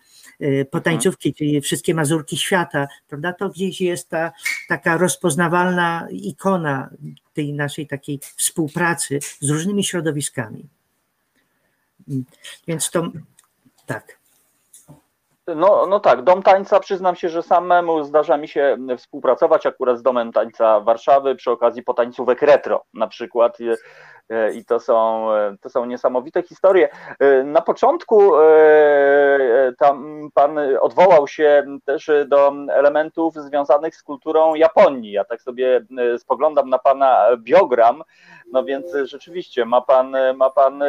[0.70, 3.32] potańcówki, czyli wszystkie mazurki świata, prawda?
[3.32, 4.32] To gdzieś jest ta
[4.68, 6.90] taka rozpoznawalna ikona
[7.34, 10.68] tej naszej takiej współpracy z różnymi środowiskami.
[12.68, 13.12] Więc to
[13.86, 14.21] tak.
[15.56, 20.02] No, no tak, Dom Tańca, przyznam się, że samemu zdarza mi się współpracować akurat z
[20.02, 23.58] Domem Tańca Warszawy przy okazji potańcówek retro na przykład
[24.30, 25.28] e, i to są,
[25.60, 26.88] to są niesamowite historie.
[27.18, 35.12] E, na początku e, tam pan odwołał się też do elementów związanych z kulturą Japonii.
[35.12, 35.80] Ja tak sobie
[36.18, 38.02] spoglądam na pana biogram,
[38.52, 40.84] no więc rzeczywiście ma pan, ma pan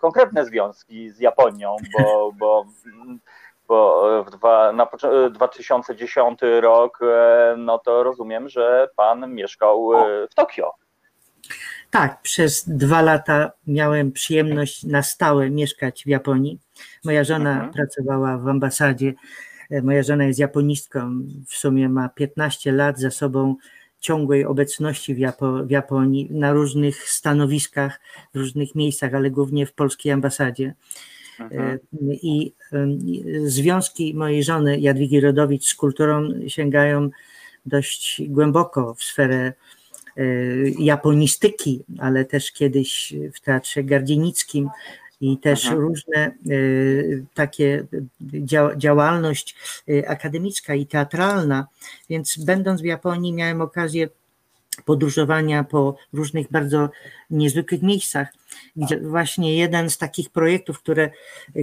[0.00, 2.64] konkretne związki z Japonią, bo, bo
[3.68, 4.88] bo w dwa, na
[5.30, 10.72] 2010 rok, e, no to rozumiem, że pan mieszkał e, w Tokio.
[11.90, 16.58] Tak, przez dwa lata miałem przyjemność na stałe mieszkać w Japonii.
[17.04, 17.72] Moja żona mhm.
[17.72, 19.14] pracowała w ambasadzie.
[19.70, 23.56] E, moja żona jest japonistką, w sumie ma 15 lat za sobą
[24.00, 28.00] ciągłej obecności w, Japo w Japonii na różnych stanowiskach,
[28.34, 30.74] w różnych miejscach, ale głównie w polskiej ambasadzie.
[31.40, 31.78] Mhm.
[32.10, 32.52] I
[33.44, 37.10] związki mojej żony Jadwigi Rodowicz z kulturą sięgają
[37.66, 39.52] dość głęboko w sferę
[40.16, 40.22] e,
[40.78, 44.68] japonistyki, ale też kiedyś w Teatrze Gardzienickim
[45.20, 45.82] i też mhm.
[45.82, 46.32] różne e,
[47.34, 47.86] takie
[48.76, 49.56] działalność
[49.88, 51.66] e, akademicka i teatralna,
[52.10, 54.08] więc będąc w Japonii miałem okazję
[54.82, 56.90] podróżowania po różnych bardzo
[57.30, 58.28] niezwykłych miejscach,
[58.76, 61.10] gdzie właśnie jeden z takich projektów, które,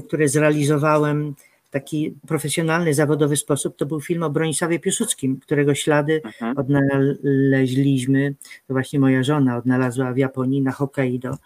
[0.08, 6.22] które zrealizowałem w taki profesjonalny, zawodowy sposób, to był film o Bronisławie Piłsudskim, którego ślady
[6.26, 6.58] mhm.
[6.58, 8.36] odnaleźliśmy,
[8.68, 11.38] to właśnie moja żona odnalazła w Japonii na Hokkaido,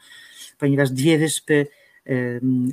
[0.59, 1.67] ponieważ dwie wyspy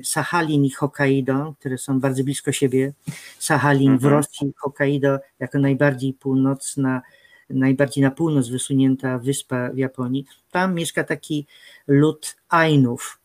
[0.04, 2.92] Sachalin i Hokkaido, które są bardzo blisko siebie.
[3.38, 4.12] Sachalin w mhm.
[4.12, 7.02] Rosji, Hokkaido jako najbardziej północna
[7.52, 11.46] najbardziej na północ wysunięta wyspa w Japonii, tam mieszka taki
[11.86, 13.22] lud Ainów.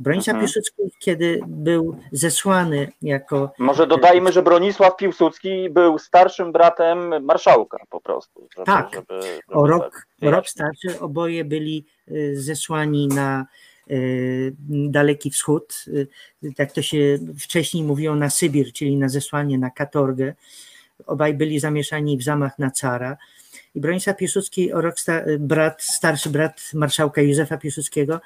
[0.00, 0.40] Bronisław mhm.
[0.40, 3.52] Piłsudski, kiedy był zesłany jako...
[3.58, 8.48] Może dodajmy, że Bronisław Piłsudski był starszym bratem marszałka po prostu.
[8.56, 13.46] Żeby, tak, żeby, żeby o rok, tak rok starszy, oboje byli y, zesłani na
[13.90, 16.08] y, Daleki Wschód, y,
[16.56, 20.34] tak to się wcześniej mówiło na Sybir, czyli na zesłanie na katorgę.
[21.06, 23.16] Obaj byli zamieszani w zamach na cara.
[23.74, 24.94] I Bronisław Piłsudski, rok
[25.38, 28.20] brat, starszy brat marszałka Józefa Piłsudskiego,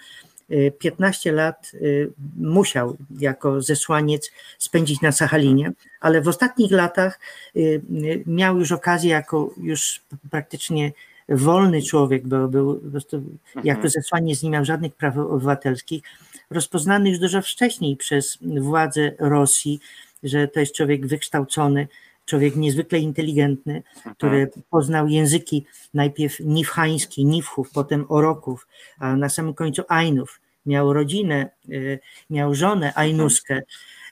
[0.78, 7.20] 15 y, lat y, musiał jako zesłaniec spędzić na Sachalinie, ale w ostatnich latach
[7.56, 7.82] y,
[8.26, 10.00] miał już okazję jako już
[10.30, 10.92] praktycznie
[11.28, 13.66] wolny człowiek, bo był po prostu mhm.
[13.66, 16.02] jako zesłaniec nie miał żadnych praw obywatelskich,
[16.50, 19.80] rozpoznany już dużo wcześniej przez władze Rosji,
[20.22, 21.88] że to jest człowiek wykształcony,
[22.30, 23.82] człowiek niezwykle inteligentny,
[24.18, 24.62] który mhm.
[24.70, 28.66] poznał języki najpierw niwchański, niwchów, potem oroków,
[28.98, 30.40] a na samym końcu Ainów.
[30.66, 31.98] Miał rodzinę, y,
[32.30, 33.62] miał żonę Ainuskę.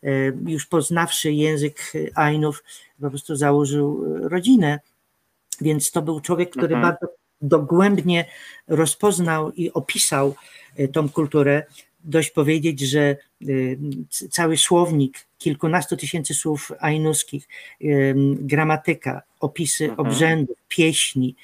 [0.04, 2.64] Y, już poznawszy język Ainów,
[3.00, 4.80] po prostu założył rodzinę.
[5.60, 6.82] Więc to był człowiek, który mhm.
[6.82, 8.24] bardzo dogłębnie
[8.68, 10.34] rozpoznał i opisał
[10.78, 11.62] y, tą kulturę
[12.08, 13.16] dość powiedzieć, że
[13.48, 13.78] y,
[14.30, 17.48] cały słownik kilkunastu tysięcy słów ainuskich,
[17.82, 20.08] y, gramatyka, opisy mhm.
[20.08, 21.36] obrzędów, pieśni,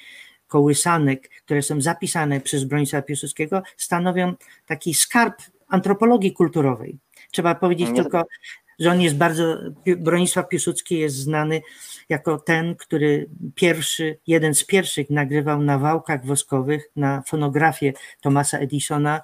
[0.47, 4.33] kołysanek, które są zapisane przez Bronisława Piłsudskiego, stanowią
[4.67, 6.97] taki skarb antropologii kulturowej.
[7.31, 8.25] Trzeba powiedzieć Nie- tylko,
[8.79, 9.57] że on jest bardzo,
[9.97, 11.61] Bronisław Piłsudski jest znany
[12.09, 19.21] jako ten, który pierwszy, jeden z pierwszych nagrywał na wałkach woskowych, na fonografię Thomasa Edisona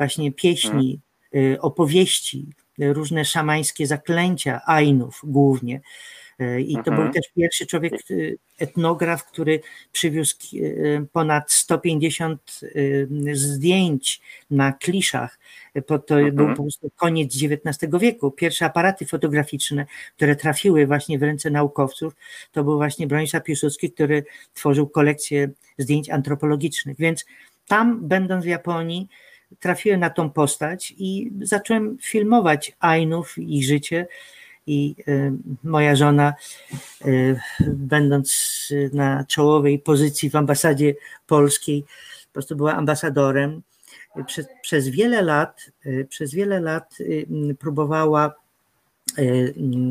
[0.00, 1.00] właśnie pieśni,
[1.34, 2.46] y, opowieści,
[2.82, 5.80] y, różne szamańskie zaklęcia, Ainów głównie.
[6.40, 6.96] Y, I to Mhm.
[6.96, 7.92] był też pierwszy człowiek,
[8.58, 9.60] etnograf, który
[9.92, 10.36] przywiózł
[11.12, 14.20] ponad 150 y, zdjęć
[14.50, 15.38] na kliszach.
[15.86, 16.36] To, to Mhm.
[16.36, 18.30] był po prostu koniec XIX wieku.
[18.30, 19.86] Pierwsze aparaty fotograficzne,
[20.16, 22.16] które trafiły właśnie w ręce naukowców,
[22.52, 24.24] to był właśnie Bronisław Piłsudski, który
[24.54, 26.96] tworzył kolekcję zdjęć antropologicznych.
[26.98, 27.26] Więc
[27.66, 29.08] tam, będąc w Japonii,
[29.60, 34.06] trafiłem na tą postać i zacząłem filmować Ainów, ich życie.
[34.66, 35.32] I y,
[35.64, 36.34] moja żona,
[37.06, 40.94] y, będąc na czołowej pozycji w ambasadzie
[41.26, 41.84] polskiej,
[42.26, 43.62] po prostu była ambasadorem.
[44.26, 46.98] Przez, przez wiele lat, y, przez wiele lat
[47.58, 48.34] próbowała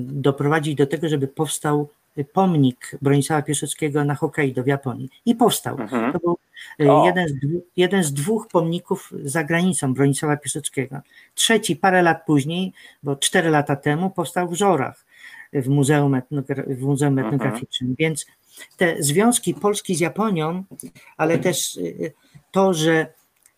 [0.08, 1.90] doprowadzić do tego, żeby powstał
[2.34, 5.10] pomnik Bronisława Piłsudskiego na Hokkaido w Japonii.
[5.26, 5.78] I powstał.
[5.80, 6.14] Mhm.
[6.14, 6.38] To był.
[7.06, 7.34] Jeden z,
[7.78, 11.00] jeden z dwóch pomników za granicą Bronisława Piłsudskiego.
[11.36, 12.74] Trzeci parę lat później,
[13.04, 15.06] bo cztery lata temu, powstał w Żorach
[15.54, 17.28] w Muzeum, Etnogra- w Muzeum Mhm.
[17.36, 17.96] Etnograficznym.
[18.00, 18.26] Więc
[18.78, 20.64] te związki Polski z Japonią,
[21.18, 22.12] ale też y,
[22.52, 23.08] to, że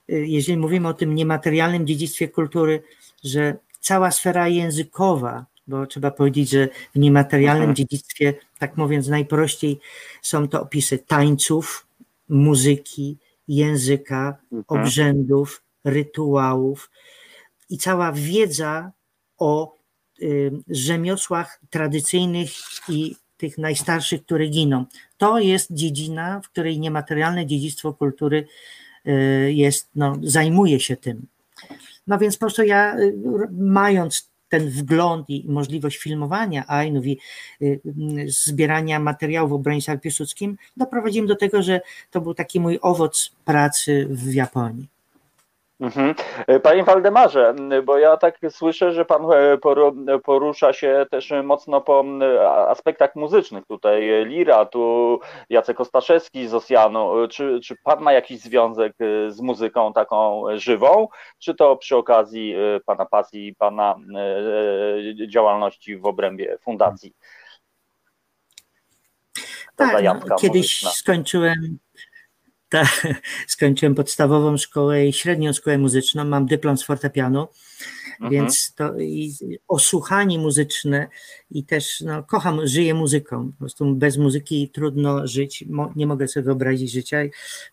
[0.09, 2.83] y, jeżeli mówimy o tym niematerialnym dziedzictwie kultury,
[3.23, 7.75] że cała sfera językowa, bo trzeba powiedzieć, że w niematerialnym Mhm.
[7.75, 9.79] dziedzictwie, tak mówiąc najprościej,
[10.21, 11.87] są to opisy tańców,
[12.31, 13.17] muzyki,
[13.47, 14.63] języka, Mhm.
[14.67, 16.91] obrzędów, rytuałów
[17.69, 18.91] i cała wiedza
[19.37, 19.75] o
[20.21, 22.49] y, rzemiosłach tradycyjnych
[22.89, 24.85] i tych najstarszych, które giną.
[25.17, 28.47] To jest dziedzina, w której niematerialne dziedzictwo kultury
[29.07, 31.27] y, jest, no, zajmuje się tym.
[32.07, 33.13] No więc po prostu ja, y,
[33.51, 37.19] mając ten wgląd i możliwość filmowania Ainów i
[37.61, 37.79] y,
[38.17, 43.31] y, zbierania materiałów o Bronisławie Piłsudskim, doprowadziłem do tego, że to był taki mój owoc
[43.45, 45.00] pracy w Japonii.
[45.81, 46.15] Mhm.
[46.63, 47.55] Panie Waldemarze,
[47.85, 53.15] bo ja tak słyszę, że pan e, poru- porusza się też mocno po e, aspektach
[53.15, 53.65] muzycznych.
[53.65, 57.27] Tutaj Lira, tu Jacek Ostaszewski z Osjanu.
[57.29, 61.07] Czy, czy pan ma jakiś związek e, z muzyką taką żywą,
[61.39, 63.95] czy to przy okazji e, pana pasji i pana
[65.21, 67.13] e, działalności w obrębie fundacji?
[69.75, 70.89] Ta Tak, no, kiedyś muzyczna.
[70.89, 71.77] skończyłem,
[72.71, 72.83] ta,
[73.47, 77.47] skończyłem podstawową szkołę i średnią szkołę muzyczną, mam dyplom z fortepianu,
[78.21, 78.31] Mhm.
[78.31, 79.33] więc to i
[79.67, 81.07] osłuchanie muzyczne
[81.51, 83.51] i też no, kocham, żyję muzyką.
[83.51, 85.65] Po prostu bez muzyki trudno żyć.
[85.69, 87.17] Mo, nie mogę sobie wyobrazić życia.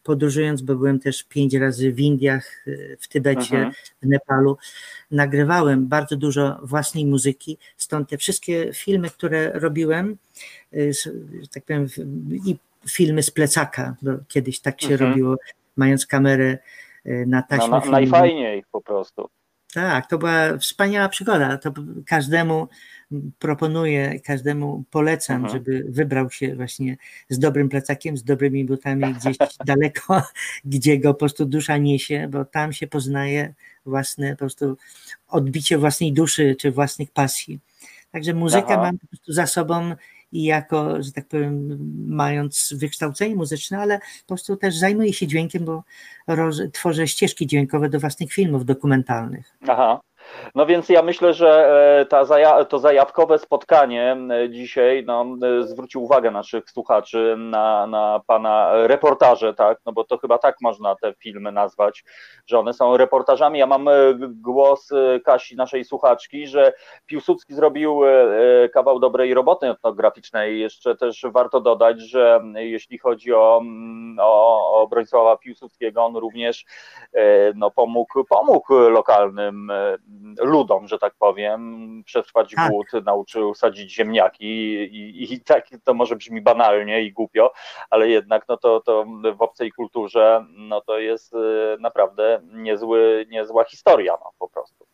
[0.03, 2.65] Podróżując, bo byłem też pięć razy w Indiach,
[3.01, 3.73] w Tybecie, Mhm.
[4.03, 4.57] w Nepalu,
[5.11, 7.59] nagrywałem bardzo dużo własnej muzyki.
[7.77, 10.16] Stąd te wszystkie filmy, które robiłem,
[10.73, 10.93] y,
[11.53, 11.87] tak powiem,
[12.47, 12.57] i
[12.90, 15.10] filmy z plecaka, bo kiedyś tak się Mhm.
[15.10, 15.36] robiło,
[15.77, 16.59] mając kamerę
[17.06, 17.90] y, na No, taśmę na, filmową.
[17.90, 19.28] najfajniej po prostu.
[19.74, 21.59] Tak, to była wspaniała przygoda.
[21.59, 21.73] To
[22.06, 22.69] każdemu
[23.39, 25.52] proponuję, każdemu polecam, Mhm.
[25.55, 26.97] żeby wybrał się właśnie
[27.28, 29.36] z dobrym plecakiem, z dobrymi butami gdzieś
[29.66, 30.23] daleko,
[30.65, 33.55] gdzie go po prostu dusza niesie, bo tam się poznaje
[33.86, 34.77] własne po prostu
[35.28, 37.59] odbicie własnej duszy czy własnych pasji.
[38.12, 38.82] Także muzykę Aha.
[38.82, 39.94] mam po prostu za sobą
[40.32, 41.78] i jako, że tak powiem,
[42.09, 45.82] mając wykształcenie muzyczne, ale po prostu też zajmuję się dźwiękiem, bo
[46.72, 49.56] tworzę ścieżki dźwiękowe do własnych filmów dokumentalnych.
[49.68, 50.00] Aha.
[50.55, 54.16] No więc ja myślę, że e, ta zaja to zajawkowe spotkanie
[54.50, 55.26] dzisiaj no,
[55.60, 59.78] zwróci uwagę naszych słuchaczy na, na pana reportaże, tak?
[59.86, 62.05] No bo to chyba tak można te filmy nazwać,
[62.46, 63.59] że one są reportażami.
[63.59, 66.72] Ja mam e, głos e, Kasi, naszej słuchaczki, że
[67.06, 68.00] Piłsudski zrobił
[68.72, 70.60] kawał dobrej roboty etnograficznej.
[70.60, 73.62] Jeszcze też warto dodać, że jeśli chodzi o,
[74.20, 76.64] o, o Bronisława Piłsudskiego, on również
[77.55, 79.72] no, pomógł, pomógł lokalnym
[80.40, 82.70] ludom, że tak powiem, przetrwać Tak.
[82.70, 87.53] głód, nauczył sadzić ziemniaki i, i, i tak to może brzmi banalnie i głupio,
[87.90, 89.05] ale jednak no to, to
[89.36, 91.39] w obcej kulturze no to jest e,
[91.81, 94.86] naprawdę niezły, niezła historia no, po prostu.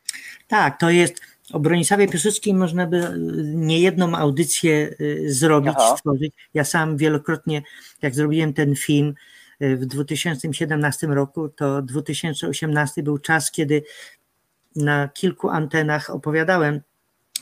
[0.48, 1.20] Tak, to jest
[1.52, 3.12] o Bronisławie Piłsudskim można by y,
[3.54, 5.96] niejedną audycję y, zrobić, Aha.
[5.96, 6.32] stworzyć.
[6.54, 7.62] Ja sam wielokrotnie,
[8.02, 9.14] jak zrobiłem ten film
[9.62, 13.82] y, w 2017 roku, to 2018 był czas, kiedy
[14.76, 16.80] na kilku antenach opowiadałem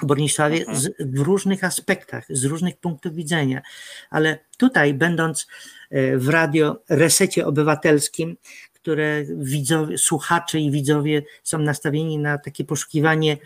[0.02, 0.92] o Bronisławie Mhm.
[1.00, 3.62] w różnych aspektach, z różnych punktów widzenia.
[4.10, 5.46] Ale tutaj, będąc
[5.92, 8.36] y, w radio Resecie Obywatelskim,
[8.72, 13.36] które widzowie, słuchacze i widzowie są nastawieni na takie poszukiwanie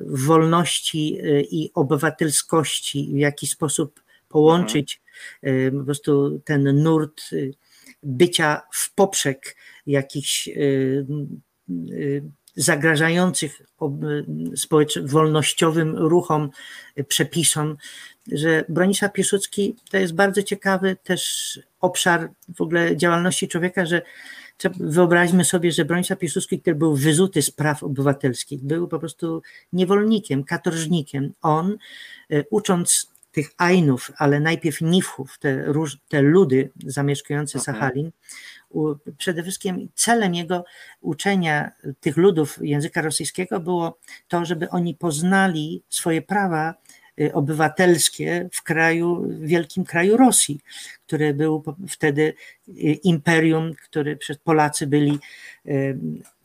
[0.00, 1.18] wolności
[1.50, 5.02] i obywatelskości, w jaki sposób połączyć
[5.42, 5.78] mhm.
[5.78, 7.22] po prostu ten nurt
[8.02, 9.56] bycia w poprzek
[9.86, 10.48] jakichś
[12.56, 13.62] zagrażających
[15.04, 16.50] wolnościowym ruchom,
[17.08, 17.76] przepisom,
[18.32, 24.02] że Bronisław Piłsudski to jest bardzo ciekawy też obszar w ogóle działalności człowieka, że
[24.80, 30.44] wyobraźmy sobie, że Bronisław Piłsudski, który był wyzuty z praw obywatelskich, był po prostu niewolnikiem,
[30.44, 31.32] katorżnikiem.
[31.42, 31.76] On,
[32.30, 35.72] e, ucząc tych Ainów, ale najpierw Nifchów, te,
[36.08, 37.60] te ludy zamieszkujące.
[37.60, 38.10] Sachalin,
[39.18, 40.64] przede wszystkim celem jego
[41.00, 41.70] uczenia
[42.00, 43.98] tych ludów języka rosyjskiego było
[44.28, 46.74] to, żeby oni poznali swoje prawa
[47.20, 50.60] y, obywatelskie w kraju, w wielkim kraju Rosji,
[51.06, 52.34] który był wtedy
[52.68, 52.72] y,
[53.04, 55.18] imperium, który przez Polacy byli
[55.66, 55.98] y,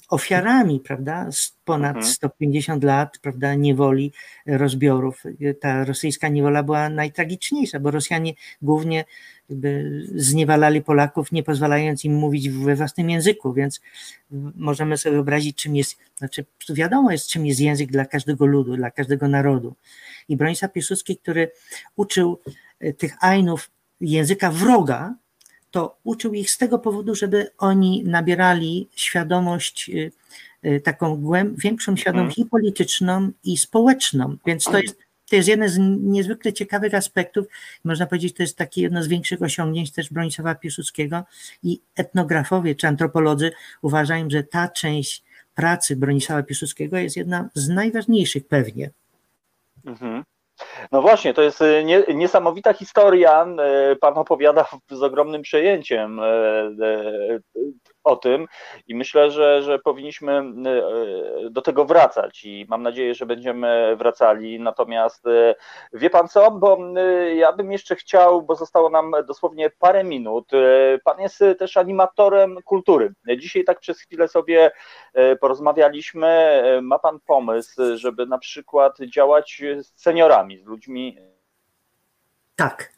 [0.10, 1.30] ofiarami, prawda,
[1.66, 2.14] ponad mhm.
[2.14, 4.14] 150 lat, prawda, niewoli,
[4.46, 5.24] rozbiorów.
[5.62, 9.06] Ta rosyjska niewola była najtragiczniejsza, bo Rosjanie głównie
[10.16, 13.82] zniewalali Polaków, nie pozwalając im mówić we własnym języku, więc
[14.56, 18.92] możemy sobie wyobrazić, czym jest, znaczy wiadomo jest, czym jest język dla każdego ludu, dla
[18.92, 19.76] każdego narodu.
[20.30, 21.52] I Bronisław Piłsudski, który
[21.96, 22.40] uczył
[22.80, 23.72] e, tych Ainów
[24.02, 25.16] języka wroga,
[25.72, 30.12] to uczył ich z tego powodu, żeby oni nabierali świadomość, y,
[30.66, 32.48] y, taką głęb, większą świadomość mhm.
[32.48, 34.38] i polityczną, i społeczną.
[34.46, 34.98] Więc to jest,
[35.30, 37.48] to jest jeden z niezwykle ciekawych aspektów.
[37.84, 41.24] Można powiedzieć, to jest takie jedno z większych osiągnięć też Bronisława Piłsudskiego
[41.64, 43.52] i etnografowie czy antropolodzy
[43.82, 45.24] uważają, że ta część
[45.56, 48.90] pracy Bronisława Piłsudskiego jest jedna z najważniejszych pewnie.
[49.86, 50.24] Mhm.
[50.92, 53.46] No właśnie, to jest e, nie, niesamowita historia.
[53.60, 56.24] E, pan opowiada z ogromnym przejęciem e,
[58.04, 58.48] o tym
[58.88, 64.60] i myślę, że, że powinniśmy e, do tego wracać i mam nadzieję, że będziemy wracali.
[64.60, 65.56] Natomiast e,
[65.94, 70.52] wie pan co, bo e, ja bym jeszcze chciał, bo zostało nam dosłownie parę minut.
[71.04, 73.14] Pan jest też animatorem kultury.
[73.38, 74.72] Dzisiaj tak przez chwilę sobie
[75.42, 76.62] porozmawialiśmy.
[76.82, 81.18] Ma pan pomysł, żeby na przykład działać z seniorami, z ludźmi?
[82.56, 82.94] Tak,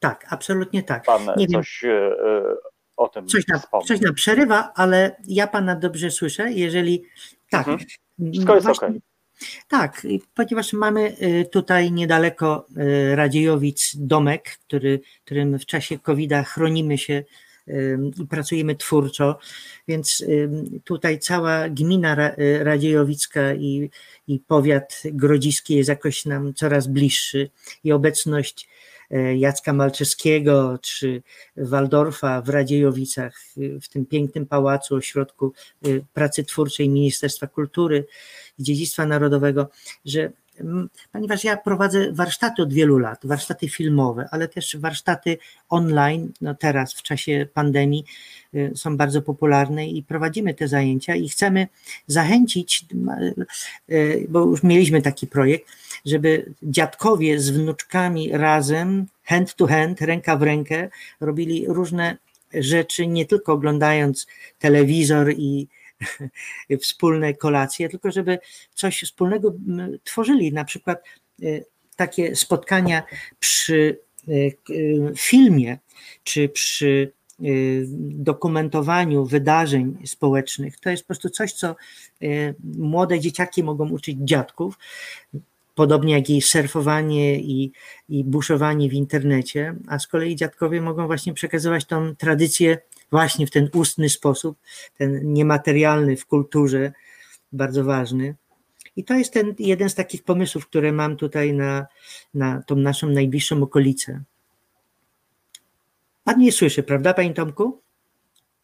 [0.00, 1.04] tak, absolutnie tak.
[1.04, 2.71] Pan Nie coś wiem
[3.02, 6.52] o tym coś nam, coś nam przerywa, ale ja pana dobrze słyszę.
[6.52, 7.04] Jeżeli
[7.50, 7.68] tak.
[7.68, 7.88] Mhm.
[8.32, 8.80] Wszystko jest ok.
[9.68, 16.98] Tak, ponieważ mamy y, tutaj niedaleko y, Radziejowic domek, który, którym w czasie COVID-a chronimy
[16.98, 17.24] się
[17.68, 19.38] y, i pracujemy twórczo,
[19.88, 20.24] więc
[20.84, 22.16] tutaj cała gmina
[22.60, 23.90] Radziejowicka i,
[24.28, 27.50] i powiat grodziski jest jakoś nam coraz bliższy
[27.84, 28.68] i obecność
[29.36, 31.22] Jacka Malczewskiego czy
[31.56, 33.40] Waldorfa w Radziejowicach,
[33.82, 35.52] w tym pięknym pałacu, ośrodku
[35.84, 38.06] e, pracy twórczej Ministerstwa Kultury
[38.58, 39.68] i Dziedzictwa Narodowego,
[40.04, 40.32] że
[41.12, 46.94] ponieważ ja prowadzę warsztaty od wielu lat, warsztaty filmowe, ale też warsztaty online, no teraz
[46.94, 48.04] w czasie pandemii
[48.54, 51.66] y, są bardzo popularne i prowadzimy te zajęcia i chcemy
[52.06, 52.86] zachęcić,
[53.90, 55.68] y, bo już mieliśmy taki projekt,
[56.06, 60.88] żeby dziadkowie z wnuczkami razem, hand to hand, ręka w rękę,
[61.20, 62.16] robili różne
[62.54, 64.26] rzeczy, nie tylko oglądając
[64.58, 65.68] telewizor i
[66.82, 68.38] wspólne kolacje, tylko żeby
[68.74, 69.52] coś wspólnego
[70.04, 71.04] tworzyli, na przykład
[71.42, 71.46] e,
[71.96, 73.02] takie spotkania
[73.38, 73.98] przy
[74.28, 74.32] e,
[75.16, 75.78] filmie,
[76.24, 77.12] czy przy
[77.98, 80.80] dokumentowaniu wydarzeń społecznych.
[80.80, 81.76] To jest po prostu coś, co
[82.78, 84.78] młode dzieciaki mogą uczyć dziadków,
[85.74, 87.72] podobnie jak i surfowanie i,
[88.08, 92.78] i buszowanie w internecie, a z kolei dziadkowie mogą właśnie przekazywać tą tradycję
[93.10, 94.58] właśnie w ten ustny sposób,
[94.98, 96.92] ten niematerialny w kulturze,
[97.52, 98.34] bardzo ważny.
[98.96, 101.86] I to jest ten jeden z takich pomysłów, które mam tutaj na,
[102.34, 104.22] na tą naszą najbliższą okolicę.
[106.24, 107.80] Pan nie słyszy, prawda, panie Tomku?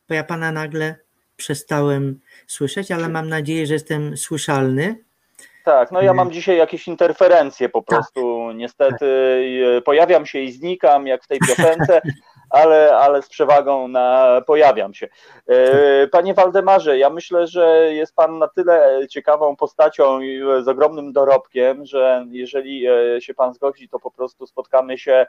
[0.09, 0.97] Bo ja pana nagle
[1.37, 5.05] przestałem słyszeć, ale mam nadzieję, że jestem słyszalny.
[5.65, 7.87] Tak, no ja mam dzisiaj jakieś interferencje po tak.
[7.87, 8.53] prostu.
[8.53, 9.07] Niestety
[9.85, 12.01] pojawiam się i znikam, jak w tej piosence,
[12.51, 15.09] ale, ale z przewagą na pojawiam się.
[15.49, 21.13] E, panie Waldemarze, ja myślę, że jest Pan na tyle ciekawą postacią i z ogromnym
[21.13, 25.27] dorobkiem, że jeżeli e, się Pan zgodzi, to po prostu spotkamy się e,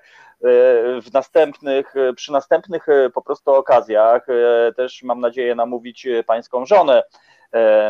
[1.01, 4.27] w następnych, przy następnych po prostu okazjach.
[4.75, 7.03] Też mam nadzieję namówić Pańską żonę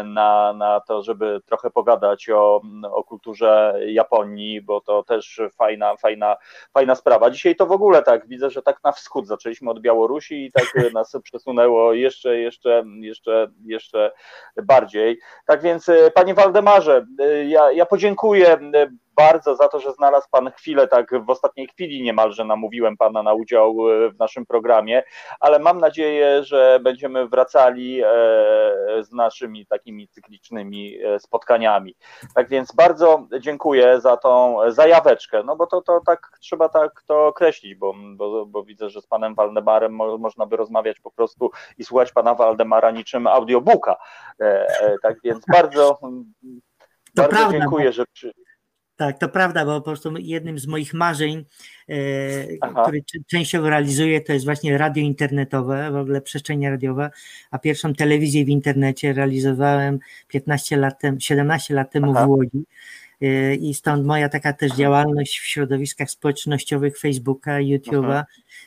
[0.06, 2.61] na, na to, żeby trochę pogadać o,
[2.91, 6.38] o kulturze Japonii, bo to też fajna, fajna,
[6.73, 7.30] fajna sprawa.
[7.30, 10.65] Dzisiaj to w ogóle tak, widzę, że tak na wschód zaczęliśmy od Białorusi i tak
[10.94, 14.11] nas przesunęło jeszcze, jeszcze, jeszcze, jeszcze
[14.64, 15.19] bardziej.
[15.45, 17.06] Tak więc, panie Waldemarze,
[17.48, 18.57] ja, ja podziękuję
[19.19, 23.33] bardzo za to, że znalazł Pan chwilę, tak w ostatniej chwili niemalże namówiłem Pana na
[23.33, 25.03] udział e, w naszym programie,
[25.39, 28.07] ale mam nadzieję, że będziemy wracali e,
[29.03, 31.95] z naszymi takimi cyklicznymi e, spotkaniami.
[32.35, 37.27] Tak więc bardzo dziękuję za tą zajaweczkę, no bo to, to tak trzeba tak to
[37.27, 41.51] określić, bo, bo, bo widzę, że z Panem Waldemarem mo, można by rozmawiać po prostu
[41.77, 43.95] i słuchać Pana Waldemara niczym audiobooka.
[45.01, 45.99] Tak więc bardzo,
[47.15, 48.33] bardzo prawda, dziękuję, że przy...
[48.99, 51.45] Tak, to prawda, bo po prostu jednym z moich marzeń,
[51.89, 51.93] e,
[52.84, 57.09] który częściowo realizuję, to jest właśnie radio internetowe, w ogóle przestrzeń radiowa,
[57.51, 62.26] a pierwszą telewizję w internecie realizowałem 15 lat temu, 17 lat temu Aha.
[62.26, 62.65] w Łodzi.
[63.21, 68.23] E, I stąd moja taka też działalność w środowiskach społecznościowych Facebooka, YouTube'a,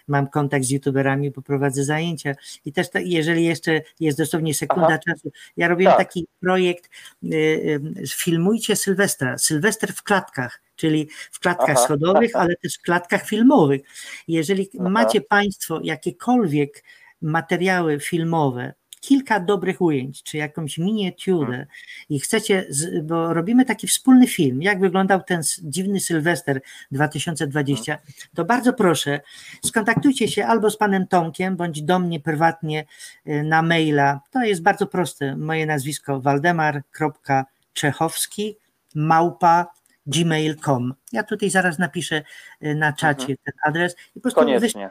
[0.09, 2.35] mam kontakt z youtuberami, poprowadzę zajęcia
[2.65, 4.99] i też jeżeli jeszcze jest dosłownie sekunda Aha.
[4.99, 6.07] czasu, ja robiłem tak.
[6.09, 6.91] taki projekt
[7.25, 11.85] y, y, filmujcie Sylwestra, Sylwester w klatkach, czyli w klatkach Aha.
[11.85, 13.83] schodowych, ale też w klatkach filmowych.
[14.29, 14.89] Jeżeli Aha.
[14.89, 16.85] macie Państwo jakiekolwiek
[17.23, 21.67] materiały filmowe, kilka dobrych ujęć, czy jakąś miniaturę hmm.
[22.09, 22.67] i chcecie,
[23.03, 26.61] bo robimy taki wspólny film, jak wyglądał ten dziwny Sylwester
[26.93, 28.03] 2020, hmm.
[28.35, 29.21] to bardzo proszę,
[29.65, 32.85] skontaktujcie się albo z panem Tomkiem, bądź do mnie prywatnie
[33.27, 34.21] y, na maila.
[34.31, 35.37] To jest bardzo proste.
[35.37, 38.57] Moje nazwisko waldemar.czechowski
[38.95, 39.67] małpa
[40.07, 40.95] gmail.com.
[41.13, 42.23] Ja tutaj zaraz napiszę
[42.63, 43.39] y, na czacie mhm.
[43.45, 44.41] ten adres i po prostu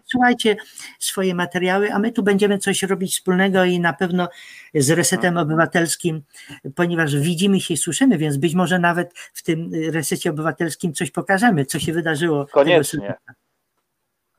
[0.06, 0.56] słuchajcie
[1.00, 4.30] swoje materiały, a my tu będziemy coś robić wspólnego i na pewno
[4.74, 5.48] z Resetem mhm.
[5.48, 6.22] Obywatelskim,
[6.76, 11.66] ponieważ widzimy się i słyszymy, więc być może nawet w tym Resecie Obywatelskim coś pokażemy,
[11.66, 12.46] co się wydarzyło.
[12.46, 13.14] Koniecznie.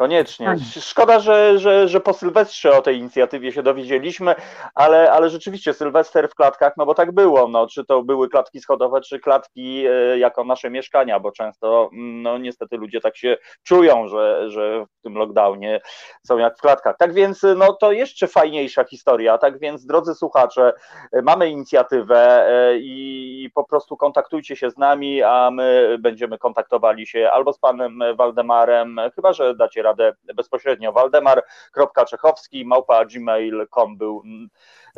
[0.03, 0.57] Koniecznie.
[0.81, 4.35] Szkoda, że, że, że po Sylwestrze o tej inicjatywie się dowiedzieliśmy,
[4.75, 8.61] ale, ale rzeczywiście Sylwester w klatkach, no bo tak było, no, czy to były klatki
[8.61, 14.09] schodowe, czy klatki e, jako nasze mieszkania, bo często, no niestety ludzie tak się czują,
[14.09, 15.81] że, że w tym lockdownie
[16.27, 16.97] są jak w klatkach.
[16.97, 20.73] Tak więc, no to jeszcze fajniejsza historia, tak więc drodzy słuchacze,
[21.13, 27.07] e, mamy inicjatywę e, i po prostu kontaktujcie się z nami, a my będziemy kontaktowali
[27.07, 30.93] się albo z panem Waldemarem, chyba, że dacie radę radę bezpośrednio.
[30.93, 34.23] Waldemar.czechowski małpa gmail.com był.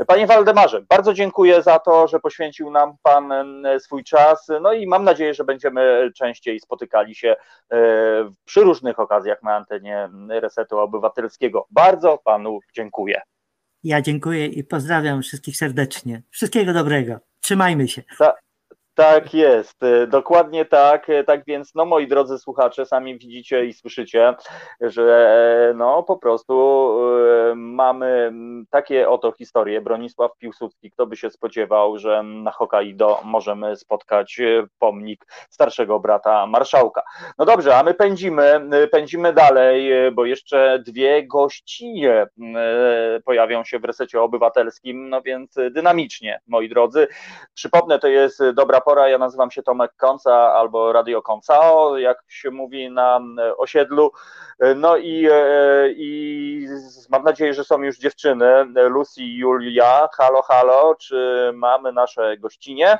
[0.06, 3.32] Panie Waldemarze, bardzo dziękuję za to, że poświęcił nam Pan
[3.78, 4.48] swój czas.
[4.60, 7.36] No i mam nadzieję, że będziemy częściej spotykali się
[7.72, 7.76] e,
[8.44, 11.66] przy różnych okazjach na antenie Resetu Obywatelskiego.
[11.70, 13.22] Bardzo Panu dziękuję.
[13.84, 16.22] Ja dziękuję i pozdrawiam wszystkich serdecznie.
[16.30, 17.18] Wszystkiego dobrego.
[17.40, 18.02] Trzymajmy się.
[18.18, 18.34] Ta
[18.94, 21.10] tak jest, e, dokładnie tak.
[21.10, 24.34] E, tak więc, no moi drodzy słuchacze, sami widzicie i słyszycie,
[24.80, 25.28] że
[25.70, 26.54] e, no po prostu
[27.56, 28.32] mamy
[28.70, 29.80] takie oto historie.
[29.80, 34.40] Bronisław Piłsudski, kto by się spodziewał, że na Hokkaido możemy spotkać
[34.78, 37.02] pomnik starszego brata marszałka.
[37.38, 42.26] No dobrze, a my pędzimy, pędzimy dalej, bo jeszcze dwie gościnie
[43.24, 47.06] pojawią się w resecie obywatelskim, no więc dynamicznie, moi drodzy.
[47.54, 49.08] Przypomnę, to jest dobra pora.
[49.08, 54.10] Ja nazywam się Tomek Konca albo Radio Koncao, jak się mówi na e, osiedlu.
[54.60, 56.66] E, no i, e, i
[57.10, 58.64] mam nadzieję, że są już dziewczyny.
[58.74, 60.08] Lucy i Julia.
[60.12, 60.94] Halo, halo.
[60.94, 62.98] Czy mamy nasze gościnie?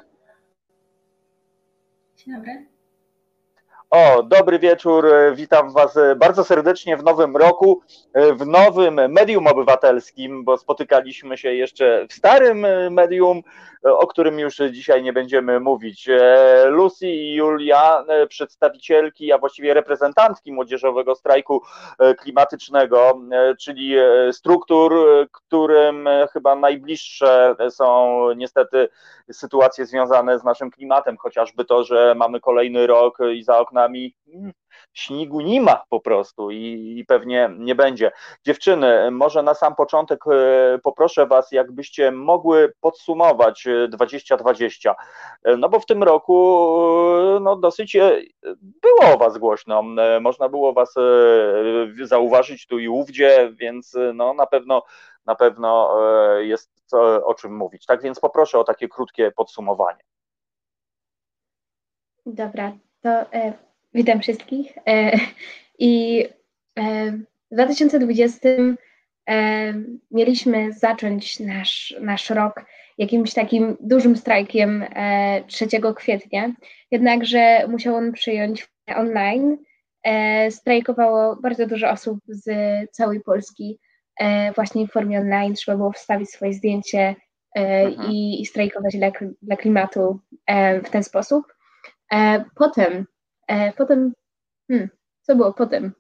[2.17, 2.67] Dzień dobry.
[3.91, 7.83] O, dobry wieczór, witam Was bardzo serdecznie w nowym roku,
[8.15, 13.43] w nowym medium obywatelskim, bo spotykaliśmy się jeszcze w starym medium,
[13.85, 16.09] o którym już dzisiaj nie będziemy mówić.
[16.09, 21.63] E, Lucy i Julia, e, przedstawicielki, a właściwie reprezentantki młodzieżowego strajku
[21.99, 23.21] e, klimatycznego,
[23.61, 23.97] czyli
[24.33, 24.95] struktur,
[25.33, 28.89] którym chyba najbliższe są niestety
[29.33, 34.15] sytuacje związane z naszym klimatem, chociażby to, że mamy kolejny rok i za oknami
[34.95, 38.13] śnigu nie ma po prostu i, i, pewnie nie będzie.
[38.45, 44.95] Dziewczyny, może na sam początek e, poproszę Was, jakbyście mogły podsumować 2020,
[45.45, 46.37] e, no bo w tym roku
[47.37, 47.97] e, no, dosyć
[48.83, 49.83] było o Was głośno,
[50.21, 50.95] można było Was
[52.03, 54.83] zauważyć tu i ówdzie, więc no, na pewno
[55.27, 56.01] na pewno
[56.39, 56.71] jest
[57.25, 57.87] o czym mówić.
[57.87, 60.01] Tak więc poproszę o takie krótkie podsumowanie.
[62.27, 62.73] Dobra,
[63.03, 63.11] to
[63.95, 64.79] Witam wszystkich.
[64.89, 65.19] E,
[65.79, 66.25] I
[66.79, 67.13] e,
[67.51, 68.49] w 2020
[69.29, 69.75] e,
[70.11, 72.65] mieliśmy zacząć nasz, nasz rok
[72.99, 74.85] jakimś takim dużym strajkiem
[75.47, 75.67] 3
[75.97, 76.53] kwietnia,
[76.91, 79.57] jednakże musiał on przyjąć online.
[80.51, 82.51] Strajkowało bardzo dużo osób z
[82.91, 83.79] całej Polski
[84.55, 85.55] właśnie w formie online.
[85.55, 87.15] Trzeba było wstawić swoje zdjęcie
[87.57, 88.13] mhm.
[88.13, 89.11] i, i strajkować dla,
[89.43, 90.21] dla klimatu
[90.85, 91.55] w ten sposób.
[92.57, 93.07] Potem,
[93.77, 94.13] potem,
[94.71, 94.89] hmm,
[95.23, 95.93] co było potem?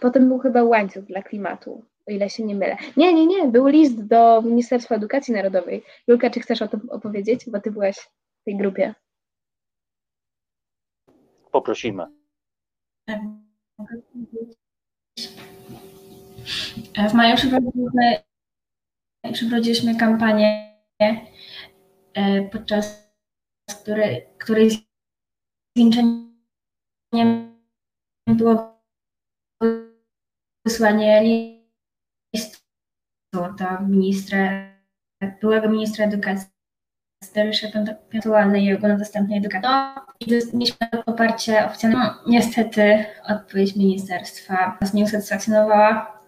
[0.00, 2.76] Potem był chyba łańcuch dla klimatu o ile się nie mylę.
[2.96, 5.84] Nie, nie, nie, był list do Ministerstwa Edukacji Narodowej.
[6.06, 8.94] Julka, czy chcesz o tym opowiedzieć, bo ty byłaś w tej grupie?
[11.52, 12.06] Poprosimy.
[17.10, 18.22] W maju przeprowadziliśmy,
[19.32, 20.78] przeprowadziliśmy kampanię,
[22.14, 23.14] e, podczas
[23.82, 24.70] której, której
[25.76, 26.33] zwieńczeniem
[28.26, 28.80] było
[30.64, 31.22] wysłanie
[33.32, 34.68] do ministra,
[35.40, 36.48] byłego ministra edukacji,
[37.34, 37.66] Dariusza
[38.10, 39.70] Piątualnej i ogólnodostępnej edukacji.
[39.70, 41.98] No, i mieliśmy poparcie oficjalne.
[41.98, 46.20] No, niestety odpowiedź ministerstwa nas nie usatysfakcjonowała.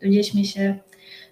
[0.00, 0.78] Dowiedzieliśmy się,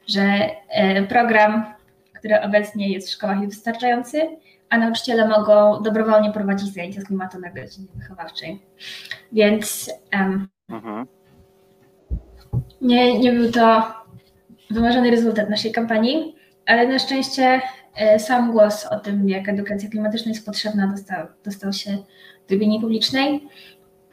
[0.07, 0.23] że
[0.69, 1.75] e, program,
[2.15, 4.29] który obecnie jest w szkołach jest wystarczający,
[4.71, 8.63] a nauczyciele mogą dobrowolnie prowadzić zajęcia z klimatu na godzinie wychowawczej.
[9.33, 11.07] Więc um, mhm.
[12.81, 13.95] nie, nie był to
[14.71, 16.37] wymarzony rezultat naszej kampanii,
[16.67, 17.61] ale na szczęście
[17.95, 21.99] e, sam głos o tym, jak edukacja klimatyczna jest potrzebna, dostał, dostał się
[22.49, 23.49] w opinii publicznej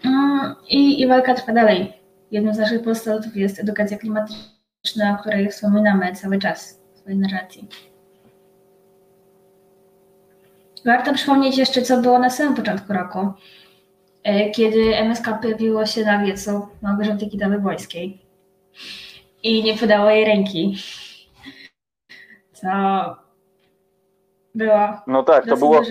[0.05, 1.93] mm, i, i walka trwa dalej.
[2.31, 7.67] Jednym z naszych postulatów jest edukacja klimatyczna, o której wspominamy cały czas w swojej narracji.
[10.85, 13.33] Warto przypomnieć jeszcze, co było na samym początku roku,
[14.23, 18.17] e, kiedy MSK pojawiło się na wiecu Małgorzaty Kidawy-Błońskiej
[19.43, 20.77] i nie podało jej ręki.
[22.53, 22.67] Co
[24.55, 24.89] było.
[25.07, 25.81] No tak, to było.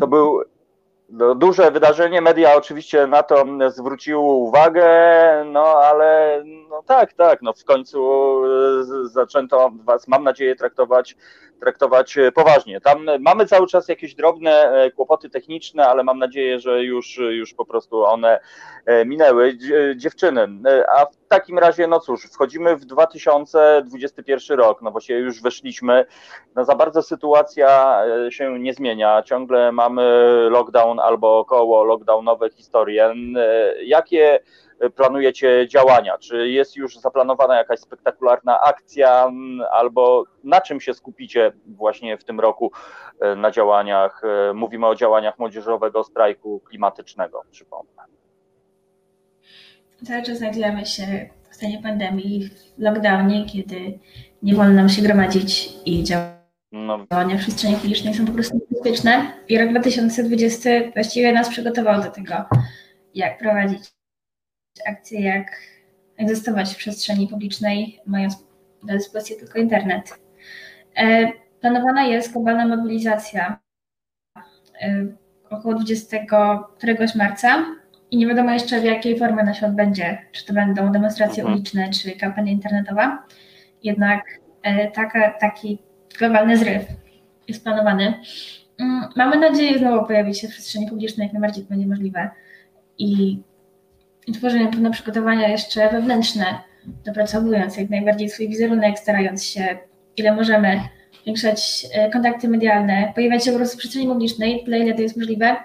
[0.00, 0.42] To był
[1.08, 2.20] no, duże wydarzenie.
[2.20, 4.86] Media oczywiście na to zwróciły uwagę,
[5.52, 8.00] no ale no tak, tak, no w końcu
[8.44, 11.16] e, zaczęto was, mam nadzieję, traktować
[11.60, 12.80] traktować e, poważnie.
[12.80, 17.54] Tam mamy cały czas jakieś drobne e, kłopoty techniczne, ale mam nadzieję, że już, już
[17.54, 18.40] po prostu one
[18.86, 19.58] e, minęły.
[19.96, 20.48] Dziewczyny,
[20.96, 26.04] a w takim razie, no cóż, wchodzimy w 2021 rok, no właściwie już weszliśmy,
[26.54, 30.02] no za bardzo sytuacja się nie zmienia, ciągle mamy
[30.50, 33.14] lockdown albo około lockdownowe historie.
[33.82, 34.40] Jakie
[34.94, 36.18] planujecie działania?
[36.18, 42.24] Czy jest już zaplanowana jakaś spektakularna akcja, mm, albo na czym się skupicie właśnie w
[42.24, 42.72] tym roku
[43.20, 44.22] e, na działaniach?
[44.24, 48.02] E, mówimy o działaniach młodzieżowego strajku klimatycznego, przypomnę.
[50.04, 53.98] Cały czas znajdujemy się w stanie pandemii, w lockdownie, kiedy
[54.42, 56.36] nie wolno nam się gromadzić i działać.
[56.72, 57.06] No.
[57.12, 62.10] Działania w przestrzeni publicznej są po prostu niebezpieczne i rok 2020 właściwie nas przygotował do
[62.10, 62.34] tego,
[63.14, 63.95] jak prowadzić
[64.86, 65.46] akcje, jak
[66.16, 68.36] egzystować w przestrzeni publicznej, mając
[68.82, 70.18] do dyspozycji tylko internet.
[70.96, 73.60] E, planowana jest globalna mobilizacja
[74.82, 75.06] e,
[75.50, 76.16] około 20
[76.76, 77.64] któregoś marca
[78.10, 81.54] i nie wiadomo jeszcze w jakiej formie ona się odbędzie, czy to będą demonstracje mhm.
[81.54, 83.22] uliczne, czy kampania internetowa.
[83.82, 84.24] Jednak
[84.62, 85.78] e, taka, taki
[86.18, 86.82] globalny zryw
[87.48, 88.14] jest planowany.
[88.78, 92.30] Mm, mamy nadzieję znowu pojawić się w przestrzeni publicznej, jak najbardziej to będzie możliwe.
[92.98, 93.38] I
[94.26, 96.44] i tworzenie pewne przygotowania jeszcze wewnętrzne,
[97.04, 99.78] dopracowując jak najbardziej swój wizerunek, starając się
[100.16, 100.80] ile możemy
[101.22, 105.16] zwiększać e, kontakty medialne, pojawiać się po prostu w przestrzeni publicznej, tyle ile to jest
[105.16, 105.56] możliwe.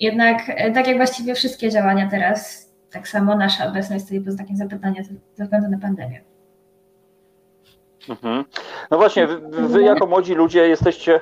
[0.00, 4.56] Jednak e, tak jak właściwie wszystkie działania teraz, tak samo nasza obecność stoi pod znakiem
[4.56, 5.02] zapytania
[5.34, 6.20] ze względu na pandemię.
[8.08, 8.44] Mhm.
[8.90, 11.20] No właśnie, wy, wy jako młodzi ludzie jesteście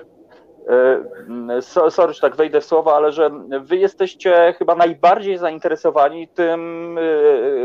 [1.90, 3.30] sorry, że tak wejdę w słowo, ale że
[3.60, 6.98] wy jesteście chyba najbardziej zainteresowani tym,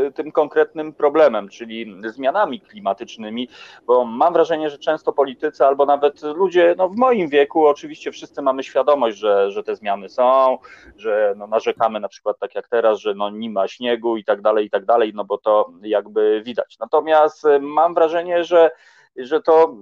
[0.06, 3.48] e, tym konkretnym problemem, czyli zmianami klimatycznymi,
[3.86, 8.42] bo mam wrażenie, że często politycy albo nawet ludzie no w moim wieku, oczywiście wszyscy
[8.42, 10.58] mamy świadomość, że, że te zmiany są,
[10.96, 14.42] że no narzekamy na przykład tak jak teraz, że no nie ma śniegu i tak
[14.42, 16.78] dalej, i tak dalej, no bo to jakby widać.
[16.80, 18.70] Natomiast mam wrażenie, że
[19.16, 19.76] że to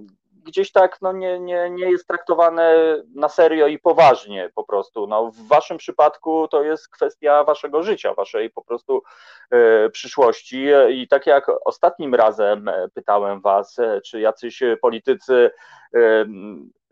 [0.45, 2.75] gdzieś tak no, nie, nie, nie jest traktowane
[3.15, 5.07] na serio i poważnie po prostu.
[5.07, 9.03] No, w waszym przypadku to jest kwestia waszego życia, waszej po prostu
[9.51, 15.51] e, przyszłości i tak jak ostatnim razem pytałem was, e, czy jacyś politycy
[15.95, 16.27] e,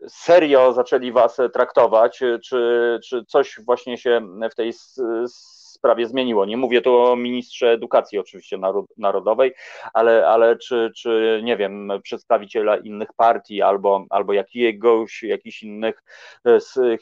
[0.07, 4.21] serio zaczęli was traktować, czy, czy coś właśnie się
[4.51, 4.73] w tej
[5.81, 6.45] sprawie zmieniło.
[6.45, 8.57] Nie mówię tu o ministrze edukacji oczywiście
[8.97, 9.53] narodowej,
[9.93, 16.03] ale, ale czy, czy nie wiem, przedstawiciela innych partii albo, albo jakiegoś, jakichś innych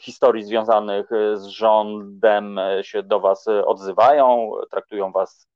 [0.00, 5.48] historii związanych z rządem się do Was odzywają, traktują Was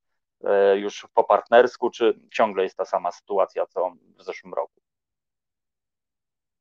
[0.75, 4.81] już po partnersku, czy ciągle jest ta sama sytuacja, co w zeszłym roku?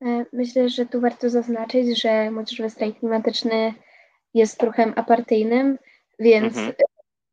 [0.06, 3.74] E, myślę, że tu warto zaznaczyć, że młodzieżowy strajk klimatyczny
[4.34, 5.78] jest ruchem apartyjnym,
[6.20, 6.74] więc mhm.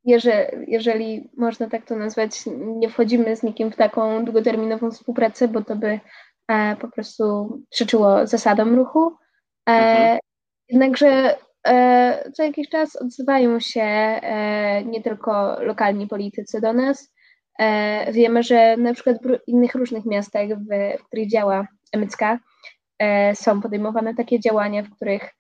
[0.05, 5.65] jeżeli, jeżeli można tak to nazwać, nie wchodzimy z nikim w taką długoterminową współpracę, bo
[5.65, 6.01] to by
[6.49, 9.17] e, po prostu przeczyło zasadom ruchu.
[9.69, 10.19] E, mhm.
[10.69, 11.37] Jednakże
[11.67, 17.13] e, co jakiś czas odzywają się e, nie tylko lokalni politycy do nas.
[17.59, 21.67] E, wiemy, że na przykład w innych różnych miastach, w, w których działa
[21.97, 22.23] MCK,
[23.01, 25.31] E, są podejmowane takie działania, w których,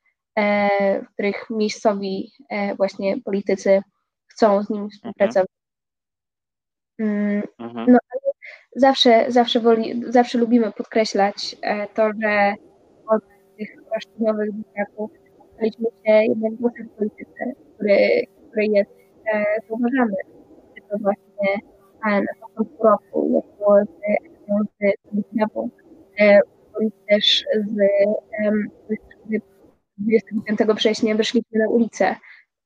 [1.02, 3.82] w których miejscowi e, właśnie politycy
[4.26, 4.90] chcą z nimi mhm.
[4.90, 5.48] współpracować.
[6.98, 7.92] Mm, mhm.
[7.92, 7.98] No,
[8.76, 11.56] zawsze, zawsze, woli, zawsze lubimy podkreślać
[11.94, 12.54] to, że
[13.06, 13.22] od
[13.58, 15.10] tych roszczeniowych dzieciaków
[15.54, 18.90] staliśmy się jednym głosem w polityce, który, który jest
[19.68, 20.16] zauważany.
[20.90, 21.58] To właśnie
[22.04, 25.30] na początku roku, jako z z
[27.08, 27.76] też z
[30.00, 32.16] 25 września wyszliśmy na ulicę,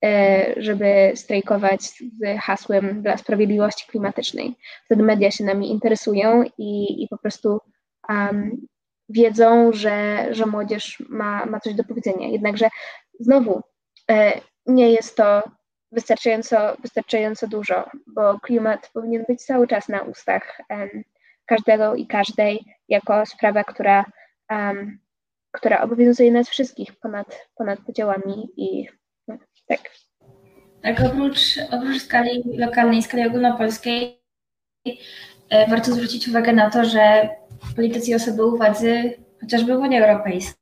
[0.04, 4.56] e, żeby strajkować z hasłem dla sprawiedliwości klimatycznej.
[4.84, 7.60] Wtedy media się nami interesują i, i po prostu
[8.08, 8.66] um,
[9.08, 12.28] wiedzą, że, że młodzież ma, ma coś do powiedzenia.
[12.28, 12.68] Jednakże
[13.20, 13.62] znowu
[14.10, 15.42] e, nie jest to
[15.92, 20.60] wystarczająco, wystarczająco dużo, bo klimat powinien być cały czas na ustach
[21.46, 24.04] każdego i każdej jako sprawa, która,
[24.50, 24.98] um,
[25.54, 28.86] która obowiązuje nas wszystkich ponad, ponad podziałami i
[29.28, 29.80] no, tak.
[30.82, 31.40] Tak, oprócz,
[31.70, 34.20] oprócz skali lokalnej, skali ogólnopolskiej,
[35.50, 37.28] e, warto zwrócić uwagę na to, że
[37.76, 40.54] politycy i osoby u władzy, chociażby w Unii Europejskiej,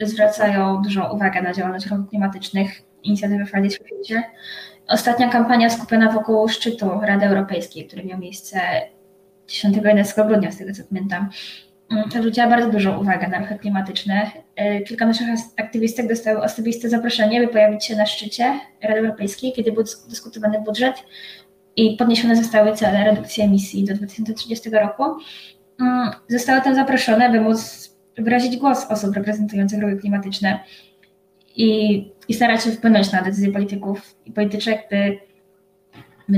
[0.00, 4.22] zwracają dużą uwagę na działalność ruchów klimatycznych, inicjatywy Fridays for Future.
[4.88, 8.60] Ostatnia kampania skupiona wokół szczytu Rady Europejskiej, który miał miejsce
[9.48, 11.30] 10-11 grudnia, z tego co pamiętam,
[12.18, 14.30] zwróciła bardzo dużą uwagę na ruchy klimatyczne.
[14.56, 15.26] E, kilka naszych
[15.56, 20.94] aktywistek dostało osobiste zaproszenie, by pojawić się na szczycie Rady Europejskiej, kiedy był dyskutowany budżet
[21.76, 25.02] i podniesione zostały cele redukcji emisji do 2030 roku.
[25.80, 30.60] Mm, zostały tam zaproszone, by móc wyrazić głos osób reprezentujących ruchy klimatyczne
[31.56, 35.29] i, i starać się wpłynąć na decyzje polityków i polityczek, by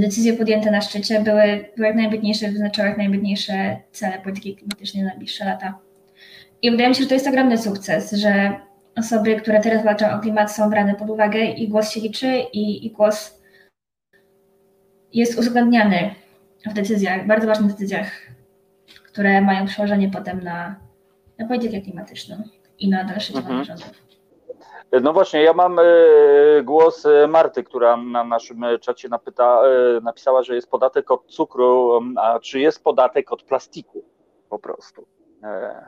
[0.01, 5.09] decyzje podjęte na szczycie były, były jak najambitniejsze, wyznaczały jak najambitniejsze cele polityki klimatycznej na
[5.09, 5.79] najbliższe lata.
[6.63, 8.53] I wydaje mi się, że to jest ogromny sukces, że
[8.97, 12.87] osoby, które teraz walczą o klimat są brane pod uwagę i głos się liczy i,
[12.87, 13.43] i głos
[15.13, 16.15] jest uwzględniany
[16.67, 18.13] w decyzjach, bardzo ważnych decyzjach,
[19.05, 20.77] które mają przełożenie potem na,
[21.39, 22.43] na politykę klimatyczną
[22.79, 23.79] i na dalsze działania mhm.
[23.79, 24.12] rządów.
[25.01, 25.83] No właśnie, ja mam e,
[26.63, 32.01] głos e, Marty, która na naszym czacie napyta, e, napisała, że jest podatek od cukru,
[32.17, 34.05] a czy jest podatek od plastiku
[34.49, 35.07] po prostu?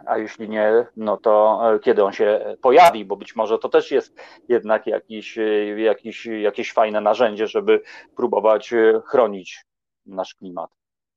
[0.07, 4.21] A jeśli nie, no to kiedy on się pojawi, bo być może to też jest
[4.49, 5.39] jednak jakiś,
[5.77, 7.83] jakiś, jakieś fajne narzędzie, żeby
[8.17, 8.75] próbować
[9.07, 9.65] chronić
[10.07, 10.71] nasz klimat.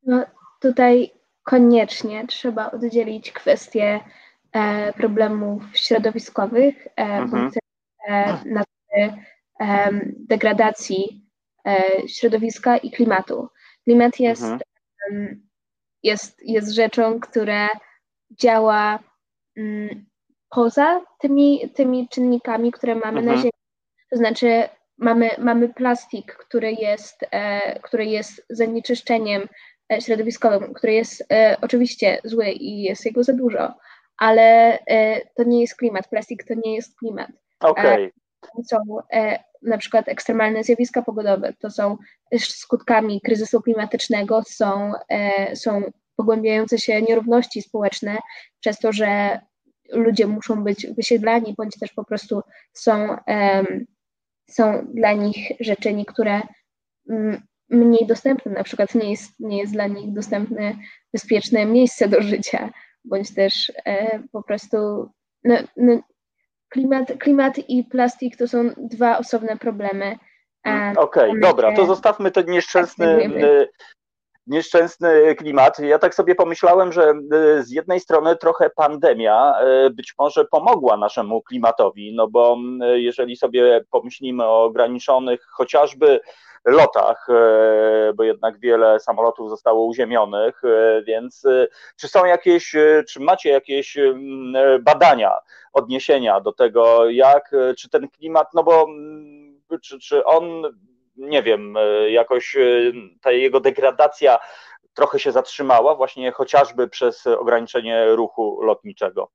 [0.04, 0.24] No
[0.60, 1.12] tutaj
[1.44, 4.00] koniecznie trzeba oddzielić kwestie
[4.98, 7.52] problemów środowiskowych, mhm.
[8.08, 8.64] E, na
[10.18, 11.26] degradacji
[11.68, 13.48] e, środowiska i klimatu.
[13.84, 15.48] Klimat jest, mhm.
[16.04, 17.70] jest, jest rzeczą, która
[18.32, 19.00] działa
[19.58, 20.06] mm,
[20.50, 23.26] poza tymi, tymi czynnikami, które mamy mhm.
[23.26, 23.52] na Ziemi.
[24.12, 24.64] To znaczy,
[24.98, 29.48] mamy, mamy plastik, który jest, e, który jest zanieczyszczeniem
[30.00, 33.74] środowiskowym, który jest e, oczywiście zły i jest jego za dużo,
[34.18, 36.08] ale e, to nie jest klimat.
[36.08, 37.30] Plastik to nie jest klimat.
[37.60, 38.12] Okay.
[38.70, 38.78] Są
[39.14, 41.98] e, na przykład ekstremalne zjawiska pogodowe, to są
[42.40, 45.82] skutkami kryzysu klimatycznego, są, e, są
[46.16, 48.18] pogłębiające się nierówności społeczne
[48.60, 49.40] przez to, że
[49.92, 52.42] ludzie muszą być wysiedlani, bądź też po prostu
[52.74, 53.18] są,
[54.50, 56.42] są dla nich rzeczy niektóre
[57.70, 60.76] mniej dostępne, na przykład nie jest, nie jest dla nich dostępne
[61.14, 62.70] bezpieczne miejsce do życia,
[63.06, 64.78] bądź też e, po prostu
[65.44, 66.00] no, no,
[66.70, 70.16] klimat, klimat i plastik to są dwa osobne problemy.
[70.98, 73.30] Okej, okay, dobra, to zostawmy ten nieszczęsny,
[74.48, 75.80] nieszczęsny klimat.
[75.80, 77.14] Ja tak sobie pomyślałem, że
[77.60, 79.54] z jednej strony trochę pandemia
[79.92, 82.58] być może pomogła naszemu klimatowi, no bo
[82.94, 86.20] jeżeli sobie pomyślimy o ograniczonych chociażby
[86.68, 90.62] lotach, e, bo jednak wiele samolotów zostało uziemionych,
[91.08, 91.44] więc
[91.96, 92.76] czy są jakieś,
[93.10, 93.98] czy macie jakieś
[94.82, 95.32] badania,
[95.74, 98.88] odniesienia do tego, jak, czy ten klimat, no bo
[99.84, 100.64] czy, czy on,
[101.18, 101.76] nie wiem,
[102.10, 102.58] jakoś
[103.22, 104.40] ta jego degradacja
[104.94, 109.32] trochę się zatrzymała, właśnie chociażby przez ograniczenie ruchu lotniczego?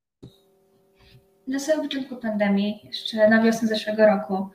[1.47, 4.51] Na samym początku pandemii, jeszcze na wiosnę zeszłego roku,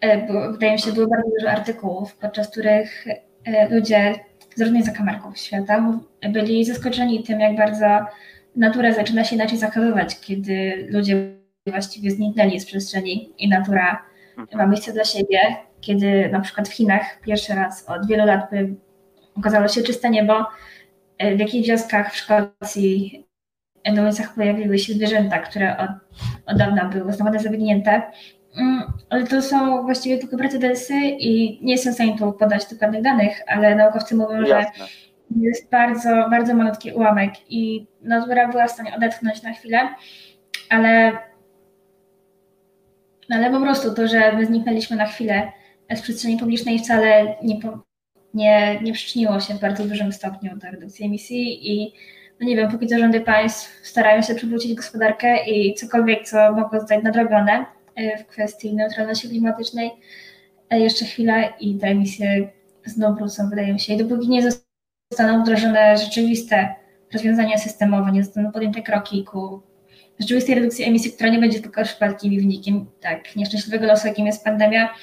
[0.00, 3.06] E, wydaje mi się, było bardzo dużo artykułów, podczas których
[3.44, 4.14] e, ludzie
[4.56, 7.86] z różnych zakamarków świata byli zaskoczeni tym, jak bardzo
[8.56, 14.02] natura zaczyna się inaczej zachowywać, kiedy ludzie właściwie zniknęli z przestrzeni i natura
[14.54, 15.40] ma miejsce dla siebie,
[15.80, 18.50] kiedy na przykład w Chinach pierwszy raz od wielu lat
[19.36, 20.46] okazało się czyste niebo,
[21.18, 23.24] e, w jakichś wioskach w Szkocji
[23.92, 25.90] na ulicach pojawiły się zwierzęta, które od,
[26.46, 28.02] od dawna były uznawane za wygnięte
[28.56, 33.02] Mm, ale to są właściwie tylko precedensy i nie jestem w stanie tu podać dokładnych
[33.02, 34.86] danych, ale naukowcy mówią, Jasne.
[34.86, 34.86] że
[35.40, 39.88] jest bardzo, bardzo malutki ułamek i natura była w stanie odetchnąć na chwilę,
[40.70, 41.12] ale,
[43.36, 45.52] ale po prostu to, że my zniknęliśmy na chwilę
[45.96, 47.60] z przestrzeni publicznej wcale nie,
[48.34, 51.92] nie, nie przyczyniło się w bardzo dużym stopniu do redukcji emisji i
[52.40, 56.80] no nie wiem, póki co rządy państw starają się przywrócić gospodarkę i cokolwiek, co mogło
[56.80, 57.64] zostać nadrobione,
[57.98, 59.90] E, w kwestii neutralności klimatycznej.
[60.70, 62.48] E, jeszcze chwila i te emisje
[62.84, 63.94] znowu wrócą, wydaje mi się.
[63.94, 64.50] I dopóki nie
[65.10, 66.74] zostaną wdrożone rzeczywiste
[67.12, 69.62] rozwiązania systemowe, nie zostaną podjęte kroki ku
[70.20, 74.44] rzeczywistej redukcji emisji, która nie będzie tylko przypadkiem i wynikiem tak nieszczęśliwego losu, jakim jest
[74.44, 74.94] pandemia,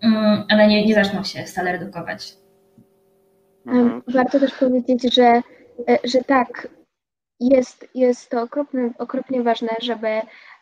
[0.00, 2.34] mm, ale nie, nie zaczną się stale redukować.
[3.66, 4.02] Mhm.
[4.08, 5.42] Warto też powiedzieć, że,
[5.88, 6.68] e, że tak,
[7.40, 10.08] jest, jest to okropnie, okropnie ważne, żeby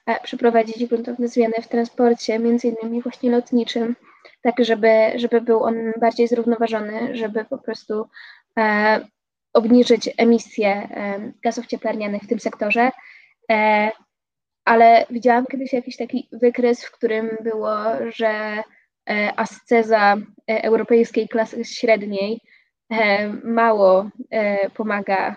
[0.07, 3.97] E, przeprowadzić gruntowne zmiany w transporcie, między innymi właśnie lotniczym,
[4.43, 8.09] tak żeby, żeby był on bardziej zrównoważony, żeby po prostu
[8.59, 9.01] e,
[9.53, 12.91] obniżyć emisje e, gazów cieplarnianych w tym sektorze.
[13.53, 13.91] E,
[14.65, 17.75] ale widziałam kiedyś jakiś taki wykres, w którym było,
[18.17, 18.63] że
[19.11, 20.17] e, asceza
[20.51, 22.41] e, europejskiej klasy średniej
[23.45, 24.11] mało
[24.75, 25.37] pomaga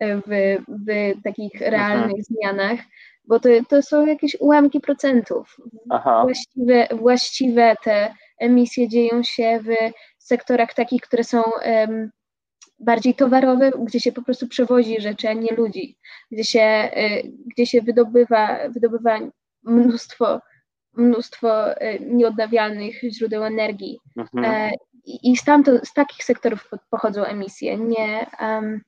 [0.00, 2.22] w, w takich realnych mhm.
[2.22, 2.80] zmianach,
[3.24, 5.56] bo to, to są jakieś ułamki procentów.
[6.22, 9.74] Właściwe, właściwe te emisje dzieją się w
[10.18, 12.10] sektorach takich, które są um,
[12.80, 15.96] bardziej towarowe, gdzie się po prostu przewozi rzeczy, a nie ludzi,
[16.30, 19.18] gdzie się, y, gdzie się wydobywa, wydobywa
[19.62, 20.40] mnóstwo,
[20.92, 23.98] mnóstwo y, nieodnawialnych źródeł energii.
[24.16, 24.44] Mhm.
[24.44, 24.70] E,
[25.22, 28.80] I stamtąd, z takich sektorów pochodzą emisje, nie, um,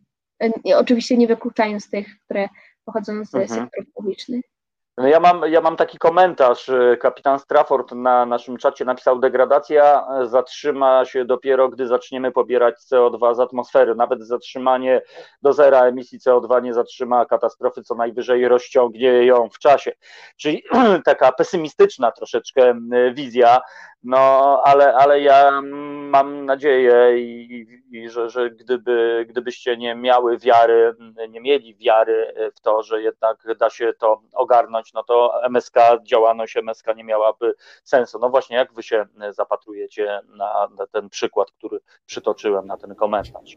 [0.77, 2.49] oczywiście nie wykluczając tych, które
[2.85, 3.49] pochodzą z mhm.
[3.49, 4.52] sektorów publicznych.
[4.97, 6.71] No ja mam, ja mam taki komentarz.
[7.01, 13.41] Kapitan Strafford na naszym czacie napisał: Degradacja zatrzyma się dopiero, gdy zaczniemy pobierać CO2 z
[13.41, 13.95] atmosfery.
[13.95, 15.03] Nawet zatrzymanie
[15.43, 19.93] do zera emisji CO2 nie zatrzyma katastrofy, co najwyżej rozciągnie ją w czasie.
[20.37, 20.63] Czyli
[21.05, 22.75] taka pesymistyczna troszeczkę
[23.15, 23.61] wizja,
[24.03, 30.95] no ale, ale ja mam nadzieję, i, i że, że gdyby, gdybyście nie miały wiary,
[31.29, 36.57] nie mieli wiary w to, że jednak da się to ogarnąć, no to MSK, działalność
[36.57, 37.55] MSK nie miałaby
[37.85, 38.19] sensu.
[38.19, 43.57] No właśnie, jak wy się zapatrujecie na, na ten przykład, który przytoczyłem, na ten komentarz?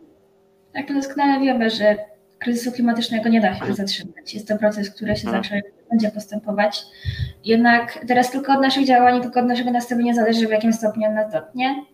[0.73, 1.97] Tak, doskonale wiemy, że
[2.39, 4.33] kryzysu klimatycznego nie da się zatrzymać.
[4.33, 5.43] Jest to proces, który się hmm.
[5.43, 6.83] zawsze będzie postępować.
[7.43, 11.31] Jednak teraz tylko od naszych działań, tylko od naszego nastawienia zależy, w jakim stopniu nas
[11.31, 11.85] dotknie.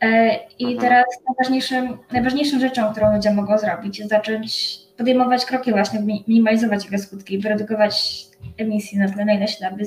[0.00, 0.78] E, I mhm.
[0.80, 6.98] teraz najważniejszym, najważniejszą rzeczą, którą ludzie mogą zrobić, jest zacząć podejmować kroki właśnie, minimalizować jego
[6.98, 8.26] skutki, by redukować
[8.58, 9.84] emisji na tle na ile się da, by,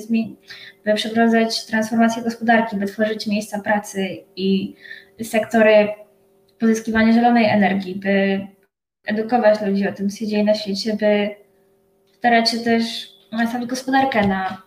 [0.84, 4.06] by przeprowadzać transformację gospodarki, by tworzyć miejsca pracy
[4.36, 4.74] i
[5.22, 5.88] sektory
[6.58, 8.46] pozyskiwania zielonej energii, by
[9.06, 11.30] edukować ludzi o tym, co się dzieje na świecie, by
[12.18, 14.62] starać się też nastawić gospodarkę na,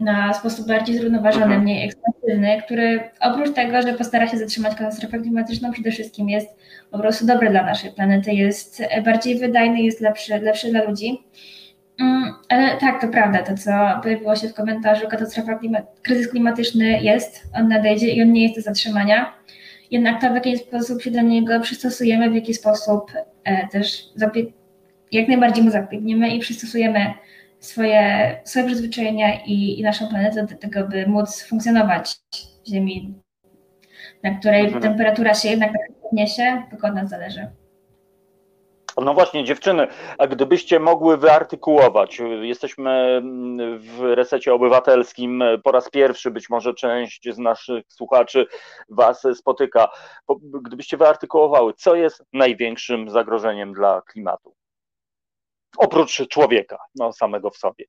[0.00, 1.62] na sposób bardziej zrównoważony, mhm.
[1.62, 6.56] mniej ekspansywny, który oprócz tego, że postara się zatrzymać katastrofę klimatyczną, przede wszystkim jest
[6.90, 11.18] po prostu dobry dla naszej planety, jest bardziej wydajny, jest lepszy, lepszy dla ludzi.
[12.00, 13.70] Mm, ale tak, to prawda, to co
[14.02, 18.56] pojawiło się w komentarzu, katastrofa, klimat, kryzys klimatyczny jest, on nadejdzie i on nie jest
[18.56, 19.32] do zatrzymania.
[19.90, 23.12] Jednak to, w jaki sposób się do niego przystosujemy, w jaki sposób
[23.44, 24.04] e, też
[25.12, 27.14] jak najbardziej mu zapobiegniemy i przystosujemy
[27.62, 32.14] swoje, swoje przyzwyczajenia i, i naszą planetę do tego, by móc funkcjonować
[32.64, 33.22] w Ziemi
[34.22, 34.82] na której mhm.
[34.82, 35.72] temperatura się jednak
[36.02, 37.50] podniesie, tylko od nas zależy.
[38.96, 39.86] No właśnie, dziewczyny,
[40.18, 43.22] a gdybyście mogły wyartykułować, jesteśmy
[43.78, 48.46] w resecie obywatelskim, po raz pierwszy być może część z naszych słuchaczy
[48.88, 49.88] Was spotyka.
[50.62, 54.54] Gdybyście wyartykułowały, co jest największym zagrożeniem dla klimatu?
[55.78, 57.84] Oprócz człowieka, no, samego w sobie.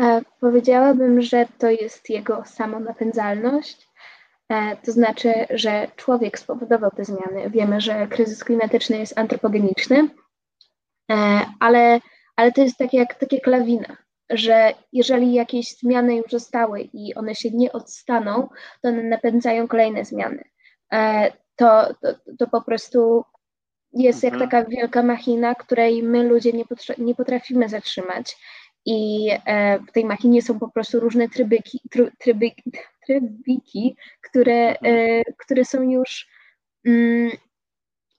[0.00, 3.88] E, powiedziałabym, że to jest jego samonapędzalność
[4.48, 7.50] E, to znaczy, że człowiek spowodował te zmiany.
[7.50, 10.08] Wiemy, że kryzys klimatyczny jest antropogeniczny,
[11.10, 12.00] e, ale,
[12.36, 13.96] ale to jest tak jak, tak jak lawina,
[14.30, 18.48] że jeżeli jakieś zmiany już zostały i one się nie odstaną,
[18.82, 20.44] to one napędzają kolejne zmiany.
[20.92, 23.24] E, to, to, to po prostu
[23.94, 24.40] jest mhm.
[24.40, 26.64] jak taka wielka machina, której my ludzie nie,
[26.98, 28.36] nie potrafimy zatrzymać.
[28.86, 29.28] I
[29.88, 31.80] w tej machinie są po prostu różne trybyki,
[32.18, 32.50] tryby,
[33.06, 34.96] trybiki, które, mhm.
[34.96, 36.28] e, które są już,
[36.86, 37.30] mm,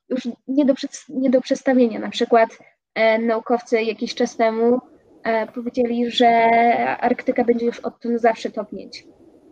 [0.10, 0.74] już nie, do,
[1.10, 2.00] nie do przedstawienia.
[2.00, 2.50] Na przykład
[2.96, 4.80] e, naukowcy jakiś czas temu
[5.24, 6.30] e, powiedzieli, że
[7.02, 9.04] Arktyka będzie już odtąd zawsze topnieć.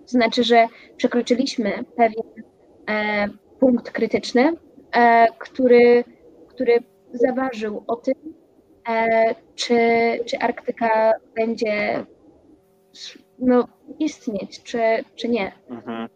[0.01, 0.67] To znaczy, że
[0.97, 2.23] przekroczyliśmy pewien
[3.59, 4.53] punkt krytyczny,
[5.39, 6.03] który,
[6.53, 8.15] który zaważył o tym,
[9.55, 9.77] czy,
[10.25, 12.05] czy Arktyka będzie
[13.39, 13.67] no,
[13.99, 14.79] istnieć, czy,
[15.15, 15.51] czy nie.
[15.69, 16.09] Mhm.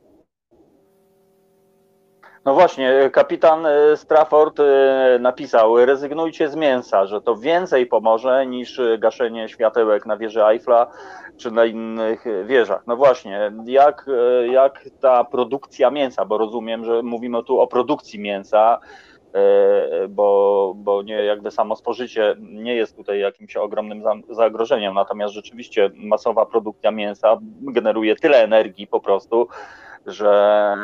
[2.45, 8.81] No właśnie, kapitan e, Strafford e, napisał, rezygnujcie z mięsa, że to więcej pomoże niż
[8.99, 10.91] gaszenie światełek na wieży Eiffla
[11.37, 12.83] czy na innych wieżach.
[12.87, 18.19] No właśnie, jak, e, jak ta produkcja mięsa, bo rozumiem, że mówimy tu o produkcji
[18.19, 19.16] mięsa, E,
[20.09, 26.45] bo, bo nie, jakby samo spożycie nie jest tutaj jakimś ogromnym zagrożeniem, natomiast rzeczywiście masowa
[26.45, 29.47] produkcja mięsa generuje tyle energii po prostu,
[30.07, 30.75] że,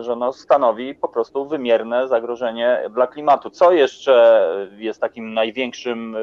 [0.00, 3.50] że no stanowi po prostu wymierne zagrożenie dla klimatu.
[3.50, 6.16] Co jeszcze jest takim największym,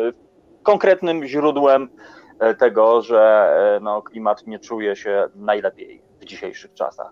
[0.63, 1.89] konkretnym źródłem
[2.39, 3.21] e, tego, że
[3.75, 7.11] e, no, klimat nie czuje się najlepiej w dzisiejszych czasach?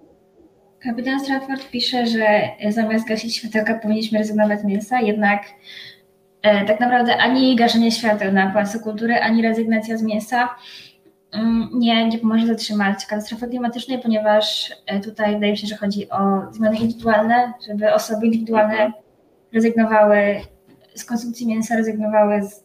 [0.80, 5.44] Kapitan Stratford pisze, że zamiast gasić światełka powinniśmy rezygnować z mięsa, jednak
[6.42, 10.50] e, tak naprawdę ani gaszenie świateł na Pałacu Kultury, ani rezygnacja z mięsa
[11.32, 16.10] mm, nie, nie pomoże zatrzymać katastrofy klimatycznej, ponieważ e, tutaj wydaje mi się, że chodzi
[16.10, 16.18] o
[16.52, 18.92] zmiany indywidualne, żeby osoby indywidualne
[19.54, 20.42] rezygnowały
[20.96, 22.64] z konsumpcji mięsa, rezygnowały z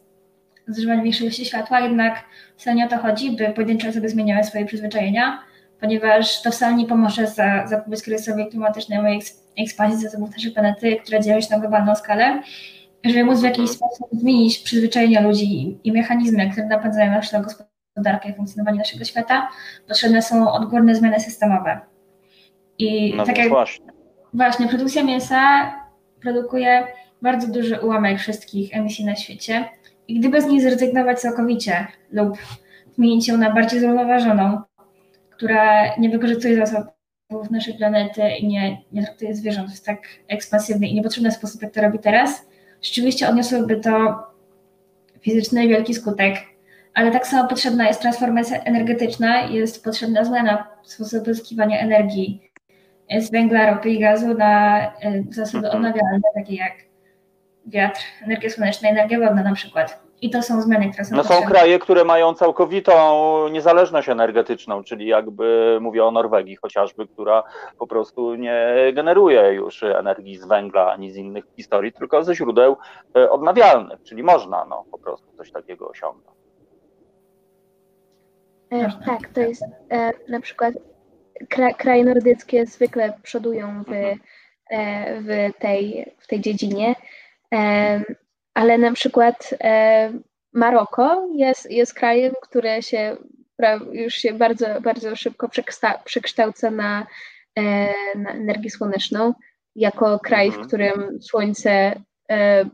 [0.67, 2.23] zużywania większej ilości światła, jednak
[2.57, 5.39] wcale nie o to chodzi, by pojedyncze osoby zmieniały swoje przyzwyczajenia
[5.79, 9.21] ponieważ to wcale nie pomoże za, zapobiec kryzysowi klimatycznemu i
[9.57, 12.41] ekspansji zasobów naszej planety, które dzieją się na globalną skalę.
[13.03, 18.33] Żeby móc w jakiś sposób zmienić przyzwyczajenia ludzi i mechanizmy, które napędzają naszą gospodarkę i
[18.33, 19.49] funkcjonowanie naszego świata,
[19.87, 21.79] potrzebne są odgórne zmiany systemowe.
[22.77, 23.85] I no tak jak właśnie.
[24.33, 25.71] właśnie, produkcja mięsa
[26.21, 26.87] produkuje
[27.21, 29.69] bardzo duży ułamek wszystkich emisji na świecie
[30.07, 32.37] i gdyby z niej zrezygnować całkowicie lub
[32.95, 34.61] zmienić ją na bardziej zrównoważoną,
[35.35, 40.95] która nie wykorzystuje zasobów naszej planety i nie, nie traktuje zwierząt w tak ekspansywny i
[40.95, 42.45] niepotrzebny sposób, jak to robi teraz,
[42.81, 44.23] rzeczywiście odniosłoby to
[45.21, 46.35] fizyczny wielki skutek.
[46.93, 52.51] Ale tak samo potrzebna jest transformacja energetyczna, jest potrzebna zmiana sposobu pozyskiwania energii
[53.19, 56.73] z węgla, ropy i gazu na e, zasoby odnawialne, takie jak
[57.65, 60.04] wiatr, energia słoneczna, energia wodna na przykład.
[60.21, 62.93] I to są zmiany, które są No są kraje, które mają całkowitą
[63.49, 67.43] niezależność energetyczną, czyli jakby mówię o Norwegii chociażby, która
[67.79, 72.77] po prostu nie generuje już energii z węgla ani z innych historii, tylko ze źródeł
[73.17, 76.37] e, odnawialnych, czyli można no, po prostu coś takiego osiągnąć.
[78.71, 80.73] E, tak, to jest e, na przykład
[81.49, 84.19] kra, kraje nordyckie zwykle przodują w, mhm.
[85.23, 86.95] w, tej, w tej dziedzinie.
[88.55, 90.11] E, ale na przykład e,
[90.53, 93.17] Maroko jest, jest krajem, które się
[93.91, 95.49] już się bardzo, bardzo szybko
[96.05, 97.07] przekształca na,
[97.55, 97.63] e,
[98.17, 99.33] na energię słoneczną,
[99.75, 100.67] jako kraj, w mhm.
[100.67, 102.01] którym słońce
[102.31, 102.65] e,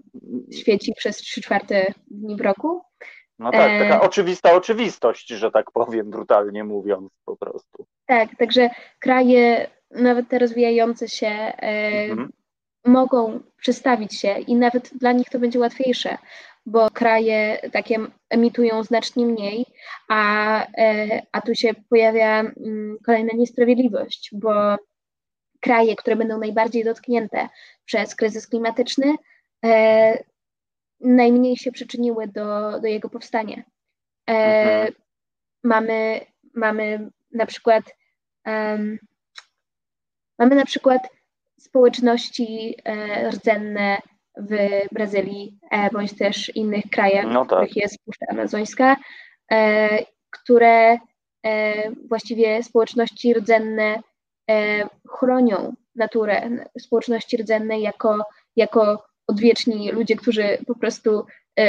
[0.54, 2.82] świeci przez 3 czwarte dni w roku.
[3.40, 7.86] No tak, taka oczywista oczywistość, że tak powiem, brutalnie mówiąc po prostu.
[8.06, 12.32] Tak, także kraje, nawet te rozwijające się, mhm
[12.86, 16.18] mogą przestawić się i nawet dla nich to będzie łatwiejsze,
[16.66, 17.98] bo kraje takie
[18.30, 19.66] emitują znacznie mniej,
[20.10, 24.78] a, e, a tu się pojawia mm, kolejna niesprawiedliwość, bo
[25.60, 27.50] kraje, które będą najbardziej dotknięte
[27.86, 29.16] przez kryzys klimatyczny,
[29.66, 30.24] e,
[31.00, 33.64] najmniej się przyczyniły do, do jego powstania.
[34.30, 34.94] E, mhm.
[35.64, 36.20] mamy,
[36.56, 37.84] mamy na przykład
[38.46, 39.00] um,
[40.42, 41.10] Mamy na przykład
[41.62, 42.76] społeczności
[43.30, 43.98] rdzenne
[44.38, 44.58] w
[44.92, 45.60] Brazylii
[45.94, 47.46] bądź też innych krajach, no tak.
[47.46, 48.96] w których jest Puszcza Amazońska,
[50.32, 50.98] które
[52.10, 54.00] właściwie społeczności rdzenne
[55.10, 58.26] chronią naturę, społeczności rdzenne jako,
[58.56, 61.26] jako odwieczni ludzie, którzy po prostu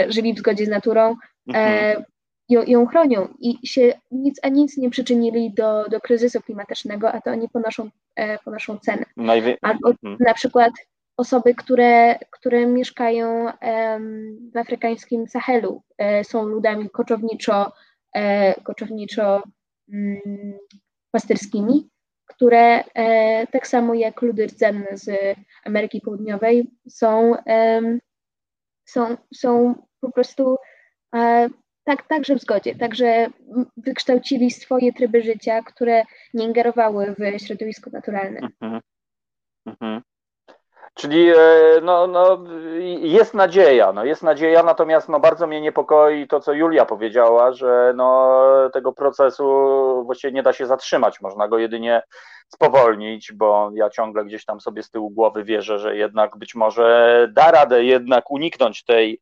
[0.09, 1.17] żyli w zgodzie z naturą,
[1.49, 2.05] mhm
[2.53, 7.21] ją, ją chronią i się nic a nic nie przyczynili do, do kryzysu klimatycznego, a
[7.21, 9.05] to oni ponoszą, e, ponoszą cenę.
[9.17, 9.57] Najwie...
[9.63, 10.17] Albo mhm.
[10.21, 10.73] na przykład
[11.17, 13.53] osoby, które, które mieszkają
[14.53, 17.73] w afrykańskim Sahelu, e, są ludami koczowniczo,
[18.15, 19.43] e, koczowniczo
[19.93, 20.59] mm,
[21.11, 21.89] pasterskimi,
[22.27, 22.85] które
[23.53, 27.35] tak samo jak ludy rdzenne z Ameryki Południowej są,
[28.85, 30.57] są, są po prostu
[31.85, 32.75] tak, także w zgodzie.
[32.75, 33.27] Także
[33.77, 36.03] wykształcili swoje tryby życia, które
[36.35, 38.41] nie ingerowały w środowisko naturalne.
[38.41, 38.81] Mhm.
[39.67, 40.03] Mhm.
[40.95, 41.35] Czyli e,
[41.83, 42.45] no, no,
[43.01, 47.93] jest nadzieja, no, jest nadzieja, natomiast no, bardzo mnie niepokoi to, co Julia powiedziała, że
[47.97, 48.41] no,
[48.73, 49.45] tego procesu
[50.05, 52.03] właściwie nie da się zatrzymać, można go jedynie
[52.49, 57.29] spowolnić, bo ja ciągle gdzieś tam sobie z tyłu głowy wierzę, że jednak być może
[57.33, 59.21] da radę jednak uniknąć tej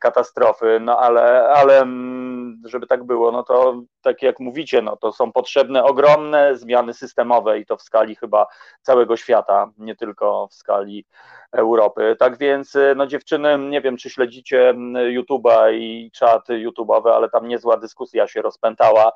[0.00, 5.12] katastrofy, no ale, ale mm, żeby tak było, no to tak jak mówicie, no to
[5.12, 8.46] są potrzebne ogromne zmiany systemowe i to w skali chyba
[8.82, 11.06] całego świata, nie tylko w skali
[11.52, 12.16] Europy.
[12.18, 17.30] Tak więc, e, no dziewczyny, nie wiem, czy śledzicie mm, YouTube'a i czat YouTube'owy, ale
[17.30, 19.12] tam niezła dyskusja się rozpętała.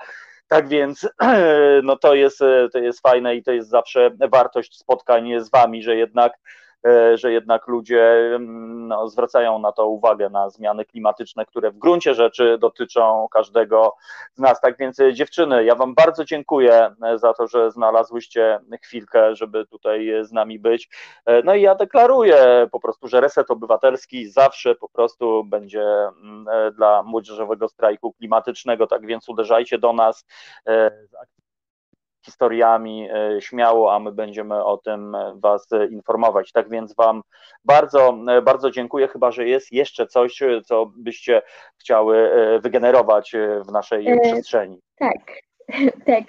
[0.48, 1.08] Tak więc
[1.82, 5.82] no to jest, e, to jest fajne i to jest zawsze wartość spotkań z wami,
[5.82, 6.69] że jednak E,
[7.14, 12.14] że jednak ludzie mm, no, zwracają na to uwagę, na zmiany klimatyczne, które w gruncie
[12.14, 13.96] rzeczy dotyczą każdego
[14.34, 14.60] z nas.
[14.60, 19.66] Tak więc e, dziewczyny, ja Wam bardzo dziękuję e, za to, że znalazłyście chwilkę, żeby
[19.66, 20.88] tutaj z nami być.
[21.44, 26.46] No i ja deklaruję po prostu, że reset obywatelski zawsze po prostu będzie mm,
[26.76, 30.24] dla młodzieżowego strajku klimatycznego, tak więc uderzajcie do nas
[32.24, 36.52] historiami e, śmiało, a my będziemy o tym Was informować.
[36.52, 37.22] Tak więc Wam
[37.64, 41.42] bardzo, e, bardzo dziękuję, chyba że jest jeszcze coś, co byście
[41.78, 43.32] chciały e, wygenerować
[43.68, 44.80] w naszej e, przestrzeni.
[44.98, 45.16] Tak.
[46.06, 46.24] Tak.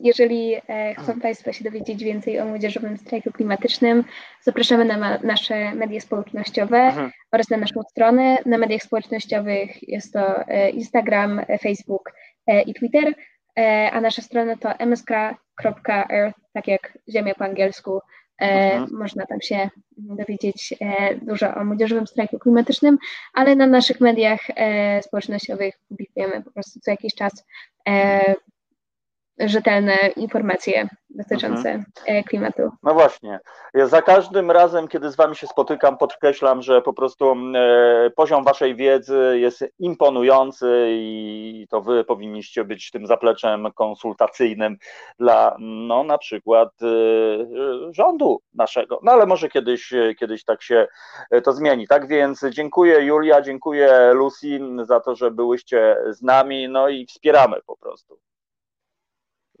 [0.00, 0.56] Jeżeli
[0.98, 4.04] chcą Państwo się dowiedzieć więcej o młodzieżowym strajku klimatycznym,
[4.40, 7.10] zapraszamy na nasze media społecznościowe mhm.
[7.32, 8.38] oraz na naszą stronę.
[8.46, 10.34] Na mediach społecznościowych jest to
[10.72, 12.12] Instagram, Facebook
[12.66, 13.14] i Twitter.
[13.58, 18.00] E, a nasza strona to msk.earth, tak jak Ziemia po angielsku.
[18.40, 18.98] E, mhm.
[18.98, 22.98] Można tam się dowiedzieć e, dużo o młodzieżowym strajku klimatycznym,
[23.34, 24.40] ale na naszych mediach
[25.00, 27.44] społecznościowych publikujemy po prostu co jakiś czas
[29.38, 32.24] rzetelne informacje dotyczące mhm.
[32.24, 32.62] klimatu.
[32.82, 33.40] No właśnie.
[33.74, 38.44] Ja za każdym razem, kiedy z Wami się spotykam, podkreślam, że po prostu e, poziom
[38.44, 44.76] Waszej wiedzy jest imponujący i to Wy powinniście być tym zapleczem konsultacyjnym
[45.18, 46.86] dla, no na przykład e,
[47.92, 49.00] rządu naszego.
[49.02, 50.86] No ale może kiedyś, kiedyś tak się
[51.44, 51.88] to zmieni.
[51.88, 57.56] Tak więc dziękuję Julia, dziękuję Lucy za to, że byłyście z nami, no i wspieramy
[57.66, 58.18] po prostu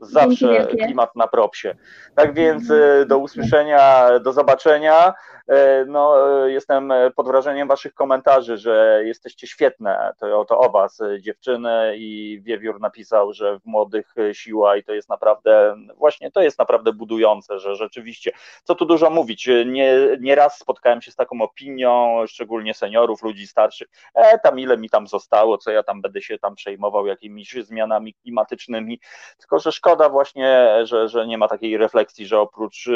[0.02, 1.74] zawsze klimat na propsie.
[2.14, 5.14] Tak więc e, do usłyszenia, do zobaczenia.
[5.52, 6.16] E, no,
[6.46, 10.12] jestem pod wrażeniem Waszych komentarzy, że jesteście świetne.
[10.18, 15.08] To, to o Was, dziewczyny, i Wiewiór napisał, że w młodych siła i to jest
[15.08, 18.32] naprawdę, właśnie to jest naprawdę budujące, że rzeczywiście,
[18.64, 23.46] co tu dużo mówić, nie, nie raz spotkałem się z taką opinią, szczególnie seniorów, ludzi
[23.46, 27.52] starszych, e, tam ile mi tam zostało, co ja tam będę się tam przejmował jakimiś
[27.52, 29.00] zmianami klimatycznymi,
[29.38, 32.88] tylko że szkoda, właśnie, że, że nie ma takiej refleksji, że oprócz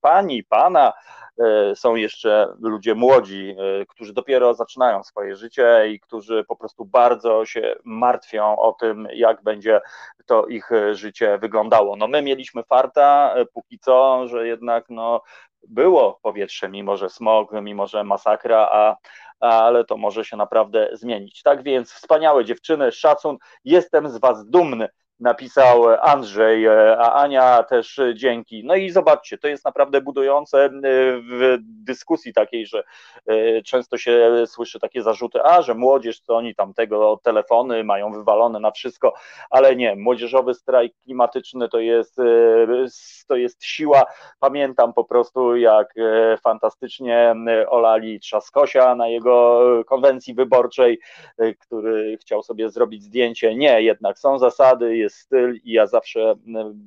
[0.00, 0.92] pani, pana
[1.74, 7.44] są jeszcze ludzie młodzi, y, którzy dopiero zaczynają swoje życie i którzy po prostu bardzo
[7.44, 9.80] się martwią o tym, jak będzie
[10.26, 11.96] to ich życie wyglądało.
[11.96, 15.22] No my mieliśmy farta póki co, że jednak no,
[15.68, 18.96] było powietrze, mimo że smog, mimo że masakra, a,
[19.40, 21.42] ale to może się naprawdę zmienić.
[21.42, 24.88] Tak więc wspaniałe dziewczyny, szacun, jestem z Was dumny
[25.20, 28.64] napisał Andrzej, e, a Ania też dzięki.
[28.64, 30.70] No i zobaczcie, to jest naprawdę budujące e,
[31.20, 32.84] w dyskusji takiej, że
[33.26, 38.12] e, często się słyszy takie zarzuty, a że młodzież, to oni tam tego telefony mają
[38.12, 39.14] wywalone na wszystko,
[39.50, 42.16] ale nie, młodzieżowy strajk klimatyczny to jest,
[43.28, 44.04] to jest siła.
[44.40, 45.94] Pamiętam po prostu, jak
[46.42, 47.34] fantastycznie
[47.68, 51.00] olali Trzaskosia na jego konwencji wyborczej,
[51.60, 53.54] który chciał sobie zrobić zdjęcie.
[53.54, 56.34] Nie, jednak są zasady, jest styl i ja zawsze,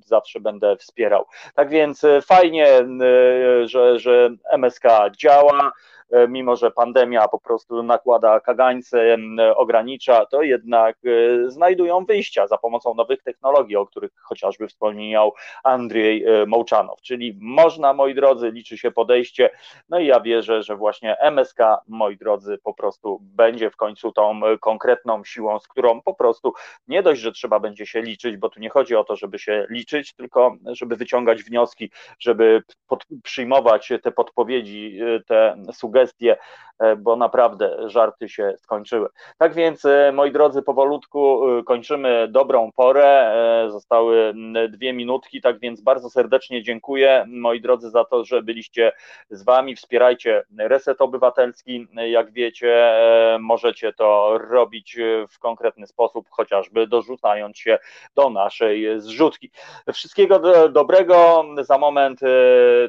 [0.06, 1.26] zawsze będę wspierał.
[1.56, 2.68] Tak więc fajnie,
[3.66, 4.84] że, że MSK
[5.18, 9.18] działa, E, mimo że pandemia po prostu nakłada kagańce,
[9.56, 15.34] ogranicza, to jednak e, znajdują wyjścia za pomocą nowych technologii, o których chociażby wspomniał
[15.64, 17.02] Andrzej e, Mołczanow.
[17.02, 19.50] Czyli można, moi drodzy, liczy się podejście.
[19.90, 24.42] No i ja wierzę, że właśnie MSK, moi drodzy, po prostu będzie w końcu tą
[24.60, 26.54] konkretną siłą, z którą po prostu
[26.88, 29.66] nie dość, że trzeba będzie się liczyć, bo tu nie chodzi o to, żeby się
[29.70, 36.01] liczyć, tylko żeby wyciągać wnioski, żeby pod, przyjmować te podpowiedzi, te sugestie,
[36.80, 39.10] e, bo naprawdę żarty się skończyły.
[39.38, 43.32] Tak więc, e, moi drodzy, powolutku e, kończymy dobrą porę.
[43.70, 44.34] Zostały
[44.70, 48.92] dwie minutki, tak więc bardzo serdecznie dziękuję, moi drodzy, za to, że byliście
[49.30, 49.76] z Wami.
[49.76, 51.88] Wspierajcie Reset Obywatelski.
[51.94, 52.94] Jak wiecie,
[53.40, 54.98] możecie to robić
[55.30, 57.80] w konkretny sposób, chociażby dorzucając się
[58.16, 59.52] do naszej zrzutki.
[59.94, 61.46] Wszystkiego do, dobrego.
[61.62, 62.20] Za moment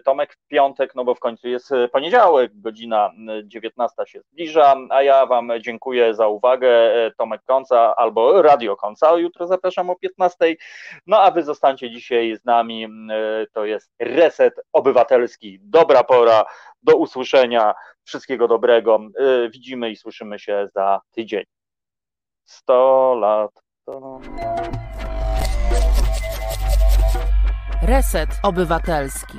[0.05, 2.53] Tomek w piątek, no bo w końcu jest poniedziałek,
[3.09, 6.71] godzina 19 się zbliża, a ja Wam dziękuję za uwagę.
[7.19, 9.19] Tomek Konca albo Radio Konca.
[9.19, 10.57] Jutro zapraszam o 15.
[11.07, 12.89] No a Wy zostańcie dzisiaj z nami.
[13.53, 15.59] To jest Reset Obywatelski.
[15.63, 16.45] Dobra pora.
[16.83, 17.75] Do usłyszenia.
[18.05, 18.99] Wszystkiego dobrego.
[19.51, 21.45] Widzimy i słyszymy się za tydzień.
[22.45, 23.51] 100 lat.
[23.85, 24.21] To...
[27.83, 29.39] Reset Obywatelski.